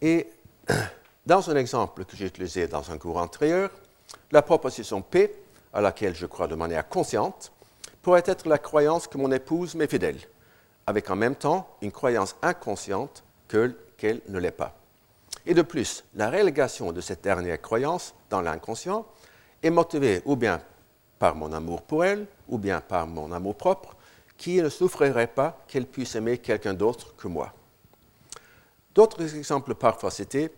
Et 0.00 0.28
dans 1.26 1.50
un 1.50 1.56
exemple 1.56 2.04
que 2.04 2.16
j'ai 2.16 2.26
utilisé 2.26 2.66
dans 2.66 2.90
un 2.90 2.98
cours 2.98 3.18
antérieur, 3.18 3.70
la 4.30 4.42
proposition 4.42 5.02
P, 5.02 5.34
à 5.72 5.80
laquelle 5.80 6.14
je 6.14 6.26
crois 6.26 6.46
de 6.46 6.54
manière 6.54 6.88
consciente, 6.88 7.52
pourrait 8.02 8.22
être 8.26 8.48
la 8.48 8.58
croyance 8.58 9.06
que 9.06 9.18
mon 9.18 9.32
épouse 9.32 9.74
m'est 9.74 9.90
fidèle, 9.90 10.18
avec 10.86 11.08
en 11.10 11.16
même 11.16 11.34
temps 11.34 11.76
une 11.80 11.92
croyance 11.92 12.36
inconsciente 12.42 13.24
qu'elle 13.48 14.20
ne 14.28 14.38
l'est 14.38 14.50
pas. 14.50 14.74
Et 15.46 15.54
de 15.54 15.62
plus, 15.62 16.04
la 16.14 16.30
relégation 16.30 16.92
de 16.92 17.00
cette 17.00 17.22
dernière 17.22 17.60
croyance 17.60 18.14
dans 18.30 18.40
l'inconscient 18.40 19.06
est 19.62 19.70
motivée 19.70 20.22
ou 20.24 20.36
bien 20.36 20.62
par 21.18 21.34
mon 21.34 21.52
amour 21.52 21.82
pour 21.82 22.04
elle, 22.04 22.26
ou 22.48 22.58
bien 22.58 22.80
par 22.80 23.06
mon 23.06 23.32
amour 23.32 23.56
propre, 23.56 23.96
qui 24.36 24.60
ne 24.60 24.68
souffrirait 24.68 25.26
pas 25.26 25.58
qu'elle 25.68 25.86
puisse 25.86 26.14
aimer 26.16 26.38
quelqu'un 26.38 26.74
d'autre 26.74 27.14
que 27.16 27.28
moi. 27.28 27.52
D'autres 28.94 29.34
exemples 29.36 29.74
parfois 29.74 30.10
cités 30.10 30.50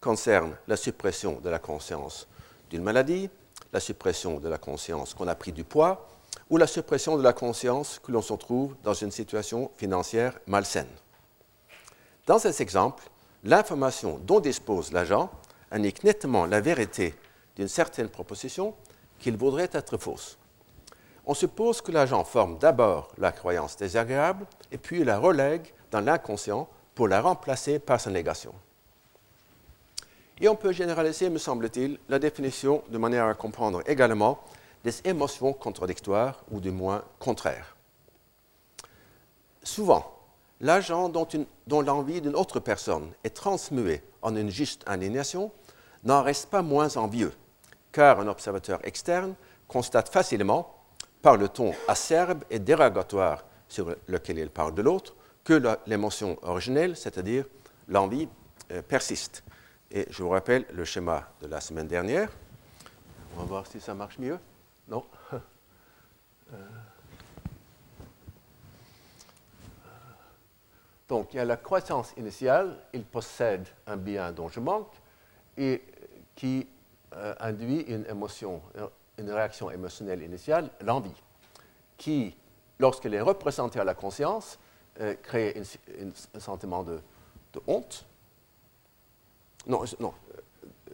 concernent 0.00 0.56
la 0.68 0.76
suppression 0.76 1.40
de 1.40 1.48
la 1.48 1.58
conscience 1.58 2.26
d'une 2.70 2.82
maladie, 2.82 3.30
la 3.72 3.80
suppression 3.80 4.38
de 4.38 4.48
la 4.48 4.58
conscience 4.58 5.14
qu'on 5.14 5.28
a 5.28 5.34
pris 5.34 5.52
du 5.52 5.64
poids, 5.64 6.08
ou 6.50 6.56
la 6.56 6.66
suppression 6.66 7.16
de 7.16 7.22
la 7.22 7.32
conscience 7.32 7.98
que 7.98 8.12
l'on 8.12 8.22
se 8.22 8.34
trouve 8.34 8.74
dans 8.82 8.94
une 8.94 9.10
situation 9.10 9.70
financière 9.76 10.38
malsaine. 10.46 10.88
Dans 12.26 12.38
cet 12.38 12.60
exemple, 12.60 13.04
l'information 13.44 14.18
dont 14.24 14.40
dispose 14.40 14.92
l'agent 14.92 15.30
indique 15.70 16.04
nettement 16.04 16.46
la 16.46 16.60
vérité 16.60 17.14
d'une 17.56 17.68
certaine 17.68 18.08
proposition 18.08 18.74
qu'il 19.18 19.36
voudrait 19.36 19.70
être 19.72 19.96
fausse. 19.96 20.38
On 21.24 21.34
suppose 21.34 21.80
que 21.80 21.92
l'agent 21.92 22.24
forme 22.24 22.58
d'abord 22.58 23.08
la 23.18 23.32
croyance 23.32 23.76
désagréable 23.76 24.46
et 24.72 24.78
puis 24.78 25.04
la 25.04 25.18
relègue 25.18 25.72
dans 25.90 26.00
l'inconscient 26.00 26.68
pour 26.94 27.08
la 27.08 27.20
remplacer 27.20 27.78
par 27.78 28.00
sa 28.00 28.10
négation. 28.10 28.52
Et 30.40 30.48
on 30.48 30.56
peut 30.56 30.72
généraliser, 30.72 31.30
me 31.30 31.38
semble-t-il, 31.38 31.98
la 32.08 32.18
définition 32.18 32.82
de 32.88 32.98
manière 32.98 33.26
à 33.26 33.34
comprendre 33.34 33.82
également 33.86 34.40
des 34.82 34.94
émotions 35.04 35.52
contradictoires 35.52 36.42
ou 36.50 36.58
du 36.58 36.72
moins 36.72 37.04
contraires. 37.20 37.76
Souvent, 39.62 40.21
l'agent 40.62 41.08
dont, 41.08 41.26
l'envie 41.82 42.22
d'une 42.22 42.36
autre 42.36 42.60
personne 42.60 43.12
est 43.24 43.34
transmuée 43.34 44.02
en 44.22 44.34
une 44.36 44.48
juste 44.48 44.82
indignation 44.86 45.52
n'en 46.04 46.22
reste 46.22 46.48
pas 46.48 46.62
moins 46.62 46.96
envieux, 46.96 47.32
car 47.90 48.20
un 48.20 48.28
observateur 48.28 48.80
externe 48.86 49.34
constate 49.68 50.08
facilement, 50.08 50.78
par 51.20 51.36
le 51.36 51.48
ton 51.48 51.72
acerbe 51.86 52.42
et 52.50 52.58
dérogatoire 52.58 53.44
sur 53.68 53.94
lequel 54.08 54.38
il 54.38 54.50
parle 54.50 54.74
de 54.74 54.82
l'autre, 54.82 55.14
que 55.44 55.60
l'émotion 55.86 56.36
originelle, 56.42 56.96
c'est-à-dire 56.96 57.44
l'envie, 57.88 58.28
euh, 58.70 58.82
persiste. 58.82 59.44
Et 59.90 60.06
je 60.10 60.22
vous 60.22 60.30
rappelle 60.30 60.64
le 60.72 60.84
schéma 60.84 61.28
de 61.40 61.46
la 61.46 61.60
semaine 61.60 61.86
dernière. 61.86 62.30
On 63.36 63.40
va 63.40 63.44
voir 63.44 63.66
si 63.66 63.80
ça 63.80 63.94
marche 63.94 64.18
mieux. 64.18 64.38
Non? 64.88 65.04
Euh. 66.52 66.56
Donc, 71.12 71.34
il 71.34 71.36
y 71.36 71.40
a 71.40 71.44
la 71.44 71.58
croissance 71.58 72.14
initiale, 72.16 72.74
il 72.94 73.04
possède 73.04 73.68
un 73.86 73.98
bien 73.98 74.32
dont 74.32 74.48
je 74.48 74.60
manque 74.60 74.94
et 75.58 75.82
qui 76.34 76.66
euh, 77.14 77.34
induit 77.38 77.82
une 77.82 78.06
émotion, 78.06 78.62
une 79.18 79.30
réaction 79.30 79.70
émotionnelle 79.70 80.22
initiale, 80.22 80.70
l'envie, 80.80 81.12
qui, 81.98 82.34
lorsqu'elle 82.78 83.12
est 83.12 83.20
représentée 83.20 83.78
à 83.78 83.84
la 83.84 83.92
conscience, 83.92 84.58
euh, 85.00 85.14
crée 85.22 85.54
un 86.34 86.40
sentiment 86.40 86.82
de, 86.82 86.98
honte, 87.66 88.06
non, 89.66 89.84
non 90.00 90.14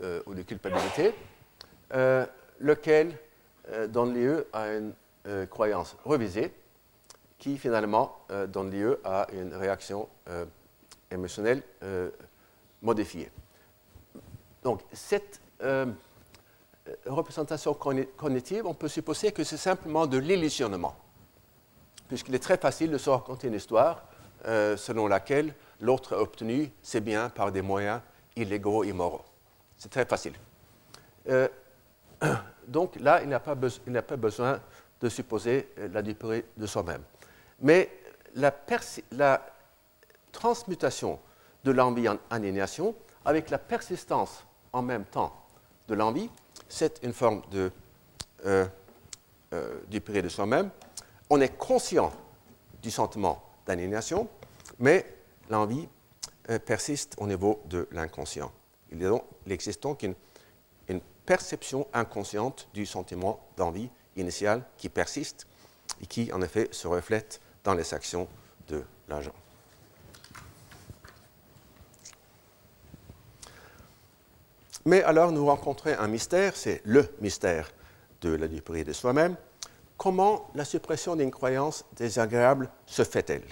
euh, 0.03 0.21
ou 0.27 0.35
de 0.35 0.43
culpabilité, 0.43 1.14
lequel 2.59 3.16
donne 3.91 4.14
lieu 4.14 4.49
à 4.53 4.66
une 4.73 4.93
croyance 5.49 5.97
revisée 6.05 6.53
qui 7.39 7.57
finalement 7.57 8.16
donne 8.49 8.70
lieu 8.70 9.01
à 9.05 9.26
une 9.32 9.55
réaction 9.55 10.09
émotionnelle 11.11 11.62
modifiée. 12.82 13.30
Donc, 14.62 14.82
cette 14.93 15.41
euh, 15.62 15.86
représentation 17.07 17.74
cognitive, 17.74 18.66
on 18.66 18.74
peut 18.74 18.89
supposer 18.89 19.32
que 19.32 19.45
c'est 19.45 19.57
simplement 19.57 20.07
de 20.07 20.18
l'illusionnement, 20.18 20.97
puisqu'il 22.09 22.34
est 22.34 22.43
très 22.43 22.57
facile 22.57 22.91
de 22.91 22.99
se 22.99 23.11
raconter 23.11 23.49
une 23.49 23.55
histoire 23.55 24.05
euh, 24.47 24.76
selon 24.76 25.07
laquelle 25.07 25.55
l'autre 25.80 26.14
a 26.14 26.20
obtenu 26.20 26.70
ses 26.82 27.01
biens 27.01 27.28
par 27.28 27.53
des 27.53 27.62
moyens 27.62 28.01
illégaux, 28.36 28.84
immoraux. 28.84 29.24
C'est 29.76 29.91
très 29.91 30.05
facile. 30.05 30.34
Euh, 31.28 31.49
donc 32.66 32.97
là, 33.01 33.22
il 33.22 33.28
n'a 33.28 33.41
pas, 33.41 33.55
pas, 33.55 34.16
besoin 34.16 34.61
de 35.01 35.09
supposer 35.09 35.68
la 35.93 36.03
duperie 36.03 36.45
de 36.57 36.66
soi-même. 36.66 37.03
Mais 37.61 37.91
la, 38.35 38.55
transmutation 40.33 41.19
de 41.65 41.71
l'envie 41.73 42.09
en 42.09 42.19
aliénation, 42.31 42.95
avec 43.25 43.51
la 43.51 43.59
persistance 43.59 44.45
en 44.73 44.83
même 44.83 45.05
temps 45.05 45.35
de 45.89 45.95
l'envie, 45.95 46.31
c'est 46.69 47.01
une 47.03 47.13
forme 47.13 47.43
de, 47.51 47.73
euh, 48.47 48.67
euh, 49.53 49.81
du 49.89 50.01
péril 50.01 50.23
de 50.23 50.29
soi-même. 50.29 50.71
On 51.31 51.41
est 51.41 51.57
conscient 51.57 52.13
du 52.83 52.91
sentiment 52.91 53.43
d'aliénation, 53.67 54.29
mais 54.79 55.05
l'envie 55.51 55.89
euh, 56.51 56.59
persiste 56.59 57.15
au 57.19 57.27
niveau 57.27 57.63
de 57.67 57.89
l'inconscient. 57.91 58.53
Il, 58.93 59.03
existe 59.51 59.83
donc 59.83 60.03
une, 60.03 60.15
une 60.89 61.01
perception 61.27 61.87
inconsciente 61.93 62.69
du 62.73 62.87
sentiment 62.87 63.41
d'envie 63.57 63.91
initial 64.17 64.63
qui 64.77 64.89
persiste 64.89 65.47
et 66.01 66.07
qui, 66.07 66.33
en 66.33 66.41
effet, 66.43 66.69
se 66.71 66.87
reflète 66.87 67.41
les 67.75 67.95
actions 67.95 68.29
de 68.69 68.83
l'agent. 69.09 69.35
Mais 74.85 75.03
alors 75.03 75.33
nous 75.33 75.45
rencontrons 75.45 75.95
un 75.99 76.09
mystère, 76.09 76.57
c'est 76.57 76.81
le 76.85 77.07
mystère 77.21 77.71
de 78.23 78.31
la 78.31 78.49
duperie 78.49 78.85
de 78.85 78.93
soi-même. 78.93 79.37
Comment 79.99 80.51
la 80.55 80.64
suppression 80.64 81.16
d'une 81.16 81.31
croyance 81.31 81.85
désagréable 81.97 82.71
se 82.87 83.05
fait-elle? 83.05 83.45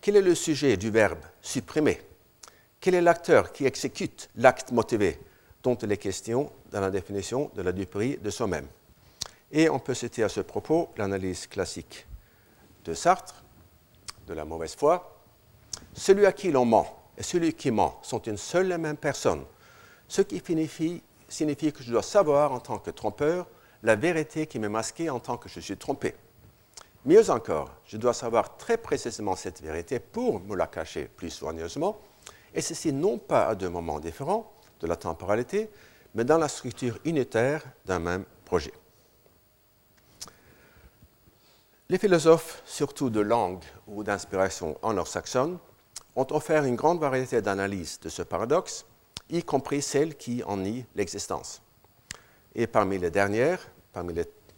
Quel 0.00 0.16
est 0.16 0.22
le 0.22 0.34
sujet 0.34 0.76
du 0.76 0.90
verbe 0.90 1.20
supprimer? 1.40 2.02
Quel 2.80 2.96
est 2.96 3.00
l'acteur 3.00 3.52
qui 3.52 3.64
exécute 3.64 4.28
l'acte 4.36 4.72
motivé 4.72 5.20
dont 5.62 5.76
il 5.76 5.92
est 5.92 5.96
question 5.96 6.52
dans 6.70 6.80
la 6.80 6.90
définition 6.90 7.50
de 7.54 7.62
la 7.62 7.72
duperie 7.72 8.18
de 8.18 8.28
soi-même? 8.28 8.66
Et 9.52 9.70
on 9.70 9.78
peut 9.78 9.94
citer 9.94 10.24
à 10.24 10.28
ce 10.28 10.40
propos 10.40 10.90
l'analyse 10.96 11.46
classique 11.46 12.06
de 12.84 12.94
Sartre, 12.94 13.42
de 14.26 14.34
la 14.34 14.44
mauvaise 14.44 14.74
foi. 14.74 15.20
Celui 15.94 16.26
à 16.26 16.32
qui 16.32 16.50
l'on 16.50 16.64
ment 16.64 17.04
et 17.16 17.22
celui 17.22 17.54
qui 17.54 17.70
ment 17.70 17.98
sont 18.02 18.20
une 18.22 18.36
seule 18.36 18.72
et 18.72 18.78
même 18.78 18.96
personne 18.96 19.44
ce 20.12 20.20
qui 20.20 20.42
signifie, 21.26 21.72
que 21.72 21.82
je 21.82 21.90
dois 21.90 22.02
savoir 22.02 22.52
en 22.52 22.60
tant 22.60 22.78
que 22.78 22.90
trompeur 22.90 23.46
la 23.82 23.96
vérité 23.96 24.46
qui 24.46 24.58
m'est 24.58 24.68
masquée 24.68 25.08
en 25.08 25.20
tant 25.20 25.38
que 25.38 25.48
je 25.48 25.58
suis 25.58 25.78
trompé. 25.78 26.14
Mieux 27.06 27.30
encore, 27.30 27.70
je 27.86 27.96
dois 27.96 28.12
savoir 28.12 28.58
très 28.58 28.76
précisément 28.76 29.36
cette 29.36 29.62
vérité 29.62 30.00
pour 30.00 30.40
me 30.40 30.54
la 30.54 30.66
cacher 30.66 31.08
plus 31.16 31.30
soigneusement, 31.30 31.98
et 32.54 32.60
ceci 32.60 32.92
non 32.92 33.16
pas 33.16 33.46
à 33.46 33.54
deux 33.54 33.70
moments 33.70 34.00
différents 34.00 34.52
de 34.80 34.86
la 34.86 34.96
temporalité, 34.96 35.70
mais 36.14 36.24
dans 36.24 36.36
la 36.36 36.48
structure 36.48 36.98
unitaire 37.06 37.64
d'un 37.86 37.98
même 37.98 38.26
projet. 38.44 38.74
Les 41.92 41.98
philosophes, 41.98 42.62
surtout 42.64 43.10
de 43.10 43.20
langue 43.20 43.62
ou 43.86 44.02
d'inspiration 44.02 44.78
anglo-saxonne, 44.80 45.58
ont 46.16 46.26
offert 46.30 46.64
une 46.64 46.74
grande 46.74 46.98
variété 46.98 47.42
d'analyses 47.42 48.00
de 48.00 48.08
ce 48.08 48.22
paradoxe, 48.22 48.86
y 49.28 49.42
compris 49.42 49.82
celles 49.82 50.16
qui 50.16 50.42
en 50.44 50.56
nient 50.56 50.86
l'existence. 50.94 51.60
Et 52.54 52.66
parmi 52.66 52.96
les 52.98 53.10
dernières, 53.10 53.60
parmi 53.92 54.14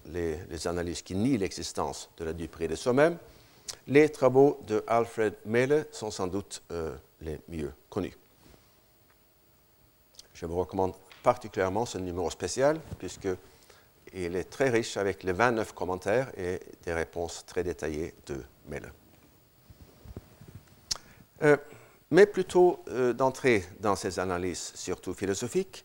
les, 0.07 0.67
analyses 0.69 1.03
qui 1.03 1.17
nient 1.17 1.37
l'existence 1.37 2.09
de 2.19 2.25
la 2.25 2.33
duperie 2.33 2.69
de 2.69 2.77
soi-même, 2.77 3.19
les 3.89 4.09
travaux 4.11 4.61
de 4.69 4.85
Alfred 4.87 5.35
Mele 5.45 5.89
sont 5.91 6.13
sans 6.13 6.29
doute 6.29 6.63
euh, 6.71 6.95
les 7.21 7.41
mieux 7.49 7.73
connus. 7.91 8.17
Je 10.35 10.47
vous 10.47 10.61
recommande 10.61 10.95
particulièrement 11.25 11.85
ce 11.85 11.99
numéro 11.99 12.31
spécial, 12.31 12.79
puisqu'il 14.15 14.37
est 14.37 14.45
très 14.45 14.71
riche 14.71 14.97
avec 14.97 15.23
les 15.23 15.33
29 15.33 15.73
commentaires 15.73 16.31
et 16.37 16.61
des 16.85 16.93
réponses 16.93 17.45
très 17.47 17.63
détaillées 17.63 18.15
de 18.27 18.43
Mele. 18.69 18.93
Euh, 21.43 21.57
mais 22.11 22.27
plutôt 22.27 22.81
euh, 22.89 23.13
d'entrer 23.13 23.65
dans 23.81 23.97
ces 23.97 24.19
analyses, 24.19 24.73
surtout 24.75 25.15
philosophiques, 25.15 25.85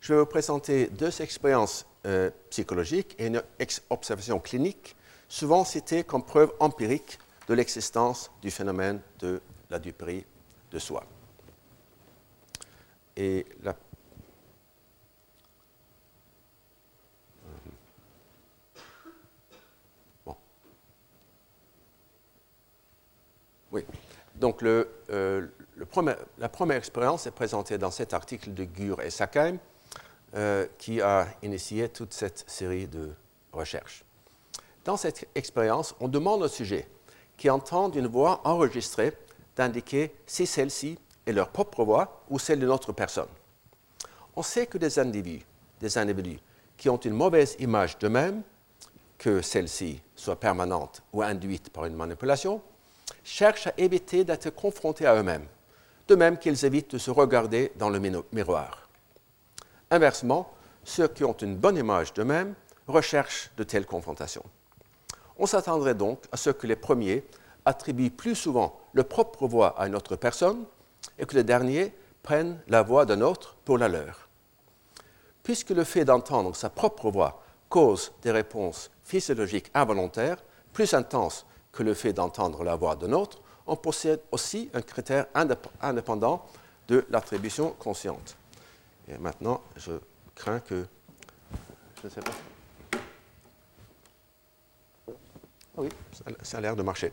je 0.00 0.14
vais 0.14 0.20
vous 0.20 0.26
présenter 0.26 0.88
deux 0.88 1.22
expériences 1.22 1.86
euh, 2.06 2.30
psychologiques 2.48 3.14
et 3.18 3.26
une 3.26 3.42
observation 3.90 4.40
clinique, 4.40 4.96
souvent 5.28 5.64
citées 5.64 6.04
comme 6.04 6.24
preuve 6.24 6.52
empirique 6.58 7.18
de 7.48 7.54
l'existence 7.54 8.30
du 8.42 8.50
phénomène 8.50 9.00
de 9.20 9.40
la 9.70 9.78
duperie 9.78 10.24
de 10.72 10.78
soi. 10.78 11.04
Oui. 23.72 23.84
Donc, 24.34 24.62
euh, 24.62 25.46
la 26.38 26.48
première 26.48 26.76
expérience 26.76 27.26
est 27.26 27.30
présentée 27.30 27.78
dans 27.78 27.90
cet 27.90 28.14
article 28.14 28.54
de 28.54 28.64
Gur 28.64 29.00
et 29.00 29.10
Sackheim, 29.10 29.58
euh, 30.34 30.66
qui 30.78 31.00
a 31.00 31.26
initié 31.42 31.88
toute 31.88 32.12
cette 32.12 32.48
série 32.48 32.86
de 32.86 33.10
recherches. 33.52 34.04
Dans 34.84 34.96
cette 34.96 35.28
expérience, 35.34 35.94
on 36.00 36.08
demande 36.08 36.42
au 36.42 36.48
sujet 36.48 36.86
qui 37.36 37.50
entend 37.50 37.90
une 37.90 38.06
voix 38.06 38.40
enregistrée 38.44 39.12
d'indiquer 39.56 40.14
si 40.26 40.46
celle-ci 40.46 40.98
est 41.26 41.32
leur 41.32 41.48
propre 41.48 41.84
voix 41.84 42.22
ou 42.30 42.38
celle 42.38 42.60
d'une 42.60 42.70
autre 42.70 42.92
personne. 42.92 43.28
On 44.36 44.42
sait 44.42 44.66
que 44.66 44.78
des 44.78 44.98
individus, 44.98 45.44
des 45.80 45.98
individus 45.98 46.38
qui 46.76 46.88
ont 46.88 46.96
une 46.96 47.14
mauvaise 47.14 47.56
image 47.58 47.98
d'eux-mêmes 47.98 48.42
que 49.18 49.42
celle-ci 49.42 50.00
soit 50.14 50.38
permanente 50.38 51.02
ou 51.12 51.22
induite 51.22 51.70
par 51.70 51.84
une 51.86 51.94
manipulation, 51.94 52.62
cherchent 53.24 53.66
à 53.66 53.74
éviter 53.78 54.24
d'être 54.24 54.50
confrontés 54.50 55.06
à 55.06 55.14
eux-mêmes, 55.14 55.46
de 56.08 56.14
même 56.14 56.38
qu'ils 56.38 56.64
évitent 56.64 56.92
de 56.92 56.98
se 56.98 57.10
regarder 57.10 57.72
dans 57.76 57.90
le 57.90 57.98
miroir. 58.32 58.88
Inversement, 59.90 60.52
ceux 60.84 61.08
qui 61.08 61.24
ont 61.24 61.32
une 61.32 61.56
bonne 61.56 61.76
image 61.76 62.12
d'eux-mêmes 62.14 62.54
recherchent 62.86 63.50
de 63.56 63.64
telles 63.64 63.86
confrontations. 63.86 64.44
On 65.38 65.46
s'attendrait 65.46 65.94
donc 65.94 66.22
à 66.32 66.36
ce 66.36 66.50
que 66.50 66.66
les 66.66 66.76
premiers 66.76 67.24
attribuent 67.64 68.10
plus 68.10 68.34
souvent 68.34 68.78
leur 68.94 69.06
propre 69.06 69.46
voix 69.46 69.78
à 69.78 69.86
une 69.86 69.94
autre 69.94 70.16
personne 70.16 70.64
et 71.18 71.26
que 71.26 71.36
les 71.36 71.44
derniers 71.44 71.92
prennent 72.22 72.60
la 72.68 72.82
voix 72.82 73.06
d'un 73.06 73.20
autre 73.20 73.56
pour 73.64 73.78
la 73.78 73.88
leur. 73.88 74.28
Puisque 75.42 75.70
le 75.70 75.84
fait 75.84 76.04
d'entendre 76.04 76.54
sa 76.54 76.70
propre 76.70 77.10
voix 77.10 77.42
cause 77.68 78.12
des 78.22 78.30
réponses 78.30 78.90
physiologiques 79.04 79.70
involontaires 79.74 80.42
plus 80.72 80.92
intenses 80.94 81.46
que 81.72 81.82
le 81.82 81.94
fait 81.94 82.12
d'entendre 82.12 82.64
la 82.64 82.76
voix 82.76 82.96
d'un 82.96 83.12
autre, 83.12 83.40
on 83.66 83.76
possède 83.76 84.20
aussi 84.32 84.70
un 84.74 84.82
critère 84.82 85.26
indépendant 85.80 86.46
de 86.88 87.04
l'attribution 87.10 87.70
consciente. 87.78 88.36
Et 89.08 89.16
maintenant, 89.18 89.62
je 89.76 89.92
crains 90.34 90.60
que... 90.60 90.86
Je 92.00 92.06
ne 92.06 92.10
sais 92.10 92.20
pas. 92.20 92.32
Oui, 95.76 95.88
ça 96.42 96.58
a 96.58 96.60
l'air 96.60 96.76
de 96.76 96.82
marcher. 96.82 97.12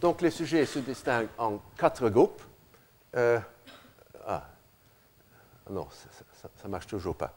Donc 0.00 0.20
les 0.20 0.32
sujets 0.32 0.66
se 0.66 0.80
distinguent 0.80 1.28
en 1.38 1.60
quatre 1.78 2.08
groupes. 2.08 2.42
Euh, 3.14 3.38
non, 5.72 5.88
ça 5.90 6.48
ne 6.64 6.68
marche 6.68 6.86
toujours 6.86 7.16
pas. 7.16 7.34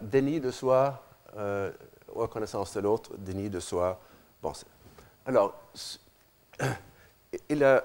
déni 0.00 0.40
de 0.40 0.50
soi, 0.50 1.04
euh, 1.36 1.70
reconnaissance 2.08 2.74
de 2.74 2.80
l'autre, 2.80 3.16
déni 3.16 3.50
de 3.50 3.60
soi. 3.60 4.00
Bon, 4.42 4.52
alors, 5.26 5.54
il 7.48 7.58
y 7.58 7.64
a 7.64 7.84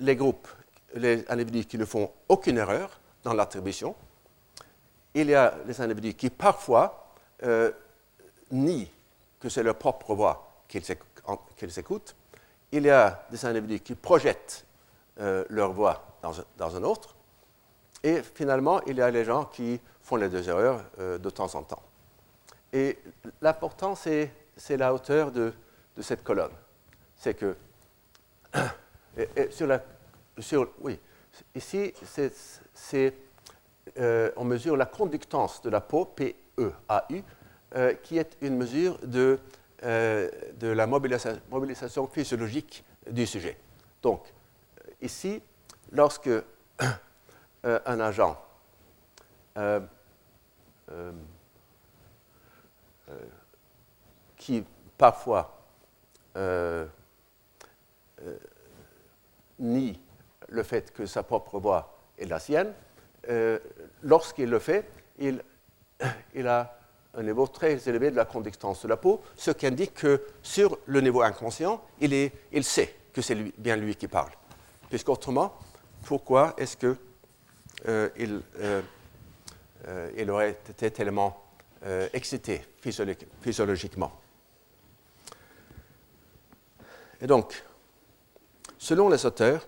les 0.00 0.16
groupes, 0.16 0.48
les 0.94 1.24
individus 1.28 1.66
qui 1.66 1.78
ne 1.78 1.84
font 1.84 2.10
aucune 2.28 2.58
erreur 2.58 3.00
dans 3.22 3.34
l'attribution. 3.34 3.94
Il 5.14 5.28
y 5.28 5.34
a 5.34 5.54
les 5.66 5.80
individus 5.80 6.14
qui 6.14 6.30
parfois 6.30 7.12
euh, 7.42 7.72
nient 8.50 8.88
que 9.38 9.48
c'est 9.48 9.62
leur 9.62 9.76
propre 9.76 10.14
voix 10.14 10.62
qu'ils 10.68 11.78
écoutent 11.78 12.14
il 12.72 12.84
y 12.84 12.90
a 12.90 13.26
des 13.30 13.44
individus 13.44 13.80
qui 13.80 13.94
projettent 13.94 14.64
euh, 15.20 15.44
leur 15.48 15.72
voix 15.72 16.18
dans, 16.22 16.76
un 16.76 16.82
autre, 16.82 17.14
et 18.02 18.22
finalement, 18.22 18.80
il 18.86 18.96
y 18.96 19.02
a 19.02 19.10
les 19.10 19.24
gens 19.24 19.44
qui 19.44 19.80
font 20.02 20.16
les 20.16 20.28
deux 20.28 20.48
erreurs 20.48 20.82
euh, 20.98 21.18
de 21.18 21.30
temps 21.30 21.54
en 21.54 21.62
temps. 21.62 21.82
Et 22.72 22.98
l'important, 23.42 23.94
c'est, 23.94 24.30
la 24.70 24.94
hauteur 24.94 25.32
de, 25.32 25.52
cette 26.00 26.22
colonne. 26.22 26.52
C'est 27.16 27.34
que, 27.34 27.56
sur 29.50 29.66
la, 29.66 29.82
sur, 30.38 30.70
oui, 30.80 30.98
ici, 31.54 31.92
c'est, 32.74 33.14
euh, 33.98 34.30
on 34.36 34.44
mesure 34.44 34.76
la 34.76 34.86
conductance 34.86 35.60
de 35.62 35.70
la 35.70 35.80
peau, 35.80 36.04
P-E-A-U, 36.04 37.22
qui 38.02 38.18
est 38.18 38.36
une 38.40 38.56
mesure 38.56 38.98
de 39.02 39.38
euh, 39.82 40.28
de 40.58 40.68
la 40.68 40.86
mobilisation, 40.86 42.06
physiologique 42.06 42.84
du 43.10 43.26
sujet. 43.26 43.56
Donc, 44.02 44.26
euh, 44.26 44.90
ici, 45.00 45.40
lorsque 45.90 46.28
euh, 47.64 47.78
un 47.86 48.00
agent 48.00 48.42
qui 54.36 54.64
parfois 54.96 55.56
nie 59.58 60.00
le 60.48 60.62
fait 60.62 60.92
que 60.92 61.06
sa 61.06 61.22
propre 61.22 61.58
voix 61.58 61.98
est 62.18 62.26
la 62.26 62.40
sienne, 62.40 62.72
lorsqu'il 64.02 64.48
le 64.48 64.58
fait, 64.58 64.88
il, 66.34 66.48
a 66.48 66.78
un 67.14 67.22
niveau 67.22 67.46
très 67.46 67.88
élevé 67.88 68.10
de 68.10 68.16
la 68.16 68.24
conductance 68.24 68.82
de 68.82 68.88
la 68.88 68.96
peau, 68.96 69.20
ce 69.36 69.50
qui 69.50 69.66
indique 69.66 69.94
que 69.94 70.22
sur 70.42 70.78
le 70.86 71.00
niveau 71.00 71.22
inconscient, 71.22 71.82
il, 72.00 72.30
il 72.52 72.64
sait 72.64 72.94
que 73.12 73.20
c'est 73.22 73.34
bien 73.34 73.76
lui 73.76 73.96
qui 73.96 74.08
parle. 74.08 74.30
Puisqu'autrement, 74.88 75.54
pourquoi 76.04 76.54
est-ce 76.56 76.76
qu'il 76.76 76.96
euh, 77.88 78.08
euh, 78.18 78.82
euh, 79.88 80.10
il 80.16 80.30
aurait 80.30 80.50
été 80.50 80.90
tellement 80.90 81.44
excité 82.12 82.60
physiologiquement 83.40 84.12
Et 87.22 87.26
donc, 87.26 87.62
selon 88.76 89.08
les 89.08 89.24
auteurs, 89.24 89.66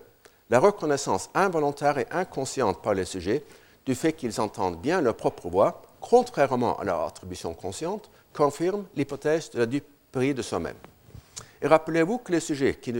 la 0.51 0.59
reconnaissance 0.59 1.31
involontaire 1.33 1.97
et 1.97 2.05
inconsciente 2.11 2.83
par 2.83 2.93
les 2.93 3.05
sujets 3.05 3.43
du 3.87 3.95
fait 3.95 4.13
qu'ils 4.13 4.39
entendent 4.39 4.79
bien 4.79 5.01
leur 5.01 5.15
propre 5.15 5.49
voix 5.49 5.81
contrairement 6.03 6.77
à 6.79 6.83
leur 6.83 7.01
attribution 7.07 7.53
consciente, 7.53 8.09
confirme 8.33 8.85
l'hypothèse 8.95 9.49
de 9.51 9.59
la 9.59 9.65
duperie 9.65 10.33
de 10.33 10.41
soi-même. 10.41 10.75
Et 11.61 11.67
rappelez-vous 11.67 12.17
que 12.17 12.33
les 12.33 12.41
sujets 12.41 12.75
qui 12.75 12.91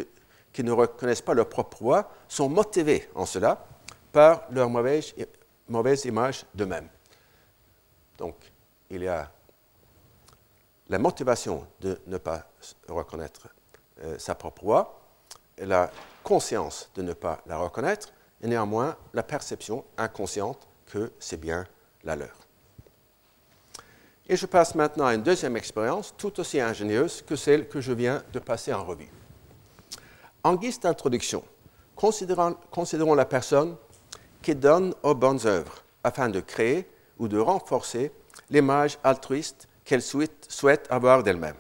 ne, 0.64 0.72
reconnaissent 0.72 1.22
pas 1.22 1.34
leur 1.34 1.50
propre 1.50 1.78
voix 1.84 2.10
sont 2.30 2.48
motivés 2.48 3.10
en 3.14 3.26
cela 3.26 3.66
par 4.14 4.44
leur 4.52 4.70
mauvaise, 4.70 6.06
image 6.06 6.46
d'eux-mêmes. 6.54 6.88
Donc, 8.18 8.36
il 8.90 9.04
y 9.04 9.08
a 9.08 9.30
la 10.88 11.00
motivation 11.00 11.68
de 11.82 12.00
ne 12.08 12.18
pas 12.18 12.46
reconnaître 12.88 13.48
euh, 14.04 14.18
sa 14.20 14.36
propre 14.36 14.64
voix, 14.64 15.02
la 15.58 15.92
conscience 16.24 16.90
de 16.96 17.02
ne 17.02 17.14
pas 17.14 17.42
la 17.48 17.58
reconnaître, 17.58 18.14
et 18.42 18.48
néanmoins 18.48 18.96
la 19.14 19.24
perception 19.24 19.84
inconsciente 19.98 20.68
que 20.86 21.12
c'est 21.20 21.40
bien 21.40 21.66
la 22.04 22.16
leur. 22.16 22.38
Et 24.30 24.38
je 24.38 24.46
passe 24.46 24.76
maintenant 24.76 25.08
à 25.08 25.16
une 25.16 25.24
deuxième 25.24 25.58
expérience 25.58 26.14
tout 26.18 26.40
aussi 26.40 26.60
ingénieuse 26.60 27.24
que 27.24 27.36
celle 27.36 27.68
que 27.68 27.82
je 27.82 27.92
viens 27.92 28.24
de 28.32 28.40
passer 28.40 28.74
en 28.74 28.84
revue. 28.84 29.10
En 30.44 30.56
guise 30.56 30.80
d'introduction, 30.80 31.44
considérons, 31.96 33.16
la 33.16 33.26
personne 33.26 33.76
qui 34.44 34.54
donne 34.54 34.94
aux 35.02 35.16
bonnes 35.16 35.40
œuvres 35.46 35.82
afin 36.04 36.30
de 36.30 36.40
créer 36.40 36.88
ou 37.18 37.28
de 37.28 37.40
renforcer 37.40 38.12
l'image 38.52 39.00
altruiste 39.04 39.68
qu'elle 39.86 40.02
souhaite, 40.02 40.88
avoir 40.90 41.24
d'elle-même. 41.24 41.56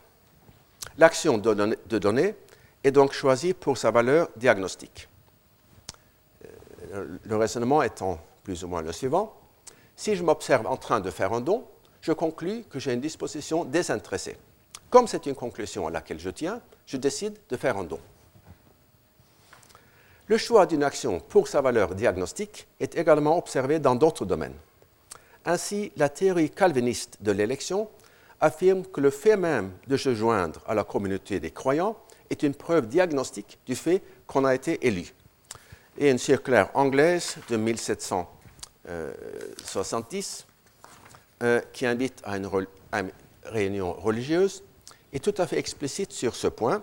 L'action 0.97 1.37
de, 1.37 1.97
donner 1.97 2.35
est 2.83 2.91
donc 2.91 3.13
choisie 3.13 3.53
pour 3.53 3.77
sa 3.77 3.89
valeur 3.89 4.29
diagnostique. 4.35 5.09
Euh, 6.93 7.17
le 7.23 7.35
raisonnement 7.37 7.81
étant 7.81 8.19
plus 8.43 8.63
ou 8.63 8.67
moins 8.67 8.81
le 8.81 8.91
suivant. 8.91 9.33
Si 9.95 10.15
je 10.15 10.23
m'observe 10.23 10.67
en 10.67 10.77
train 10.77 10.99
de 10.99 11.09
faire 11.09 11.33
un 11.33 11.41
don, 11.41 11.65
je 12.01 12.11
conclus 12.11 12.63
que 12.69 12.79
j'ai 12.79 12.93
une 12.93 13.01
disposition 13.01 13.63
désintéressée. 13.63 14.37
Comme 14.89 15.07
c'est 15.07 15.25
une 15.25 15.35
conclusion 15.35 15.87
à 15.87 15.91
laquelle 15.91 16.19
je 16.19 16.29
tiens, 16.29 16.61
je 16.85 16.97
décide 16.97 17.37
de 17.49 17.57
faire 17.57 17.77
un 17.77 17.85
don. 17.85 17.99
Le 20.27 20.37
choix 20.37 20.65
d'une 20.65 20.83
action 20.83 21.19
pour 21.19 21.49
sa 21.49 21.61
valeur 21.61 21.95
diagnostique 21.95 22.67
est 22.79 22.95
également 22.95 23.37
observé 23.37 23.79
dans 23.79 23.95
d'autres 23.95 24.23
domaines. 24.25 24.55
Ainsi, 25.45 25.91
la 25.97 26.07
théorie 26.07 26.49
calviniste 26.49 27.17
de 27.21 27.33
l'élection 27.33 27.89
affirme 28.39 28.85
que 28.85 29.01
le 29.01 29.09
fait 29.09 29.35
même 29.35 29.73
de 29.87 29.97
se 29.97 30.15
joindre 30.15 30.61
à 30.65 30.73
la 30.73 30.85
communauté 30.85 31.41
des 31.41 31.51
croyants 31.51 31.97
est 32.29 32.43
une 32.43 32.55
preuve 32.55 32.87
diagnostique 32.87 33.59
du 33.65 33.75
fait 33.75 34.01
qu'on 34.25 34.45
a 34.45 34.55
été 34.55 34.87
élu. 34.87 35.13
Et 35.97 36.09
une 36.09 36.17
circulaire 36.17 36.69
anglaise 36.73 37.35
de 37.49 37.57
1770 37.57 40.47
euh, 41.43 41.59
qui 41.73 41.85
invite 41.85 42.21
à 42.23 42.37
une, 42.37 42.49
réunion 43.43 43.93
religieuse 43.93 44.63
est 45.11 45.21
tout 45.23 45.35
à 45.37 45.45
fait 45.45 45.59
explicite 45.59 46.13
sur 46.13 46.35
ce 46.35 46.47
point. 46.47 46.81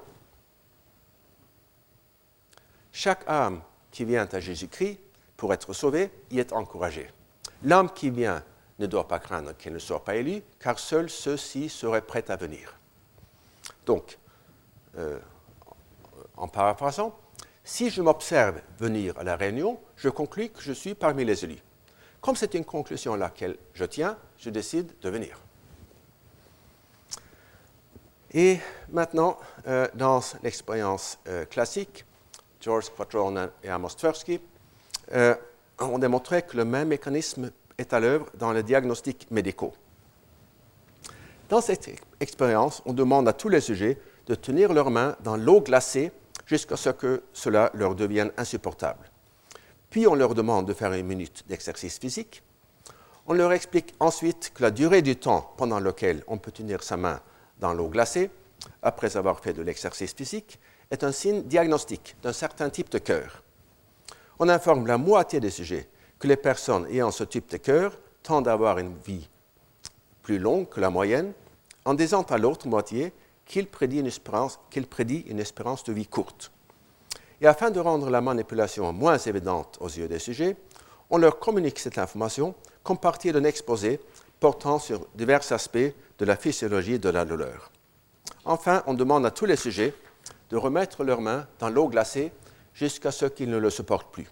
Chaque 2.93 3.29
âme 3.29 3.63
qui 3.91 4.05
vient 4.05 4.29
à 4.33 4.41
Jésus-Christ 4.41 4.99
pour 5.37 5.53
être 5.55 5.73
sauvée 5.73 6.11
y 6.31 6.39
est 6.39 6.53
encouragée. 6.53 7.11
L'âme 7.63 7.91
qui 7.91 8.11
vient 8.11 8.43
ne 8.79 8.87
doit 8.87 9.09
pas 9.09 9.19
craindre 9.19 9.53
qu'elle 9.57 9.75
ne 9.75 9.79
soit 9.79 10.05
pas 10.05 10.17
élue, 10.17 10.43
car 10.59 10.79
seuls 10.79 11.11
ceux-ci 11.11 11.69
seraient 11.69 12.03
prêts 12.03 12.31
à 12.31 12.37
venir. 12.37 12.77
Donc, 13.87 14.19
euh, 14.97 15.19
en 16.37 16.49
paraphrasant, 16.49 17.19
si 17.63 17.91
je 17.91 18.01
m'observe 18.03 18.61
venir 18.79 19.17
à 19.19 19.25
la 19.25 19.37
réunion, 19.37 19.79
je 19.97 20.09
conclus 20.09 20.49
que 20.49 20.63
je 20.63 20.73
suis 20.73 20.95
parmi 20.95 21.25
les 21.25 21.45
élus. 21.45 21.63
Comme 22.21 22.37
c'est 22.37 22.55
une 22.55 22.65
conclusion 22.65 23.15
à 23.15 23.17
laquelle 23.17 23.57
je 23.75 23.85
tiens, 23.85 24.17
je 24.39 24.51
décide 24.51 24.93
de 25.01 25.11
venir. 25.11 25.39
Et 28.33 28.59
maintenant, 28.91 29.39
euh, 29.67 29.89
dans 29.95 30.21
l'expérience 30.43 31.19
euh, 31.27 31.45
classique, 31.45 32.05
George 32.61 32.91
Quattrone 32.95 33.51
et 33.65 33.69
Amos 33.69 33.91
Tversky 33.91 34.41
euh, 35.13 35.35
ont 35.79 35.99
démontré 35.99 36.43
que 36.43 36.57
le 36.57 36.65
même 36.65 36.89
mécanisme 36.89 37.51
est 37.79 37.93
à 37.93 38.01
l'œuvre 38.01 38.27
dans 38.35 38.53
les 38.53 38.63
diagnostics 38.63 39.31
médicaux. 39.31 39.73
Dans 41.49 41.61
cette 41.61 41.91
expérience, 42.21 42.83
on 42.87 42.93
demande 42.93 43.27
à 43.27 43.33
tous 43.33 43.49
les 43.49 43.61
sujets 43.61 43.99
de 44.27 44.35
tenir 44.35 44.73
leurs 44.73 44.91
mains 44.91 45.17
dans 45.25 45.37
l'eau 45.37 45.61
glacée 45.61 46.13
jusqu'à 46.47 46.77
ce 46.77 46.91
que 46.91 47.23
cela 47.33 47.71
leur 47.75 47.95
devienne 47.95 48.31
insupportable. 48.37 49.11
Puis 49.89 50.07
on 50.07 50.15
leur 50.15 50.35
demande 50.35 50.67
de 50.67 50.75
faire 50.75 50.93
une 50.93 51.07
minute 51.07 51.45
d'exercice 51.49 51.99
physique. 51.99 52.43
On 53.27 53.33
leur 53.33 53.53
explique 53.53 53.95
ensuite 53.99 54.53
que 54.55 54.63
la 54.63 54.71
durée 54.71 55.03
du 55.03 55.17
temps 55.17 55.53
pendant 55.57 55.81
lequel 55.81 56.23
on 56.29 56.39
peut 56.39 56.53
tenir 56.53 56.83
sa 56.83 56.97
main 56.97 57.21
dans 57.59 57.73
l'eau 57.73 57.89
glacée, 57.89 58.31
après 58.83 59.17
avoir 59.17 59.41
fait 59.41 59.53
de 59.53 59.63
l'exercice 59.63 60.15
physique, 60.15 60.61
est 60.91 61.05
un 61.05 61.13
signe 61.13 61.43
diagnostique 61.43 62.17
d'un 62.23 62.33
certain 62.33 62.69
type 62.71 62.91
de 62.91 62.99
cœur. 62.99 63.43
On 64.39 64.49
informe 64.49 64.87
la 64.87 64.99
moitié 64.99 65.39
des 65.39 65.51
sujets 65.51 65.89
que 66.19 66.27
les 66.27 66.37
personnes 66.37 66.87
ayant 66.91 67.11
ce 67.11 67.25
type 67.25 67.51
de 67.51 67.57
cœur 67.57 67.99
tendent 68.23 68.49
à 68.49 68.53
avoir 68.53 68.79
une 68.79 68.95
vie 69.05 69.29
plus 70.23 70.39
longue 70.39 70.69
que 70.69 70.81
la 70.81 70.91
moyenne, 70.91 71.33
en 71.85 71.95
disant 71.95 72.23
à 72.23 72.39
l'autre 72.39 72.69
moitié 72.69 73.13
qu'il 73.47 73.67
prédit, 73.67 74.03
prédit 74.89 75.25
une 75.29 75.41
espérance 75.41 75.85
de 75.85 75.93
vie 75.93 76.07
courte. 76.07 76.53
Et 77.41 77.47
afin 77.47 77.71
de 77.71 77.81
rendre 77.81 78.11
la 78.11 78.21
manipulation 78.21 78.93
moins 78.93 79.19
évidente 79.19 79.79
aux 79.81 79.89
yeux 79.89 80.09
des 80.09 80.19
sujets, 80.19 80.57
on 81.09 81.19
leur 81.19 81.39
communique 81.39 81.79
cette 81.79 81.99
information 81.99 82.55
comme 82.83 82.99
partie 82.99 83.33
d'un 83.33 83.45
exposé 83.45 84.01
portant 84.39 84.79
sur 84.79 85.07
divers 85.15 85.53
aspects 85.53 85.79
de 86.19 86.25
la 86.25 86.37
physiologie 86.37 86.99
de 86.99 87.09
la 87.09 87.25
douleur. 87.25 87.71
Enfin, 88.45 88.83
on 88.87 88.95
demande 88.95 89.27
à 89.27 89.31
tous 89.31 89.47
les 89.47 89.57
sujets 89.57 89.95
de 90.51 90.57
remettre 90.57 91.05
leurs 91.05 91.21
mains 91.21 91.47
dans 91.59 91.71
l'eau 91.71 91.89
glacée 91.89 92.33
jusqu'à 92.75 93.11
ce 93.11 93.27
qu'ils 93.27 93.51
ne 93.51 93.59
le 93.59 93.71
supportent 93.71 94.13
plus. 94.13 94.29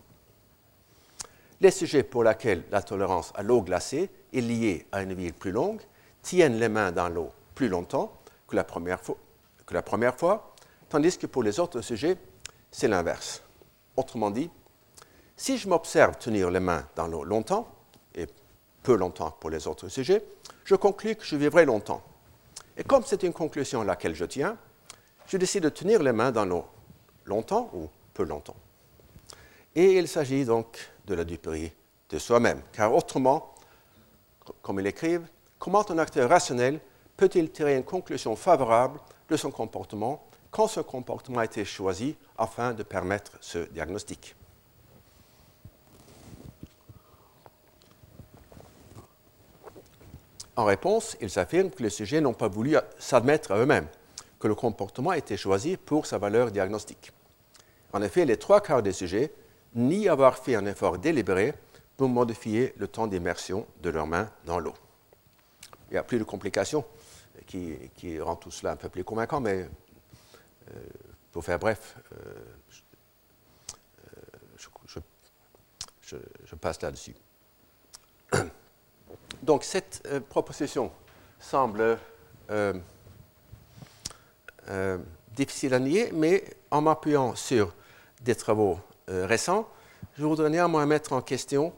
Les 1.61 1.71
sujets 1.71 2.03
pour 2.03 2.23
lesquels 2.23 2.63
la 2.71 2.83
tolérance 2.83 3.33
à 3.35 3.43
l'eau 3.43 3.63
glacée 3.63 4.11
est 4.33 4.41
liée 4.41 4.87
à 4.93 5.03
une 5.03 5.15
vie 5.15 5.33
plus 5.33 5.51
longue 5.51 5.81
tiennent 6.23 6.59
les 6.59 6.69
mains 6.69 6.93
dans 6.93 7.09
l'eau 7.09 7.31
plus 7.55 7.69
longtemps 7.69 8.13
que 8.47 8.55
la, 8.55 8.65
première 8.65 10.15
fois, 10.17 10.55
tandis 10.89 11.19
que 11.19 11.27
pour 11.27 11.43
les 11.43 11.59
autres 11.61 11.81
sujets, 11.81 12.17
c'est 12.71 12.89
l'inverse. 12.89 13.43
Autrement 13.97 14.31
dit, 14.31 14.51
si 15.37 15.59
je 15.59 15.69
m'observe 15.69 16.17
tenir 16.17 16.51
les 16.51 16.61
mains 16.61 16.87
dans 16.95 17.07
l'eau 17.07 17.25
longtemps, 17.25 17.69
et 18.15 18.27
peu 18.83 18.97
longtemps 18.97 19.37
pour 19.41 19.51
les 19.51 19.67
autres 19.67 19.89
sujets, 19.89 20.25
je 20.65 20.75
conclus 20.75 21.17
que 21.17 21.25
je 21.25 21.37
vivrai 21.37 21.65
longtemps. 21.65 22.03
Et 22.77 22.85
comme 22.85 23.03
c'est 23.05 23.23
une 23.25 23.33
conclusion 23.33 23.81
à 23.81 23.85
laquelle 23.85 24.15
je 24.15 24.25
tiens, 24.25 24.57
je 25.29 25.37
décide 25.37 25.65
de 25.65 25.69
tenir 25.69 26.03
les 26.03 26.13
mains 26.13 26.33
dans 26.33 26.47
l'eau 26.47 26.65
longtemps 27.27 27.71
ou 27.75 27.89
peu 28.15 28.25
longtemps. 28.25 28.57
Et 29.75 29.99
il 29.99 30.09
s'agit 30.09 30.45
donc 30.45 30.79
de 31.07 31.15
la 31.15 31.25
duperie 31.25 31.73
de 32.09 32.19
soi-même, 32.19 32.63
car 32.73 32.93
autrement, 32.95 33.55
comme 34.63 34.81
ils 34.81 34.85
l'écrivent, 34.85 35.27
comment 35.59 35.89
un 35.91 35.99
acteur 35.99 36.31
rationnel 36.31 36.81
peut-il 37.17 37.51
tirer 37.51 37.77
une 37.77 37.85
conclusion 37.85 38.35
favorable 38.35 38.99
de 39.29 39.37
son 39.37 39.51
comportement 39.51 40.25
quand 40.51 40.67
ce 40.67 40.81
comportement 40.81 41.41
a 41.41 41.45
été 41.45 41.65
choisi 41.67 42.17
afin 42.39 42.73
de 42.73 42.83
permettre 42.83 43.33
ce 43.41 43.59
diagnostic? 43.71 44.35
En 50.57 50.65
réponse, 50.65 51.17
ils 51.21 51.39
affirment 51.39 51.71
que 51.71 51.83
les 51.83 51.91
sujets 51.91 52.21
n'ont 52.21 52.33
pas 52.33 52.49
voulu 52.49 52.77
s'admettre 52.99 53.53
à 53.53 53.59
eux-mêmes 53.59 53.87
que 54.39 54.49
le 54.49 54.55
comportement 54.55 55.11
a 55.11 55.19
été 55.19 55.37
choisi 55.37 55.77
pour 55.77 56.07
sa 56.07 56.19
valeur 56.19 56.51
diagnostique. 56.51 57.13
En 57.93 58.03
effet, 58.03 58.25
les 58.25 58.37
trois 58.37 58.61
quarts 58.61 58.83
des 58.83 58.93
sujets 58.93 59.33
nient 59.75 60.09
avoir 60.09 60.39
fait 60.39 60.55
un 60.55 60.67
effort 60.67 60.99
délibéré 60.99 61.55
pour 61.97 62.09
modifier 62.09 62.75
le 62.77 62.87
temps 62.87 63.07
d'immersion 63.07 63.67
de 63.83 63.91
leurs 63.91 64.07
mains 64.07 64.31
dans 64.45 64.59
l'eau. 64.59 64.75
Il 65.91 65.95
n'y 65.95 65.99
a 65.99 66.03
plus 66.03 66.19
de 66.19 66.25
complications 66.25 66.85
qui, 67.47 67.77
qui 67.97 68.21
rend 68.21 68.37
tout 68.37 68.51
cela 68.51 68.73
un 68.73 68.77
peu 68.77 68.89
plus 68.89 69.05
convaincant, 69.05 69.41
mais 69.41 69.69
euh, 70.71 70.81
pour 71.33 71.45
faire 71.45 71.59
bref, 71.59 71.97
euh, 72.13 72.17
je, 76.45 76.55
passe 76.57 76.81
là-dessus. 76.83 77.15
Donc 79.43 79.63
cette 79.63 80.03
euh, 80.07 80.21
proposition 80.21 80.91
semble 81.39 81.99
difficile 85.35 85.75
à 85.75 85.79
nier, 85.79 86.11
mais 86.13 86.45
en 86.71 86.81
m'appuyant 86.81 87.35
sur 87.35 87.75
des 88.23 88.35
travaux 88.35 88.79
récents, 89.07 89.69
je 90.19 90.25
voudrais 90.25 90.51
néanmoins 90.51 90.87
mettre 90.87 91.13
en 91.13 91.23
question 91.23 91.73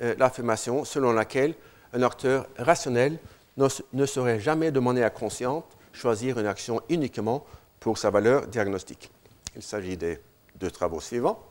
l'affirmation 0.00 0.84
selon 0.84 1.12
laquelle 1.12 1.54
un 1.92 2.02
acteur 2.02 2.46
rationnel 2.58 3.18
ne 3.56 4.06
saurait 4.06 4.40
jamais 4.40 4.70
de 4.70 4.80
manière 4.80 5.12
consciente 5.12 5.64
choisir 5.92 6.38
une 6.38 6.46
action 6.46 6.80
uniquement 6.88 7.44
pour 7.80 7.98
sa 7.98 8.10
valeur 8.10 8.46
diagnostique. 8.46 9.10
Il 9.56 9.62
s'agit 9.62 9.96
des 9.96 10.20
deux 10.56 10.70
travaux 10.70 11.00
suivants. 11.00 11.42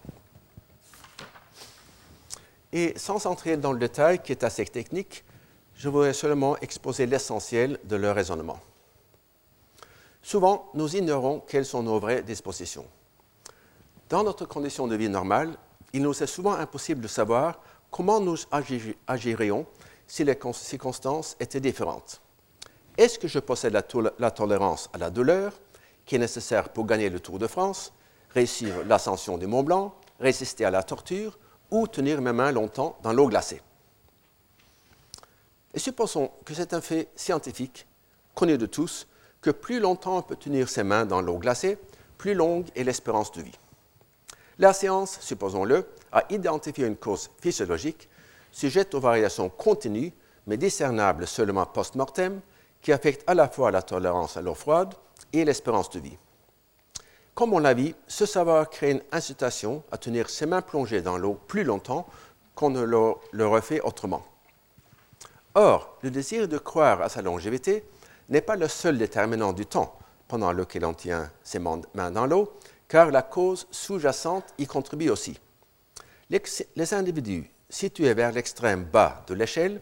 Et 2.72 2.94
sans 2.98 3.26
entrer 3.26 3.58
dans 3.58 3.72
le 3.74 3.80
détail 3.80 4.20
qui 4.20 4.32
est 4.32 4.44
assez 4.44 4.66
technique, 4.66 5.24
je 5.76 5.90
voudrais 5.90 6.14
seulement 6.14 6.58
exposer 6.58 7.06
l'essentiel 7.06 7.80
de 7.84 7.96
leur 7.96 8.16
raisonnement. 8.16 8.60
Souvent, 10.22 10.70
nous 10.74 10.96
ignorons 10.96 11.42
quelles 11.48 11.66
sont 11.66 11.84
nos 11.84 12.00
vraies 12.00 12.24
dispositions. 12.24 12.86
Dans 14.10 14.24
notre 14.24 14.46
condition 14.46 14.88
de 14.88 14.96
vie 14.96 15.10
normale, 15.10 15.58
il 15.94 16.02
nous 16.02 16.24
est 16.24 16.28
souvent 16.28 16.54
impossible 16.54 17.02
de 17.02 17.08
savoir 17.08 17.60
comment 17.92 18.20
nous 18.20 18.38
agirions 19.08 19.66
si 20.06 20.24
les 20.24 20.38
circonstances 20.54 21.36
étaient 21.40 21.60
différentes. 21.60 22.22
Est-ce 22.98 23.20
que 23.20 23.28
je 23.28 23.40
possède 23.40 23.74
la, 23.74 24.32
tolérance 24.32 24.90
à 24.94 24.98
la 24.98 25.10
douleur 25.10 25.54
qui 26.06 26.16
est 26.16 26.20
nécessaire 26.20 26.70
pour 26.70 26.86
gagner 26.86 27.10
le 27.10 27.20
Tour 27.20 27.38
de 27.38 27.48
France, 27.48 27.94
réussir 28.34 28.86
l'ascension 28.86 29.38
du 29.38 29.46
Mont 29.46 29.64
Blanc, 29.64 29.94
résister 30.20 30.66
à 30.66 30.72
la 30.72 30.84
torture 30.84 31.38
ou 31.70 31.88
tenir 31.88 32.22
mes 32.22 32.32
mains 32.32 32.52
longtemps 32.52 32.98
dans 33.04 33.14
l'eau 33.14 33.28
glacée? 33.28 33.62
Et 35.74 35.80
supposons 35.80 36.32
que 36.44 36.54
c'est 36.54 36.74
un 36.74 36.82
fait 36.82 37.10
scientifique, 37.16 37.86
connu 38.34 38.58
de 38.58 38.66
tous, 38.66 39.08
plus 39.52 39.80
longtemps 39.80 40.18
on 40.18 40.22
peut 40.22 40.36
tenir 40.36 40.70
ses 40.70 40.84
mains 40.84 41.06
dans 41.06 41.22
l'eau 41.22 41.38
glacée, 41.38 41.78
plus 42.18 42.34
longue 42.34 42.66
est 42.76 42.84
l'espérance 42.84 43.32
de 43.32 43.42
vie. 43.42 43.58
La 44.60 44.74
science, 44.74 45.20
supposons-le, 45.22 45.86
a 46.12 46.24
identifié 46.30 46.88
une 46.88 46.96
cause 46.96 47.30
physiologique 47.40 48.10
sujette 48.52 48.96
aux 48.96 49.00
variations 49.00 49.50
continues, 49.50 50.14
mais 50.48 50.58
discernables 50.58 51.28
seulement 51.28 51.66
post-mortem, 51.66 52.42
qui 52.82 52.92
affectent 52.92 53.30
à 53.30 53.34
la 53.34 53.48
fois 53.48 53.70
la 53.70 53.82
tolérance 53.82 54.38
à 54.38 54.42
l'eau 54.42 54.56
froide 54.56 54.94
et 55.34 55.46
l'espérance 55.46 55.90
de 55.92 56.00
vie. 56.00 56.18
Comme 57.36 57.54
on 57.54 57.60
l'a 57.60 57.74
vu, 57.76 57.94
ce 58.08 58.26
savoir 58.26 58.70
crée 58.70 58.92
une 58.92 59.04
incitation 59.12 59.84
à 59.92 59.98
tenir 59.98 60.30
ses 60.30 60.48
mains 60.48 60.62
plongées 60.64 61.02
dans 61.02 61.18
l'eau 61.18 61.40
plus 61.48 61.64
longtemps 61.64 62.08
qu'on 62.56 62.72
ne 62.72 62.82
l'aurait 63.32 63.62
fait 63.62 63.82
autrement. 63.82 64.26
Or, 65.54 65.98
le 66.02 66.10
désir 66.10 66.48
de 66.48 66.58
croire 66.58 67.02
à 67.02 67.10
sa 67.10 67.22
longévité 67.22 67.84
n'est 68.30 68.42
pas 68.42 68.56
le 68.56 68.68
seul 68.68 68.98
déterminant 68.98 69.54
du 69.54 69.66
temps 69.66 69.98
pendant 70.28 70.52
lequel 70.52 70.86
on 70.86 70.94
tient 70.94 71.32
ses 71.44 71.60
mains 71.60 72.12
dans 72.12 72.26
l'eau, 72.26 72.54
car 72.88 73.12
la 73.12 73.22
cause 73.22 73.68
sous-jacente 73.72 74.46
y 74.58 74.66
contribue 74.66 75.10
aussi. 75.10 75.40
Les 76.30 76.94
individus 76.94 77.50
situé 77.70 78.14
vers 78.14 78.32
l'extrême 78.32 78.84
bas 78.84 79.24
de 79.28 79.34
l'échelle, 79.34 79.82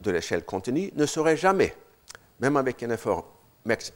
de 0.00 0.10
l'échelle 0.10 0.44
continue, 0.44 0.92
ne 0.94 1.06
sauraient 1.06 1.36
jamais, 1.36 1.74
même 2.40 2.56
avec 2.56 2.82
un 2.82 2.90
effort 2.90 3.32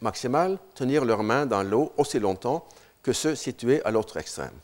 maximal, 0.00 0.58
tenir 0.74 1.04
leurs 1.04 1.22
mains 1.22 1.46
dans 1.46 1.62
l'eau 1.62 1.92
aussi 1.96 2.18
longtemps 2.18 2.66
que 3.02 3.12
ceux 3.12 3.34
situés 3.34 3.84
à 3.84 3.90
l'autre 3.90 4.16
extrême. 4.16 4.54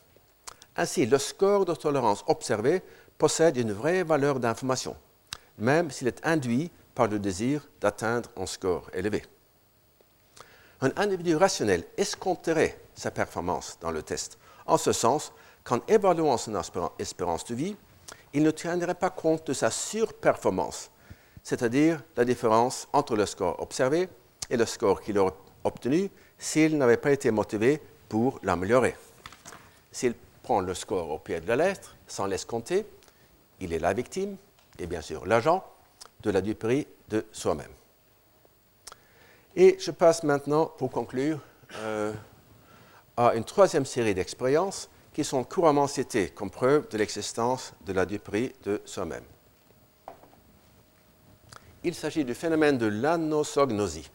Ainsi, 0.75 1.05
le 1.05 1.17
score 1.17 1.65
de 1.65 1.73
tolérance 1.73 2.25
observé 2.27 2.81
possède 3.17 3.55
une 3.55 3.71
vraie 3.71 4.03
valeur 4.03 4.39
d'information, 4.39 4.95
même 5.57 5.91
s'il 5.91 6.07
est 6.07 6.25
induit 6.25 6.71
par 6.95 7.07
le 7.07 7.19
désir 7.19 7.67
d'atteindre 7.81 8.29
un 8.37 8.45
score 8.45 8.89
élevé. 8.93 9.23
Un 10.81 10.91
individu 10.95 11.35
rationnel 11.35 11.83
escompterait 11.97 12.79
sa 12.95 13.11
performance 13.11 13.77
dans 13.81 13.91
le 13.91 14.01
test, 14.01 14.37
en 14.65 14.77
ce 14.77 14.93
sens 14.93 15.31
qu'en 15.63 15.79
évaluant 15.87 16.37
son 16.37 16.59
espérance 16.97 17.45
de 17.45 17.55
vie, 17.55 17.75
il 18.33 18.43
ne 18.43 18.51
tiendrait 18.51 18.95
pas 18.95 19.09
compte 19.09 19.47
de 19.47 19.53
sa 19.53 19.71
surperformance, 19.71 20.89
c'est-à-dire 21.43 22.01
la 22.15 22.25
différence 22.25 22.87
entre 22.93 23.15
le 23.15 23.25
score 23.25 23.61
observé 23.61 24.09
et 24.49 24.57
le 24.57 24.65
score 24.65 25.01
qu'il 25.01 25.17
aurait 25.17 25.33
obtenu 25.63 26.09
s'il 26.37 26.77
n'avait 26.77 26.97
pas 26.97 27.11
été 27.11 27.31
motivé 27.31 27.81
pour 28.09 28.39
l'améliorer. 28.43 28.95
S'il 29.91 30.13
prend 30.43 30.59
le 30.59 30.73
score 30.73 31.09
au 31.09 31.19
pied 31.19 31.39
de 31.39 31.47
la 31.47 31.55
lettre, 31.55 31.95
sans 32.07 32.25
l'escompter, 32.25 32.85
il 33.59 33.73
est 33.73 33.79
la 33.79 33.93
victime 33.93 34.35
et 34.77 34.85
bien 34.85 35.01
sûr 35.01 35.25
l'agent 35.25 35.63
de 36.25 36.31
la 36.31 36.41
duperie 36.41 36.87
de 37.07 37.25
soi-même. 37.31 37.71
Et 39.55 39.77
je 39.79 39.91
passe 39.91 40.23
maintenant, 40.23 40.65
pour 40.65 40.91
conclure, 40.91 41.39
euh, 41.75 42.11
à 43.15 43.35
une 43.35 43.45
troisième 43.45 43.85
série 43.85 44.13
d'expériences 44.13 44.89
qui 45.13 45.23
sont 45.23 45.43
couramment 45.45 45.87
cités 45.87 46.29
comme 46.29 46.49
preuve 46.49 46.89
de 46.89 46.97
l'existence 46.97 47.73
de 47.85 47.93
la 47.93 48.05
duperie 48.05 48.51
de 48.63 48.81
soi-même. 48.83 49.23
Il 51.83 51.93
s'agit 51.93 52.25
du 52.25 52.33
phénomène 52.33 52.77
de 52.77 52.87
l'anosognosie, 52.87 54.09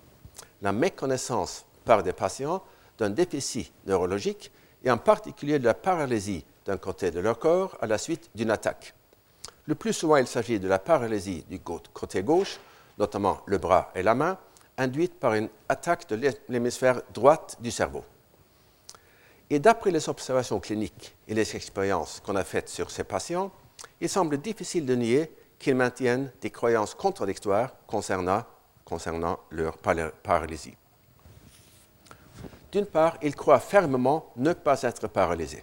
la 0.61 0.73
méconnaissance 0.73 1.65
par 1.85 2.03
des 2.03 2.13
patients 2.13 2.63
d'un 2.99 3.11
déficit 3.11 3.73
neurologique 3.87 4.51
et 4.85 4.91
en 4.91 4.99
particulier 4.99 5.59
de 5.59 5.65
la 5.65 5.75
paralysie 5.75 6.45
d'un 6.67 6.77
côté 6.77 7.11
de 7.11 7.21
leur 7.21 7.39
corps 7.39 7.79
à 7.81 7.87
la 7.87 7.97
suite 7.97 8.29
d'une 8.35 8.51
attaque. 8.51 8.95
Le 9.71 9.77
plus 9.77 9.93
souvent, 9.93 10.17
il 10.17 10.27
s'agit 10.27 10.59
de 10.59 10.67
la 10.67 10.81
paralysie 10.81 11.45
du 11.49 11.61
côté 11.61 12.25
gauche, 12.25 12.59
notamment 12.99 13.39
le 13.47 13.57
bras 13.57 13.93
et 13.95 14.03
la 14.03 14.17
main, 14.17 14.37
induite 14.77 15.15
par 15.15 15.35
une 15.35 15.49
attaque 15.69 16.09
de 16.09 16.33
l'hémisphère 16.49 17.03
droite 17.15 17.57
du 17.61 17.71
cerveau. 17.71 18.05
Et 19.49 19.61
d'après 19.61 19.93
les 19.93 20.09
observations 20.09 20.59
cliniques 20.59 21.15
et 21.29 21.35
les 21.35 21.55
expériences 21.55 22.19
qu'on 22.19 22.35
a 22.35 22.43
faites 22.43 22.69
sur 22.69 22.91
ces 22.91 23.05
patients, 23.05 23.53
il 24.01 24.09
semble 24.09 24.39
difficile 24.39 24.85
de 24.85 24.97
nier 24.97 25.33
qu'ils 25.61 25.77
maintiennent 25.77 26.33
des 26.41 26.51
croyances 26.51 26.97
contradictoires 26.97 27.71
concernant, 27.87 28.43
concernant 28.85 29.39
leur 29.53 29.79
paralysie. 29.79 30.75
D'une 32.73 32.87
part, 32.87 33.19
ils 33.23 33.37
croient 33.37 33.61
fermement 33.61 34.33
ne 34.35 34.53
pas 34.53 34.83
être 34.83 35.07
paralysés. 35.07 35.63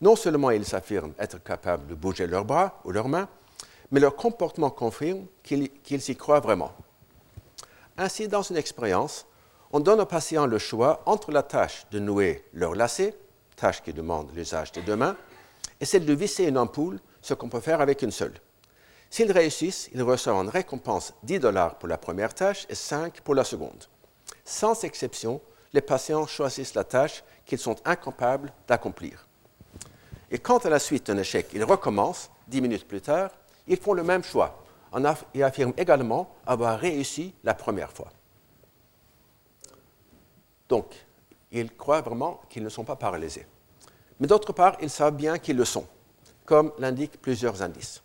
Non 0.00 0.16
seulement 0.16 0.50
ils 0.50 0.64
s'affirment 0.64 1.12
être 1.18 1.42
capables 1.42 1.86
de 1.86 1.94
bouger 1.94 2.26
leurs 2.26 2.44
bras 2.44 2.80
ou 2.84 2.92
leurs 2.92 3.08
mains, 3.08 3.28
mais 3.90 4.00
leur 4.00 4.16
comportement 4.16 4.70
confirme 4.70 5.26
qu'ils 5.42 5.70
y 5.90 6.16
croient 6.16 6.40
vraiment. 6.40 6.72
Ainsi, 7.98 8.28
dans 8.28 8.42
une 8.42 8.56
expérience, 8.56 9.26
on 9.72 9.80
donne 9.80 10.00
aux 10.00 10.06
patients 10.06 10.46
le 10.46 10.58
choix 10.58 11.02
entre 11.06 11.32
la 11.32 11.42
tâche 11.42 11.86
de 11.90 11.98
nouer 11.98 12.44
leur 12.54 12.74
lacet, 12.74 13.14
tâche 13.56 13.82
qui 13.82 13.92
demande 13.92 14.34
l'usage 14.34 14.72
des 14.72 14.82
deux 14.82 14.96
mains, 14.96 15.16
et 15.80 15.84
celle 15.84 16.06
de 16.06 16.12
visser 16.12 16.44
une 16.44 16.58
ampoule, 16.58 16.98
ce 17.20 17.34
qu'on 17.34 17.48
peut 17.48 17.60
faire 17.60 17.80
avec 17.80 18.02
une 18.02 18.10
seule. 18.10 18.34
S'ils 19.10 19.32
réussissent, 19.32 19.90
ils 19.92 20.02
reçoivent 20.02 20.36
en 20.36 20.48
récompense 20.48 21.12
10 21.24 21.40
dollars 21.40 21.78
pour 21.78 21.88
la 21.88 21.98
première 21.98 22.32
tâche 22.32 22.66
et 22.68 22.74
5 22.74 23.20
pour 23.20 23.34
la 23.34 23.44
seconde. 23.44 23.84
Sans 24.44 24.82
exception, 24.84 25.40
les 25.72 25.80
patients 25.80 26.26
choisissent 26.26 26.74
la 26.74 26.84
tâche 26.84 27.22
qu'ils 27.44 27.58
sont 27.58 27.76
incapables 27.84 28.52
d'accomplir. 28.66 29.26
Et 30.30 30.38
quand 30.38 30.64
à 30.64 30.70
la 30.70 30.78
suite 30.78 31.06
d'un 31.06 31.18
échec, 31.18 31.48
ils 31.52 31.64
recommencent, 31.64 32.30
10 32.48 32.60
minutes 32.60 32.86
plus 32.86 33.00
tard, 33.00 33.30
ils 33.66 33.76
font 33.76 33.94
le 33.94 34.02
même 34.02 34.22
choix 34.22 34.62
et 35.34 35.42
affirment 35.42 35.74
également 35.76 36.34
avoir 36.46 36.78
réussi 36.78 37.34
la 37.44 37.54
première 37.54 37.92
fois. 37.92 38.08
Donc, 40.68 40.94
ils 41.52 41.72
croient 41.74 42.00
vraiment 42.00 42.40
qu'ils 42.48 42.62
ne 42.62 42.68
sont 42.68 42.84
pas 42.84 42.96
paralysés. 42.96 43.46
Mais 44.18 44.26
d'autre 44.26 44.52
part, 44.52 44.76
ils 44.80 44.90
savent 44.90 45.16
bien 45.16 45.38
qu'ils 45.38 45.56
le 45.56 45.64
sont, 45.64 45.86
comme 46.44 46.72
l'indiquent 46.78 47.20
plusieurs 47.20 47.62
indices. 47.62 48.02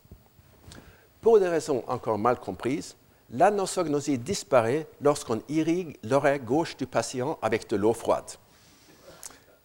Pour 1.21 1.39
des 1.39 1.47
raisons 1.47 1.83
encore 1.87 2.17
mal 2.17 2.39
comprises, 2.39 2.95
l'anosognosie 3.31 4.17
disparaît 4.17 4.87
lorsqu'on 5.01 5.41
irrigue 5.49 5.97
l'oreille 6.03 6.39
gauche 6.39 6.77
du 6.77 6.85
patient 6.85 7.37
avec 7.41 7.67
de 7.69 7.75
l'eau 7.75 7.93
froide. 7.93 8.31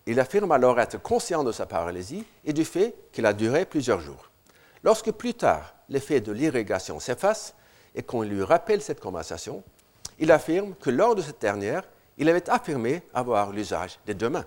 Il 0.06 0.18
affirme 0.18 0.52
alors 0.52 0.80
être 0.80 1.00
conscient 1.00 1.44
de 1.44 1.52
sa 1.52 1.66
paralysie 1.66 2.24
et 2.44 2.52
du 2.52 2.64
fait 2.64 2.94
qu'elle 3.12 3.26
a 3.26 3.32
duré 3.32 3.64
plusieurs 3.64 4.00
jours. 4.00 4.30
Lorsque 4.82 5.10
plus 5.12 5.34
tard 5.34 5.74
l'effet 5.88 6.20
de 6.20 6.32
l'irrigation 6.32 7.00
s'efface 7.00 7.54
et 7.94 8.02
qu'on 8.02 8.22
lui 8.22 8.42
rappelle 8.42 8.80
cette 8.80 9.00
conversation, 9.00 9.62
il 10.18 10.32
affirme 10.32 10.74
que 10.74 10.90
lors 10.90 11.14
de 11.14 11.22
cette 11.22 11.40
dernière, 11.40 11.82
il 12.18 12.28
avait 12.28 12.48
affirmé 12.48 13.02
avoir 13.14 13.52
l'usage 13.52 13.98
des 14.06 14.14
deux 14.14 14.30
mains. 14.30 14.44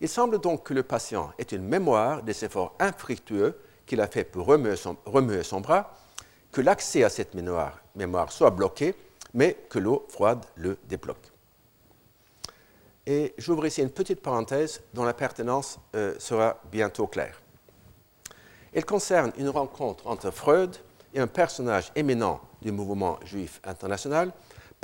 Il 0.00 0.08
semble 0.08 0.38
donc 0.38 0.64
que 0.64 0.74
le 0.74 0.82
patient 0.82 1.32
ait 1.38 1.42
une 1.42 1.66
mémoire 1.66 2.22
des 2.22 2.44
efforts 2.44 2.74
infructueux 2.78 3.58
qu'il 3.86 4.00
a 4.00 4.06
fait 4.06 4.24
pour 4.24 4.46
remuer 4.46 4.76
son, 5.42 5.60
bras, 5.60 5.94
que 6.52 6.60
l'accès 6.60 7.04
à 7.04 7.08
cette 7.08 7.34
mémoire, 7.34 7.80
soit 8.30 8.50
bloqué, 8.50 8.94
mais 9.32 9.54
que 9.68 9.78
l'eau 9.78 10.06
froide 10.08 10.44
le 10.56 10.78
débloque. 10.84 11.33
Et 13.06 13.34
j'ouvre 13.38 13.66
ici 13.66 13.82
une 13.82 13.90
petite 13.90 14.20
parenthèse 14.20 14.82
dont 14.94 15.04
la 15.04 15.14
pertinence 15.14 15.78
euh, 15.94 16.14
sera 16.18 16.60
bientôt 16.70 17.06
claire. 17.06 17.40
Elle 18.72 18.84
concerne 18.84 19.32
une 19.36 19.50
rencontre 19.50 20.06
entre 20.06 20.30
Freud 20.30 20.76
et 21.12 21.20
un 21.20 21.26
personnage 21.26 21.92
éminent 21.94 22.40
du 22.62 22.72
mouvement 22.72 23.18
juif 23.24 23.60
international 23.64 24.32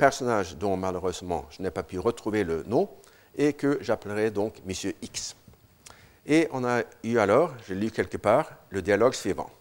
personnage 0.01 0.57
dont 0.57 0.75
malheureusement 0.77 1.45
je 1.51 1.61
n'ai 1.61 1.69
pas 1.69 1.83
pu 1.83 1.99
retrouver 1.99 2.43
le 2.43 2.63
nom 2.63 2.89
et 3.37 3.53
que 3.53 3.77
j'appellerai 3.81 4.31
donc 4.31 4.55
Monsieur 4.65 4.95
X. 4.99 5.35
Et 6.25 6.47
on 6.51 6.65
a 6.65 6.81
eu 7.03 7.19
alors, 7.19 7.53
j'ai 7.67 7.75
lu 7.75 7.91
quelque 7.91 8.17
part, 8.17 8.49
le 8.71 8.81
dialogue 8.81 9.13
suivant. 9.13 9.51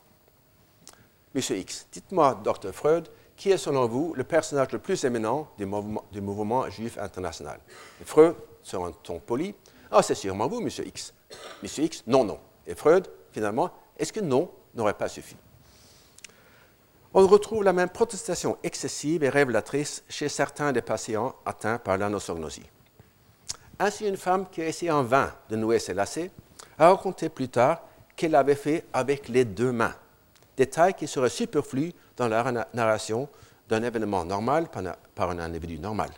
Monsieur 1.34 1.58
X, 1.58 1.86
dites-moi, 1.92 2.40
docteur 2.42 2.74
Freud, 2.74 3.08
qui 3.40 3.50
est 3.50 3.56
selon 3.56 3.86
vous 3.86 4.12
le 4.14 4.22
personnage 4.22 4.70
le 4.70 4.78
plus 4.78 5.02
éminent 5.02 5.48
du 5.56 6.20
mouvement, 6.20 6.68
juif 6.68 6.98
international? 6.98 7.58
Freud, 8.04 8.36
sur 8.62 8.84
un 8.84 8.92
ton 8.92 9.18
poli, 9.18 9.54
ah, 9.90 10.02
c'est 10.02 10.14
sûrement 10.14 10.46
vous, 10.46 10.60
Monsieur 10.60 10.86
X. 10.86 11.14
Monsieur 11.62 11.84
X, 11.84 12.02
non, 12.06 12.22
non. 12.22 12.38
Et 12.66 12.74
Freud, 12.74 13.08
finalement, 13.32 13.70
est-ce 13.98 14.12
que 14.12 14.20
non 14.20 14.50
n'aurait 14.74 14.92
pas 14.92 15.08
suffi? 15.08 15.36
On 17.14 17.26
retrouve 17.26 17.64
la 17.64 17.72
même 17.72 17.88
protestation 17.88 18.58
excessive 18.62 19.24
et 19.24 19.30
révélatrice 19.30 20.04
chez 20.06 20.28
certains 20.28 20.72
des 20.72 20.82
patients 20.82 21.34
atteints 21.46 21.78
par 21.78 21.96
l'anosognosie. 21.96 22.68
Ainsi, 23.78 24.06
une 24.06 24.18
femme 24.18 24.50
qui 24.50 24.60
a 24.60 24.68
essayé 24.68 24.90
en 24.90 25.02
vain 25.02 25.32
de 25.48 25.56
nouer 25.56 25.78
ses 25.78 25.94
lacets 25.94 26.30
a 26.78 26.90
raconté 26.90 27.30
plus 27.30 27.48
tard 27.48 27.80
qu'elle 28.16 28.32
l'avait 28.32 28.54
fait 28.54 28.84
avec 28.92 29.28
les 29.28 29.46
deux 29.46 29.72
mains, 29.72 29.94
détail 30.60 30.92
qui 30.92 31.06
serait 31.06 31.30
superflu 31.30 31.92
dans 32.18 32.28
la 32.28 32.66
narration 32.74 33.28
d'un 33.66 33.82
événement 33.82 34.26
normal 34.26 34.68
par 35.14 35.30
un 35.30 35.38
individu 35.38 35.78
normal. 35.78 36.10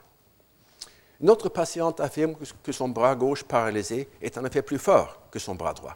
Une 1.21 1.31
autre 1.31 1.49
patiente 1.49 2.01
affirme 2.01 2.35
que 2.65 2.73
son 2.73 2.89
bras 2.89 3.15
gauche 3.15 3.45
paralysé 3.45 4.09
est 4.21 4.37
en 4.37 4.45
effet 4.45 4.63
plus 4.63 4.79
fort 4.79 5.21
que 5.31 5.39
son 5.39 5.55
bras 5.55 5.75
droit. 5.75 5.95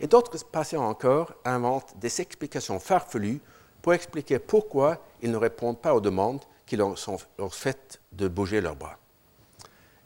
Et 0.00 0.06
d'autres 0.06 0.44
patients 0.44 0.86
encore 0.86 1.32
inventent 1.46 1.94
des 1.98 2.20
explications 2.20 2.78
farfelues 2.78 3.40
pour 3.80 3.94
expliquer 3.94 4.38
pourquoi 4.38 4.98
ils 5.22 5.30
ne 5.30 5.38
répondent 5.38 5.80
pas 5.80 5.94
aux 5.94 6.02
demandes 6.02 6.44
qui 6.66 6.76
leur 6.76 6.98
sont 6.98 7.18
faites 7.50 8.00
de 8.12 8.28
bouger 8.28 8.60
leurs 8.60 8.76
bras. 8.76 8.98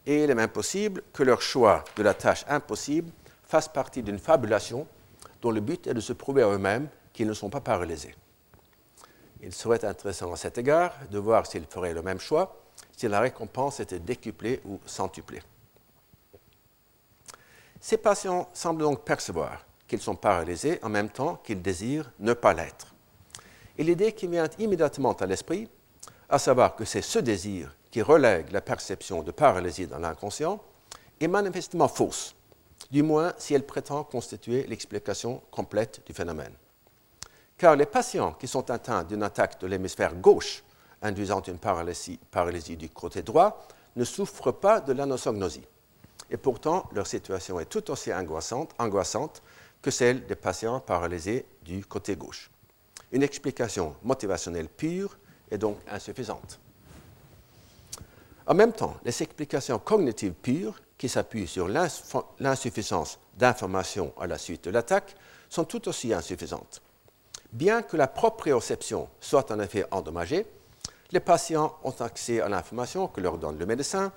Et 0.07 0.23
il 0.23 0.31
est 0.31 0.37
même 0.37 0.51
possible 0.51 1.03
que 1.13 1.25
leur 1.25 1.43
choix 1.43 1.83
de 1.97 2.03
la 2.05 2.15
tâche 2.15 2.45
impossible 2.49 3.11
fasse 3.45 3.69
partie 3.69 4.03
d'une 4.05 4.21
fabulation 4.21 4.87
dont 5.43 5.51
le 5.51 5.61
but 5.61 5.89
est 5.89 5.95
de 5.95 6.01
se 6.01 6.13
prouver 6.13 6.43
à 6.43 6.49
eux-mêmes 6.51 6.89
qu'ils 7.19 7.27
ne 7.27 7.35
sont 7.35 7.51
pas 7.51 7.61
paralysés. 7.61 8.15
Il 9.43 9.53
serait 9.53 9.85
intéressant 9.85 10.33
à 10.33 10.37
cet 10.37 10.57
égard 10.57 10.95
de 11.11 11.19
voir 11.19 11.47
s'ils 11.47 11.67
feraient 11.67 11.93
le 11.93 12.01
même 12.01 12.21
choix 12.21 12.63
si 12.97 13.09
la 13.09 13.19
récompense 13.19 13.81
était 13.81 13.99
décuplée 13.99 14.61
ou 14.65 14.79
centuplée. 14.87 15.43
Ces 17.81 17.97
patients 17.97 18.49
semblent 18.55 18.83
donc 18.83 19.05
percevoir 19.05 19.67
qu'ils 19.89 20.01
sont 20.01 20.15
paralysés 20.15 20.79
en 20.81 20.91
même 20.91 21.09
temps 21.09 21.41
qu'ils 21.43 21.61
désirent 21.61 22.09
ne 22.21 22.35
pas 22.35 22.55
l'être. 22.55 22.95
Et 23.77 23.83
l'idée 23.83 24.13
qui 24.13 24.29
vient 24.29 24.49
immédiatement 24.61 25.15
à 25.15 25.27
l'esprit, 25.27 25.69
à 26.29 26.39
savoir 26.39 26.77
que 26.77 26.85
c'est 26.85 27.03
ce 27.03 27.19
désir 27.19 27.75
qui 27.91 28.01
relègue 28.01 28.53
la 28.53 28.61
perception 28.61 29.25
de 29.25 29.33
paralysie 29.33 29.89
dans 29.89 29.99
l'inconscient, 29.99 30.63
est 31.21 31.27
manifestement 31.27 31.89
fausse, 31.89 32.37
du 32.93 33.03
moins 33.03 33.33
si 33.39 33.55
elle 33.55 33.67
prétend 33.67 34.05
constituer 34.05 34.69
l'explication 34.69 35.43
complète 35.51 36.01
du 36.07 36.13
phénomène. 36.13 36.55
Car 37.59 37.75
les 37.75 37.87
patients 37.87 38.33
qui 38.33 38.47
sont 38.47 38.71
atteints 38.71 39.03
d'une 39.03 39.25
attaque 39.25 39.61
de 39.61 39.67
l'hémisphère 39.67 40.15
gauche 40.15 40.63
induisant 41.03 41.43
une 41.43 41.59
paralysie, 41.59 42.77
du 42.77 42.89
côté 42.89 43.23
droit 43.23 43.67
ne 43.97 44.05
souffrent 44.05 44.53
pas 44.53 44.81
de 44.81 44.93
l'anosognosie. 44.93 45.67
Et 46.31 46.37
pourtant, 46.37 46.89
leur 46.93 47.07
situation 47.07 47.59
est 47.59 47.67
tout 47.67 47.91
aussi 47.91 48.13
angoissante, 48.13 48.75
angoissante 48.79 49.43
que 49.83 49.91
celle 49.91 50.27
des 50.27 50.35
patients 50.37 50.81
paralysés 50.81 51.47
du 51.63 51.85
côté 51.85 52.17
gauche. 52.17 52.51
Une 53.11 53.23
explication 53.23 53.97
motivationnelle 54.03 54.69
pure 54.69 55.17
est 55.51 55.59
donc 55.59 55.79
insuffisante. 55.91 56.61
En 58.47 58.55
même 58.55 58.73
temps, 58.73 58.97
les 59.05 59.23
explications 59.23 59.79
cognitives 59.79 60.33
pures, 60.33 60.81
qui 60.97 61.09
s'appuient 61.09 61.47
sur 61.47 61.69
l'insuffisance 61.69 63.19
d'informations 63.37 64.13
à 64.19 64.27
la 64.27 64.37
suite 64.37 64.65
de 64.65 64.71
l'attaque, 64.71 65.15
sont 65.49 65.65
tout 65.65 65.89
aussi 65.89 66.13
insuffisantes. 66.13 66.83
Bien 67.53 67.83
que 67.83 67.97
la 67.97 68.09
proprioception 68.09 69.09
soit 69.21 69.51
en 69.51 69.61
effet 69.61 69.85
endommagée, 69.91 70.47
les 71.11 71.21
patients 71.21 71.79
ont 71.83 71.95
accès 72.01 72.41
à 72.41 72.49
l'information 72.49 73.09
que 73.09 73.21
leur 73.21 73.39
donne 73.39 73.59
le 73.59 73.67
médecin 73.67 74.13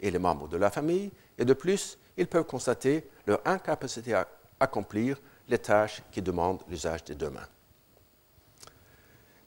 et 0.00 0.10
les 0.10 0.18
membres 0.18 0.48
de 0.48 0.56
la 0.56 0.70
famille, 0.70 1.10
et 1.38 1.44
de 1.44 1.54
plus, 1.54 1.98
ils 2.16 2.28
peuvent 2.28 2.44
constater 2.44 3.08
leur 3.26 3.40
incapacité 3.44 4.14
à 4.14 4.28
accomplir 4.60 5.20
les 5.48 5.58
tâches 5.58 6.02
qui 6.12 6.22
demandent 6.22 6.62
l'usage 6.68 7.04
des 7.04 7.14
deux 7.14 7.30
mains. 7.30 7.48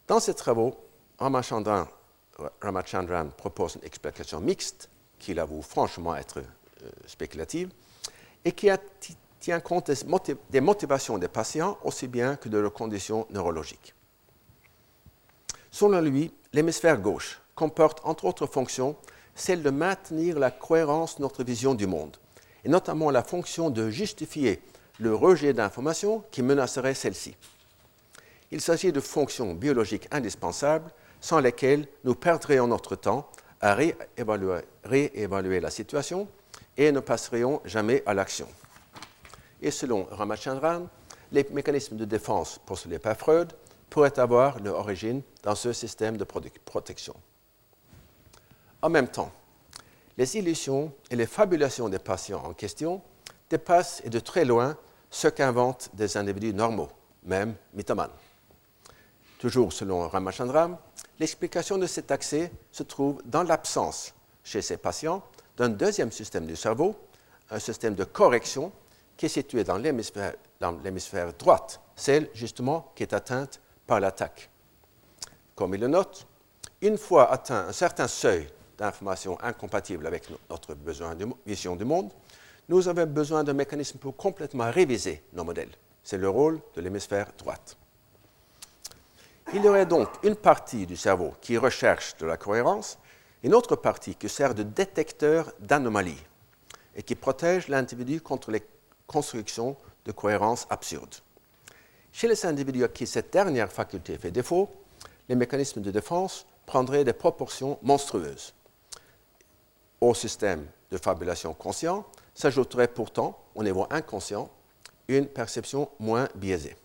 Dans 0.08 0.20
ses 0.20 0.34
travaux, 0.34 0.76
Ramachandran, 1.20 1.88
propose 3.38 3.76
une 3.76 3.86
explication 3.86 4.40
mixte, 4.40 4.90
qu'il 5.18 5.40
avoue 5.40 5.62
franchement 5.62 6.16
être 6.16 6.40
euh, 6.40 6.90
spéculative. 7.06 7.70
et 8.46 8.54
qui 8.54 8.70
tient 9.40 9.60
compte 9.60 9.90
des 10.50 10.62
motivations 10.62 11.18
des 11.18 11.28
patients 11.28 11.78
aussi 11.84 12.08
bien 12.08 12.36
que 12.36 12.50
de 12.50 12.58
leurs 12.58 12.74
conditions 12.74 13.26
neurologiques. 13.30 13.94
Selon 15.72 16.02
lui, 16.02 16.32
l'hémisphère 16.54 17.00
gauche 17.00 17.42
comporte 17.56 18.02
entre 18.04 18.26
autres 18.26 18.48
fonctions 18.48 18.96
celle 19.36 19.64
de 19.64 19.70
maintenir 19.70 20.38
la 20.38 20.52
cohérence 20.52 21.18
de 21.18 21.22
notre 21.22 21.44
vision 21.44 21.74
du 21.74 21.88
monde, 21.88 22.18
et 22.66 22.70
notamment 22.70 23.10
la 23.12 23.24
fonction 23.24 23.70
de 23.70 23.90
justifier 23.90 24.62
le 25.00 25.16
rejet 25.16 25.54
d'informations 25.54 26.24
qui 26.32 26.42
menaceraient 26.42 26.94
celle-ci. 26.94 27.36
Il 28.52 28.60
s'agit 28.60 28.92
de 28.92 29.00
fonctions 29.00 29.54
biologiques 29.54 30.08
indispensables 30.12 30.92
sans 31.22 31.40
lesquelles 31.40 31.88
nous 32.04 32.16
perdrions 32.16 32.68
notre 32.68 32.96
temps 32.96 33.30
à 33.62 33.76
réévaluer, 33.76 35.60
la 35.60 35.70
situation 35.70 36.28
et 36.78 36.92
ne 36.92 37.00
passerions 37.00 37.62
jamais 37.66 38.04
à 38.06 38.14
l'action. 38.14 38.48
Et 39.62 39.72
selon 39.72 40.06
Ramachandran, 40.12 40.88
les 41.32 41.46
mécanismes 41.52 41.98
de 41.98 42.06
défense 42.06 42.60
postulés 42.66 43.00
par 43.00 43.18
Freud 43.18 43.54
pourraient 43.90 44.20
avoir 44.20 44.60
leur 44.60 44.76
origine 44.76 45.22
dans 45.44 45.56
ce 45.56 45.74
système 45.74 46.18
de 46.18 46.24
protection. 46.24 47.16
En 48.82 48.90
même 48.90 49.08
temps, 49.08 49.32
les 50.18 50.38
illusions 50.38 50.94
et 51.10 51.16
les 51.16 51.26
fabulations 51.26 51.90
des 51.90 52.00
patients 52.00 52.44
en 52.46 52.54
question 52.54 53.02
dépassent 53.50 54.02
et 54.04 54.10
de 54.10 54.20
très 54.20 54.46
loin 54.46 54.78
ce 55.10 55.28
qu'inventent 55.28 55.90
des 55.94 56.18
individus 56.18 56.54
normaux, 56.54 56.90
même 57.24 57.56
mythomanes. 57.74 58.12
Toujours 59.40 59.74
selon 59.74 60.08
Ramachandran, 60.08 60.78
l'explication 61.20 61.78
de 61.78 61.88
cet 61.88 62.12
accès 62.12 62.52
se 62.72 62.84
trouve 62.84 63.22
dans 63.26 63.44
l'absence 63.44 64.14
chez 64.44 64.62
ces 64.62 64.78
patients 64.78 65.24
d'un 65.58 65.70
deuxième 65.70 66.12
système 66.12 66.46
du 66.46 66.56
cerveau, 66.56 66.96
un 67.50 67.60
système 67.60 67.96
de 67.96 68.04
correction 68.04 68.72
qui 69.20 69.26
est 69.26 69.30
situé 69.30 69.66
dans 69.66 69.78
l'hémisphère 69.78 71.34
droite, 71.38 71.82
celle 71.94 72.30
justement 72.34 72.94
qui 72.96 73.04
est 73.04 73.12
atteinte 73.12 73.60
par 73.86 74.00
l'attaque. 74.00 74.50
Comme 75.56 75.76
il 75.76 75.82
le 75.82 75.90
note, 75.90 76.26
une 76.82 76.98
fois 76.98 77.30
atteint 77.30 77.68
un 77.68 77.74
certain 77.74 78.08
seuil 78.08 78.48
d'informations 78.78 79.38
incompatibles 79.42 80.08
avec 80.08 80.24
notre 80.50 80.74
besoin 80.74 81.16
de 81.16 81.28
vision 81.46 81.76
du 81.76 81.84
monde, 81.84 82.14
nous 82.70 82.88
avons 82.88 83.06
besoin 83.08 83.44
d'un 83.44 83.52
mécanisme 83.52 83.98
pour 83.98 84.16
complètement 84.16 84.72
réviser 84.72 85.22
nos 85.34 85.44
modèles. 85.44 85.76
C'est 86.02 86.18
le 86.18 86.30
rôle 86.30 86.62
de 86.78 86.80
l'hémisphère 86.80 87.28
droite. 87.38 87.76
Il 89.54 89.62
y 89.62 89.68
aurait 89.68 89.86
donc 89.86 90.08
une 90.24 90.38
partie 90.38 90.86
du 90.86 90.96
cerveau 90.96 91.34
qui 91.42 91.58
recherche 91.58 92.16
de 92.20 92.26
la 92.26 92.38
cohérence, 92.38 92.98
une 93.44 93.54
autre 93.54 93.76
partie 93.76 94.16
qui 94.16 94.30
sert 94.30 94.56
de 94.56 94.64
détecteur 94.64 95.52
d'anomalies 95.60 96.24
et 96.96 97.04
qui 97.04 97.16
protège 97.16 97.68
l'individu 97.68 98.22
contre 98.22 98.52
les 98.52 98.64
constructions 99.10 99.76
de 100.06 100.12
cohérence 100.12 100.68
absurdes. 100.70 101.16
Chez 102.14 102.28
les 102.28 102.46
individus 102.46 102.84
à 102.84 102.88
qui 102.88 103.08
cette 103.08 103.34
dernière 103.34 103.72
faculté 103.72 104.18
fait 104.18 104.32
défaut, 104.32 104.70
les 105.28 105.36
mécanismes 105.36 105.82
de 105.82 105.92
défense 105.92 106.46
prendraient 106.66 107.04
des 107.04 107.14
proportions 107.14 107.80
monstrueuses. 107.82 108.54
Au 110.00 110.14
système 110.14 110.66
de 110.92 110.98
fabulation 110.98 111.54
conscient 111.54 112.06
s'ajouterait 112.34 112.88
pourtant, 112.88 113.38
au 113.56 113.64
niveau 113.64 113.88
inconscient, 113.90 114.50
une 115.08 115.28
perception 115.28 115.90
moins 116.00 116.30
biaisée. 116.36 116.76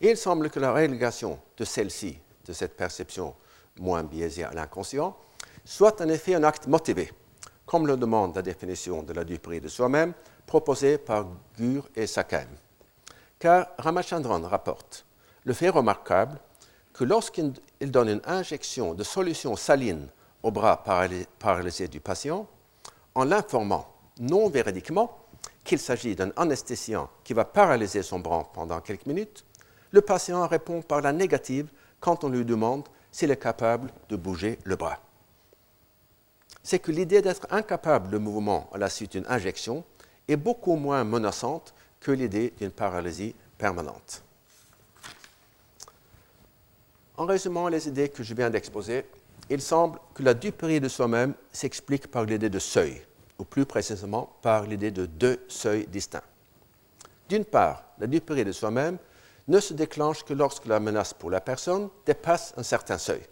il 0.00 0.16
semble 0.16 0.50
que 0.50 0.60
la 0.60 0.72
rélégation 0.72 1.38
de 1.56 1.64
celle-ci, 1.64 2.18
de 2.44 2.52
cette 2.52 2.76
perception 2.76 3.34
moins 3.78 4.02
biaisée 4.02 4.44
à 4.44 4.52
l'inconscient, 4.52 5.16
soit 5.64 6.00
en 6.00 6.08
effet 6.08 6.34
un 6.34 6.42
acte 6.42 6.66
motivé, 6.66 7.10
comme 7.66 7.86
le 7.86 7.96
demande 7.96 8.36
la 8.36 8.42
définition 8.42 9.02
de 9.02 9.12
la 9.12 9.24
duperie 9.24 9.60
de 9.60 9.68
soi-même 9.68 10.12
proposée 10.46 10.98
par 10.98 11.26
Gur 11.58 11.88
et 11.96 12.06
Sakem. 12.06 12.48
Car 13.38 13.68
Ramachandran 13.78 14.42
rapporte 14.42 15.06
le 15.44 15.52
fait 15.52 15.68
remarquable 15.68 16.38
que 16.92 17.04
lorsqu'il 17.04 17.52
donne 17.80 18.08
une 18.08 18.22
injection 18.24 18.94
de 18.94 19.02
solution 19.02 19.56
saline 19.56 20.08
au 20.42 20.50
bras 20.50 20.82
paralysé 21.38 21.88
du 21.88 22.00
patient, 22.00 22.46
en 23.14 23.24
l'informant 23.24 23.88
non 24.20 24.48
véridiquement 24.48 25.18
qu'il 25.64 25.78
s'agit 25.78 26.14
d'un 26.14 26.30
anesthésiant 26.36 27.08
qui 27.24 27.32
va 27.32 27.44
paralyser 27.44 28.02
son 28.02 28.20
bras 28.20 28.48
pendant 28.52 28.80
quelques 28.80 29.06
minutes, 29.06 29.44
le 29.90 30.02
patient 30.02 30.46
répond 30.46 30.82
par 30.82 31.00
la 31.00 31.12
négative 31.12 31.70
quand 32.00 32.24
on 32.24 32.28
lui 32.28 32.44
demande 32.44 32.88
s'il 33.10 33.30
est 33.30 33.42
capable 33.42 33.90
de 34.08 34.16
bouger 34.16 34.58
le 34.64 34.76
bras. 34.76 34.98
C'est 36.64 36.80
que 36.80 36.90
l'idée 36.90 37.22
d'être 37.22 37.46
incapable 37.50 38.10
de 38.10 38.18
mouvement 38.18 38.68
à 38.72 38.78
la 38.78 38.90
suite 38.90 39.12
d'une 39.12 39.26
injection 39.28 39.84
est 40.26 40.36
beaucoup 40.36 40.74
moins 40.74 41.04
menaçante 41.04 41.74
que 42.00 42.10
l'idée 42.10 42.52
d'une 42.58 42.70
paralysie 42.70 43.34
permanente. 43.56 44.22
En 47.16 47.26
résumant 47.26 47.68
les 47.68 47.86
idées 47.86 48.08
que 48.08 48.22
je 48.22 48.34
viens 48.34 48.50
d'exposer, 48.50 49.06
il 49.50 49.60
semble 49.60 49.98
que 50.14 50.22
la 50.22 50.34
duperie 50.34 50.80
de 50.80 50.88
soi-même 50.88 51.34
s'explique 51.52 52.10
par 52.10 52.24
l'idée 52.24 52.48
de 52.48 52.58
seuil, 52.58 53.00
ou 53.38 53.44
plus 53.44 53.66
précisément 53.66 54.34
par 54.42 54.64
l'idée 54.64 54.90
de 54.90 55.06
deux 55.06 55.44
seuils 55.48 55.86
distincts. 55.86 56.24
D'une 57.28 57.44
part, 57.44 57.84
la 57.98 58.06
duperie 58.06 58.44
de 58.44 58.52
soi-même 58.52 58.98
ne 59.48 59.60
se 59.60 59.74
déclenche 59.74 60.24
que 60.24 60.32
lorsque 60.32 60.66
la 60.66 60.80
menace 60.80 61.12
pour 61.12 61.30
la 61.30 61.40
personne 61.40 61.88
dépasse 62.06 62.54
un 62.56 62.62
certain 62.62 62.98
seuil. 62.98 63.22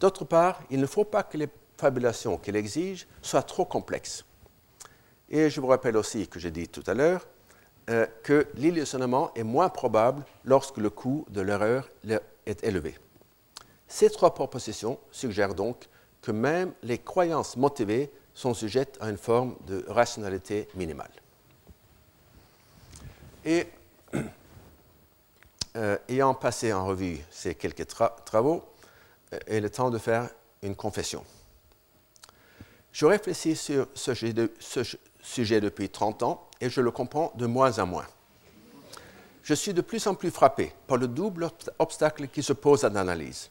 D'autre 0.00 0.24
part, 0.24 0.60
il 0.70 0.80
ne 0.80 0.86
faut 0.86 1.04
pas 1.04 1.22
que 1.22 1.38
les 1.38 1.48
fabulations 1.82 2.38
qu'elle 2.38 2.54
exige 2.54 3.08
soient 3.22 3.42
trop 3.42 3.64
complexes. 3.64 4.24
Et 5.28 5.50
je 5.50 5.60
vous 5.60 5.66
rappelle 5.66 5.96
aussi 5.96 6.28
que 6.28 6.38
j'ai 6.38 6.52
dit 6.52 6.68
tout 6.68 6.84
à 6.86 6.94
l'heure 6.94 7.26
euh, 7.90 8.06
que 8.22 8.46
l'illusionnement 8.54 9.34
est 9.34 9.42
moins 9.42 9.68
probable 9.68 10.24
lorsque 10.44 10.76
le 10.76 10.90
coût 10.90 11.26
de 11.30 11.40
l'erreur 11.40 11.88
est 12.46 12.62
élevé. 12.62 12.96
Ces 13.88 14.10
trois 14.10 14.32
propositions 14.32 15.00
suggèrent 15.10 15.56
donc 15.56 15.88
que 16.22 16.30
même 16.30 16.72
les 16.84 16.98
croyances 16.98 17.56
motivées 17.56 18.12
sont 18.32 18.54
sujettes 18.54 18.96
à 19.00 19.10
une 19.10 19.18
forme 19.18 19.56
de 19.66 19.84
rationalité 19.88 20.68
minimale. 20.76 21.10
Et 23.44 23.66
euh, 25.76 25.98
ayant 26.08 26.34
passé 26.34 26.72
en 26.72 26.86
revue 26.86 27.18
ces 27.30 27.56
quelques 27.56 27.88
travaux, 28.24 28.62
euh, 29.32 29.38
il 29.50 29.64
est 29.64 29.70
temps 29.70 29.90
de 29.90 29.98
faire 29.98 30.28
une 30.62 30.76
confession. 30.76 31.24
Je 32.92 33.06
réfléchis 33.06 33.56
sur 33.56 33.86
ce 33.94 34.12
sujet 35.22 35.60
depuis 35.60 35.88
30 35.88 36.22
ans 36.22 36.48
et 36.60 36.68
je 36.68 36.80
le 36.80 36.90
comprends 36.90 37.32
de 37.36 37.46
moins 37.46 37.78
en 37.78 37.86
moins. 37.86 38.06
Je 39.42 39.54
suis 39.54 39.74
de 39.74 39.80
plus 39.80 40.06
en 40.06 40.14
plus 40.14 40.30
frappé 40.30 40.72
par 40.86 40.98
le 40.98 41.08
double 41.08 41.50
obstacle 41.78 42.28
qui 42.28 42.42
se 42.42 42.52
pose 42.52 42.84
à 42.84 42.90
l'analyse 42.90 43.50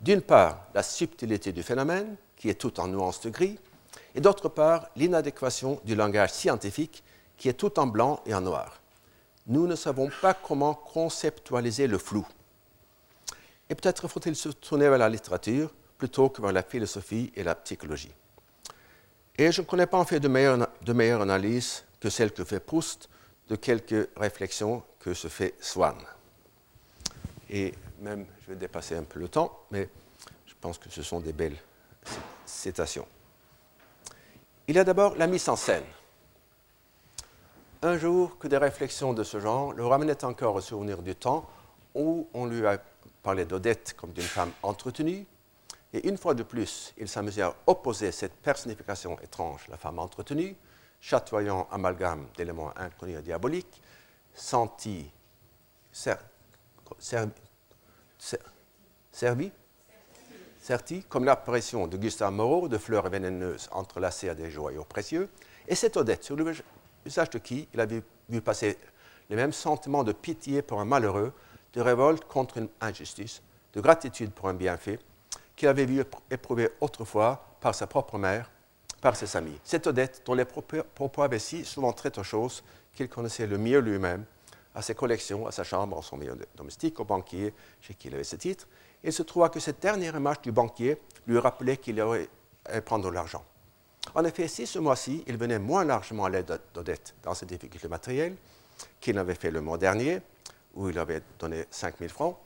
d'une 0.00 0.22
part 0.22 0.66
la 0.74 0.82
subtilité 0.82 1.52
du 1.52 1.62
phénomène, 1.62 2.16
qui 2.36 2.48
est 2.48 2.54
tout 2.54 2.78
en 2.80 2.88
nuances 2.88 3.20
de 3.22 3.30
gris, 3.30 3.58
et 4.14 4.20
d'autre 4.20 4.48
part 4.48 4.88
l'inadéquation 4.96 5.80
du 5.84 5.94
langage 5.94 6.32
scientifique, 6.32 7.02
qui 7.36 7.48
est 7.48 7.54
tout 7.54 7.78
en 7.78 7.86
blanc 7.86 8.20
et 8.26 8.34
en 8.34 8.40
noir. 8.40 8.80
Nous 9.46 9.66
ne 9.66 9.76
savons 9.76 10.10
pas 10.20 10.34
comment 10.34 10.74
conceptualiser 10.74 11.86
le 11.86 11.98
flou. 11.98 12.26
Et 13.68 13.74
peut-être 13.74 14.08
faut-il 14.08 14.36
se 14.36 14.48
tourner 14.50 14.88
vers 14.88 14.98
la 14.98 15.08
littérature 15.08 15.72
plutôt 15.98 16.28
que 16.28 16.42
vers 16.42 16.52
la 16.52 16.62
philosophie 16.62 17.32
et 17.34 17.42
la 17.42 17.54
psychologie. 17.54 18.12
Et 19.38 19.52
je 19.52 19.60
ne 19.60 19.66
connais 19.66 19.86
pas 19.86 19.98
en 19.98 20.04
fait 20.04 20.20
de 20.20 20.28
meilleure, 20.28 21.20
analyse 21.20 21.84
que 22.00 22.08
celle 22.08 22.32
que 22.32 22.44
fait 22.44 22.60
Proust 22.60 23.08
de 23.48 23.56
quelques 23.56 24.08
réflexions 24.16 24.82
que 24.98 25.14
se 25.14 25.28
fait 25.28 25.54
Swann. 25.60 25.96
Et 27.50 27.74
même, 28.00 28.26
je 28.42 28.52
vais 28.52 28.56
dépasser 28.56 28.96
un 28.96 29.02
peu 29.02 29.20
le 29.20 29.28
temps, 29.28 29.64
mais 29.70 29.88
je 30.46 30.54
pense 30.60 30.78
que 30.78 30.90
ce 30.90 31.02
sont 31.02 31.20
des 31.20 31.32
belles 31.32 31.56
citations. 32.44 33.06
Il 34.68 34.74
y 34.74 34.78
a 34.78 34.84
d'abord 34.84 35.16
la 35.16 35.26
mise 35.26 35.48
en 35.48 35.56
scène. 35.56 35.84
Un 37.82 37.98
jour 37.98 38.38
que 38.38 38.48
des 38.48 38.56
réflexions 38.56 39.12
de 39.12 39.22
ce 39.22 39.38
genre 39.38 39.72
le 39.72 39.86
ramenaient 39.86 40.24
encore 40.24 40.56
au 40.56 40.60
souvenir 40.60 41.02
du 41.02 41.14
temps 41.14 41.48
où 41.94 42.26
on 42.34 42.46
lui 42.46 42.66
a 42.66 42.78
parlé 43.22 43.44
d'Odette 43.44 43.94
comme 43.96 44.12
d'une 44.12 44.24
femme 44.24 44.50
entretenue, 44.62 45.26
et 45.96 46.08
une 46.08 46.18
fois 46.18 46.34
de 46.34 46.42
plus, 46.42 46.92
il 46.98 47.08
s'amusait 47.08 47.40
à 47.40 47.54
opposer 47.66 48.12
cette 48.12 48.34
personnification 48.34 49.18
étrange, 49.20 49.66
la 49.68 49.78
femme 49.78 49.98
entretenue, 49.98 50.54
chatoyant 51.00 51.66
amalgame 51.70 52.26
d'éléments 52.36 52.70
inconnus 52.76 53.18
et 53.18 53.22
diaboliques, 53.22 53.80
senti, 54.34 55.10
servi, 59.10 59.50
certi, 60.60 61.02
comme 61.08 61.24
l'apparition 61.24 61.86
de 61.86 61.96
Gustave 61.96 62.32
Moreau 62.32 62.68
de 62.68 62.76
fleurs 62.76 63.08
vénéneuses 63.08 63.70
entrelacées 63.72 64.28
à 64.28 64.34
des 64.34 64.50
joyaux 64.50 64.84
précieux, 64.84 65.30
et 65.66 65.74
cette 65.74 65.96
Odette, 65.96 66.24
sur 66.24 66.36
le 66.36 66.52
visage 67.06 67.30
de 67.30 67.38
qui 67.38 67.68
il 67.72 67.80
avait 67.80 68.02
vu 68.28 68.42
passer 68.42 68.76
les 69.30 69.36
mêmes 69.36 69.54
sentiments 69.54 70.04
de 70.04 70.12
pitié 70.12 70.60
pour 70.60 70.78
un 70.78 70.84
malheureux, 70.84 71.32
de 71.72 71.80
révolte 71.80 72.26
contre 72.26 72.58
une 72.58 72.68
injustice, 72.82 73.40
de 73.72 73.80
gratitude 73.80 74.32
pour 74.32 74.48
un 74.48 74.54
bienfait, 74.54 74.98
qu'il 75.56 75.68
avait 75.68 75.86
vu 75.86 76.04
éprouver 76.30 76.70
autrefois 76.80 77.56
par 77.60 77.74
sa 77.74 77.86
propre 77.86 78.18
mère 78.18 78.50
par 79.00 79.16
ses 79.16 79.36
amis. 79.36 79.58
Cette 79.62 79.86
Odette, 79.86 80.22
dont 80.24 80.34
les 80.34 80.44
propos 80.44 81.22
avaient 81.22 81.38
si 81.38 81.64
souvent 81.64 81.92
trait 81.92 82.18
aux 82.18 82.22
choses 82.22 82.62
qu'il 82.94 83.08
connaissait 83.08 83.46
le 83.46 83.58
mieux 83.58 83.78
lui-même, 83.78 84.24
à 84.74 84.82
ses 84.82 84.94
collections, 84.94 85.46
à 85.46 85.52
sa 85.52 85.64
chambre, 85.64 85.98
à 85.98 86.02
son 86.02 86.16
milieu 86.16 86.36
domestique, 86.54 87.00
au 87.00 87.04
banquier 87.04 87.54
chez 87.80 87.94
qui 87.94 88.08
il 88.08 88.14
avait 88.14 88.24
ses 88.24 88.38
titres, 88.38 88.66
il 89.02 89.12
se 89.12 89.22
trouva 89.22 89.48
que 89.48 89.60
cette 89.60 89.80
dernière 89.80 90.16
image 90.16 90.40
du 90.42 90.52
banquier 90.52 90.98
lui 91.26 91.38
rappelait 91.38 91.76
qu'il 91.76 92.00
aurait 92.00 92.28
à 92.64 92.80
prendre 92.80 93.04
de 93.04 93.10
l'argent. 93.14 93.44
En 94.14 94.24
effet, 94.24 94.48
si 94.48 94.66
ce 94.66 94.78
mois-ci, 94.78 95.24
il 95.26 95.36
venait 95.36 95.58
moins 95.58 95.84
largement 95.84 96.24
à 96.24 96.30
l'aide 96.30 96.60
d'Odette 96.74 97.14
dans 97.22 97.34
ses 97.34 97.46
difficultés 97.46 97.88
matérielles 97.88 98.36
qu'il 99.00 99.16
n'avait 99.16 99.34
fait 99.34 99.50
le 99.50 99.60
mois 99.60 99.78
dernier, 99.78 100.20
où 100.74 100.88
il 100.90 100.98
avait 100.98 101.22
donné 101.38 101.64
5 101.70 101.98
000 101.98 102.10
francs, 102.10 102.36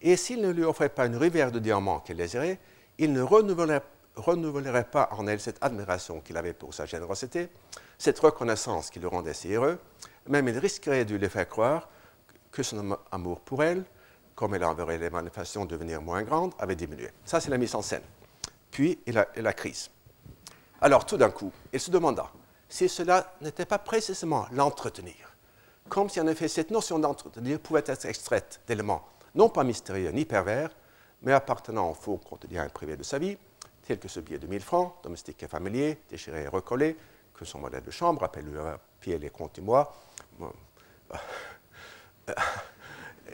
et 0.00 0.16
s'il 0.16 0.40
ne 0.40 0.50
lui 0.50 0.64
offrait 0.64 0.88
pas 0.88 1.06
une 1.06 1.16
rivière 1.16 1.52
de 1.52 1.58
diamants 1.58 2.00
qu'elle 2.00 2.16
désirait, 2.16 2.58
il 2.98 3.12
ne 3.12 3.22
renouvellerait, 3.22 4.84
pas 4.84 5.08
en 5.12 5.26
elle 5.26 5.40
cette 5.40 5.58
admiration 5.62 6.20
qu'il 6.20 6.36
avait 6.36 6.52
pour 6.52 6.74
sa 6.74 6.86
générosité, 6.86 7.48
cette 7.98 8.18
reconnaissance 8.18 8.90
qui 8.90 9.00
le 9.00 9.08
rendait 9.08 9.34
si 9.34 9.52
heureux, 9.52 9.78
même 10.28 10.48
il 10.48 10.58
risquerait 10.58 11.04
de 11.04 11.16
lui 11.16 11.28
faire 11.28 11.48
croire 11.48 11.88
que 12.50 12.62
son 12.62 12.96
amour 13.10 13.40
pour 13.40 13.62
elle, 13.62 13.84
comme 14.34 14.54
elle 14.54 14.64
enverrait 14.64 14.98
les 14.98 15.10
manifestations 15.10 15.64
devenir 15.64 16.00
moins 16.00 16.22
grandes, 16.22 16.52
avait 16.58 16.76
diminué. 16.76 17.10
Ça, 17.24 17.40
c'est 17.40 17.50
la 17.50 17.58
mise 17.58 17.74
en 17.74 17.82
scène. 17.82 18.02
Puis, 18.70 18.98
il 19.06 19.18
a 19.18 19.26
la 19.36 19.52
crise. 19.52 19.90
Alors, 20.80 21.04
tout 21.04 21.16
d'un 21.16 21.30
coup, 21.30 21.52
il 21.72 21.80
se 21.80 21.90
demanda 21.90 22.30
si 22.68 22.88
cela 22.88 23.34
n'était 23.40 23.66
pas 23.66 23.78
précisément 23.78 24.46
l'entretenir, 24.52 25.34
comme 25.88 26.08
si 26.08 26.20
en 26.20 26.26
effet 26.26 26.48
cette 26.48 26.70
notion 26.70 26.98
d'entretenir 26.98 27.58
pouvait 27.58 27.82
être 27.86 28.04
extraite 28.04 28.60
d'éléments 28.66 29.04
non 29.38 29.48
pas 29.48 29.64
mystérieux 29.64 30.10
ni 30.10 30.24
pervers, 30.24 30.68
mais 31.22 31.32
appartenant 31.32 31.90
au 31.90 31.94
faux 31.94 32.18
quotidien 32.18 32.68
privé 32.68 32.96
de 32.96 33.04
sa 33.04 33.18
vie, 33.18 33.38
tels 33.86 34.00
que 34.00 34.08
ce 34.08 34.18
billet 34.20 34.38
de 34.38 34.48
1000 34.48 34.60
francs, 34.60 34.94
domestique 35.02 35.42
et 35.44 35.48
familier, 35.48 36.00
déchiré 36.10 36.42
et 36.42 36.48
recollé, 36.48 36.96
que 37.32 37.44
son 37.44 37.60
modèle 37.60 37.84
de 37.84 37.90
chambre, 37.92 38.24
appelle 38.24 38.50
le 38.52 38.60
pied 39.00 39.16
les 39.16 39.30
comptes 39.30 39.56
et 39.58 39.62
moi, 39.62 39.94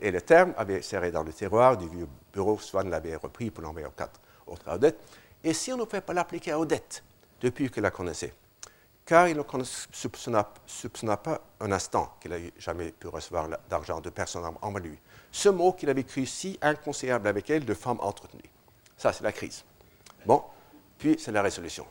et 0.00 0.11
le 0.11 0.20
terme 0.20 0.52
avait 0.59 0.82
serré 0.82 1.11
dans 1.11 1.22
le 1.22 1.32
tiroir 1.32 1.78
du 1.78 1.88
vieux 1.88 2.09
bureau, 2.32 2.59
Swann 2.59 2.90
l'avait 2.90 3.16
repris 3.16 3.50
pour 3.50 3.64
l'envoyer 3.64 3.86
aux 3.86 3.92
quatre 3.92 4.20
autres 4.46 4.70
Odette. 4.70 4.98
Et 5.42 5.55
si 5.55 5.72
on 5.72 5.78
ne 5.78 5.84
pouvait 5.84 6.02
pas 6.02 6.12
l'appliquer 6.12 6.52
à 6.52 6.61
Odette 6.61 7.02
depuis 7.40 7.70
qu'il 7.70 7.82
la 7.82 7.90
connaissait? 7.90 8.34
Car 9.07 9.28
il 9.28 9.36
ne 9.36 9.64
soupçonna, 9.64 11.16
pas 11.16 11.40
un 11.61 11.72
instant 11.72 12.16
qu'il 12.20 12.30
n'ait 12.30 12.52
jamais 12.59 12.92
pu 12.92 13.09
recevoir 13.09 13.48
d'argent 13.68 14.00
de 14.00 14.11
personne 14.11 14.44
en 14.61 14.78
lui. 14.78 14.98
Ce 15.35 15.49
mot 15.49 15.72
qu'il 15.72 15.91
avait 15.91 16.05
cru 16.05 16.26
si 16.26 16.57
inconciliable 16.62 17.26
avec 17.26 17.51
elle 17.51 17.64
de 17.64 17.74
femme 17.74 17.99
entretenue. 17.99 18.49
Ça, 18.97 19.12
c'est 19.12 19.24
la 19.24 19.32
crise. 19.32 19.64
Bon, 20.24 20.41
puis 20.97 21.16
c'est 21.18 21.32
la 21.32 21.43
résolution. 21.43 21.85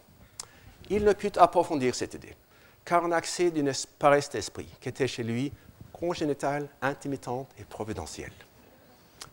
Il 0.90 1.04
ne 1.04 1.12
put 1.12 1.38
approfondir 1.38 1.94
cette 1.94 2.14
idée, 2.14 2.38
car 2.86 3.04
un 3.04 3.12
accès 3.12 3.52
d'une 3.52 3.74
paresse 4.00 4.30
d'esprit 4.30 4.70
qui 4.80 4.88
était 4.88 5.10
chez 5.10 5.24
lui 5.24 5.52
congénitale, 5.92 6.70
intimitante 6.82 7.50
et 7.60 7.66
providentielle 7.66 8.32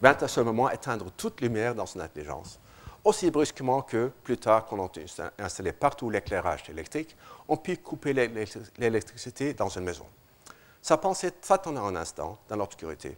vint 0.03 0.17
à 0.21 0.29
ce 0.29 0.41
moment 0.41 0.71
éteindre 0.71 1.11
toute 1.17 1.41
lumière 1.41 1.75
dans 1.75 1.87
son 1.87 2.01
intelligence, 2.01 2.59
aussi 3.05 3.31
brusquement 3.31 3.83
que, 3.83 4.11
plus 4.25 4.39
tard, 4.39 4.67
qu'on 4.67 4.85
a 4.85 4.91
installé 5.39 5.73
partout 5.73 6.11
l'éclairage 6.11 6.69
électrique, 6.69 7.17
on 7.49 7.57
put 7.57 7.77
couper 7.77 8.13
l'électricité 8.13 9.55
dans 9.55 9.69
une 9.69 9.85
maison. 9.85 10.07
Sa 10.83 10.97
pensée 10.97 11.31
tâtonna 11.31 11.83
un 11.83 11.97
instant 11.97 12.39
dans 12.49 12.57
l'obscurité. 12.57 13.17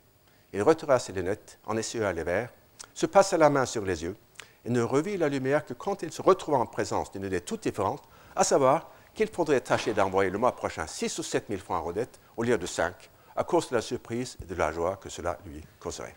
Il 0.53 0.63
retira 0.63 0.99
ses 0.99 1.13
lunettes, 1.13 1.59
en 1.67 1.77
essuya 1.77 2.13
les 2.13 2.25
verres, 2.25 2.51
se 2.95 3.07
passa 3.07 3.37
la 3.37 3.51
main 3.51 3.67
sur 3.67 3.85
les 3.85 4.03
yeux 4.03 4.17
et 4.65 4.71
ne 4.71 4.83
revit 4.83 5.17
la 5.17 5.29
lumière 5.29 5.65
que 5.65 5.75
quand 5.75 6.03
il 6.03 6.13
se 6.13 6.23
retrouva 6.23 6.59
en 6.59 6.67
présence 6.67 7.11
d'une 7.11 7.25
idée 7.25 7.41
toute 7.41 7.63
différente, 7.63 8.03
à 8.37 8.45
savoir 8.45 8.91
qu'il 9.15 9.29
faudrait 9.29 9.61
tâcher 9.61 9.95
d'envoyer 9.95 10.31
le 10.31 10.39
mois 10.39 10.55
prochain 10.55 10.87
6 10.87 11.19
ou 11.19 11.23
7 11.23 11.47
000 11.49 11.61
francs 11.61 11.79
à 11.79 11.81
Rodette 11.81 12.21
au 12.37 12.43
lieu 12.43 12.57
de 12.59 12.67
5, 12.67 12.95
à 13.37 13.45
cause 13.45 13.71
de 13.71 13.77
la 13.77 13.83
surprise 13.83 14.37
et 14.43 14.45
de 14.45 14.55
la 14.55 14.73
joie 14.73 14.97
que 14.97 15.09
cela 15.09 15.39
lui 15.47 15.63
causerait. 15.81 16.17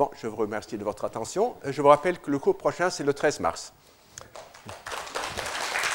Bon, 0.00 0.10
je 0.18 0.26
vous 0.26 0.36
remercie 0.36 0.78
de 0.78 0.84
votre 0.84 1.04
attention. 1.04 1.56
Je 1.62 1.82
vous 1.82 1.88
rappelle 1.88 2.18
que 2.20 2.30
le 2.30 2.38
cours 2.38 2.56
prochain, 2.56 2.88
c'est 2.88 3.04
le 3.04 3.12
13 3.12 3.40
mars. 3.40 3.74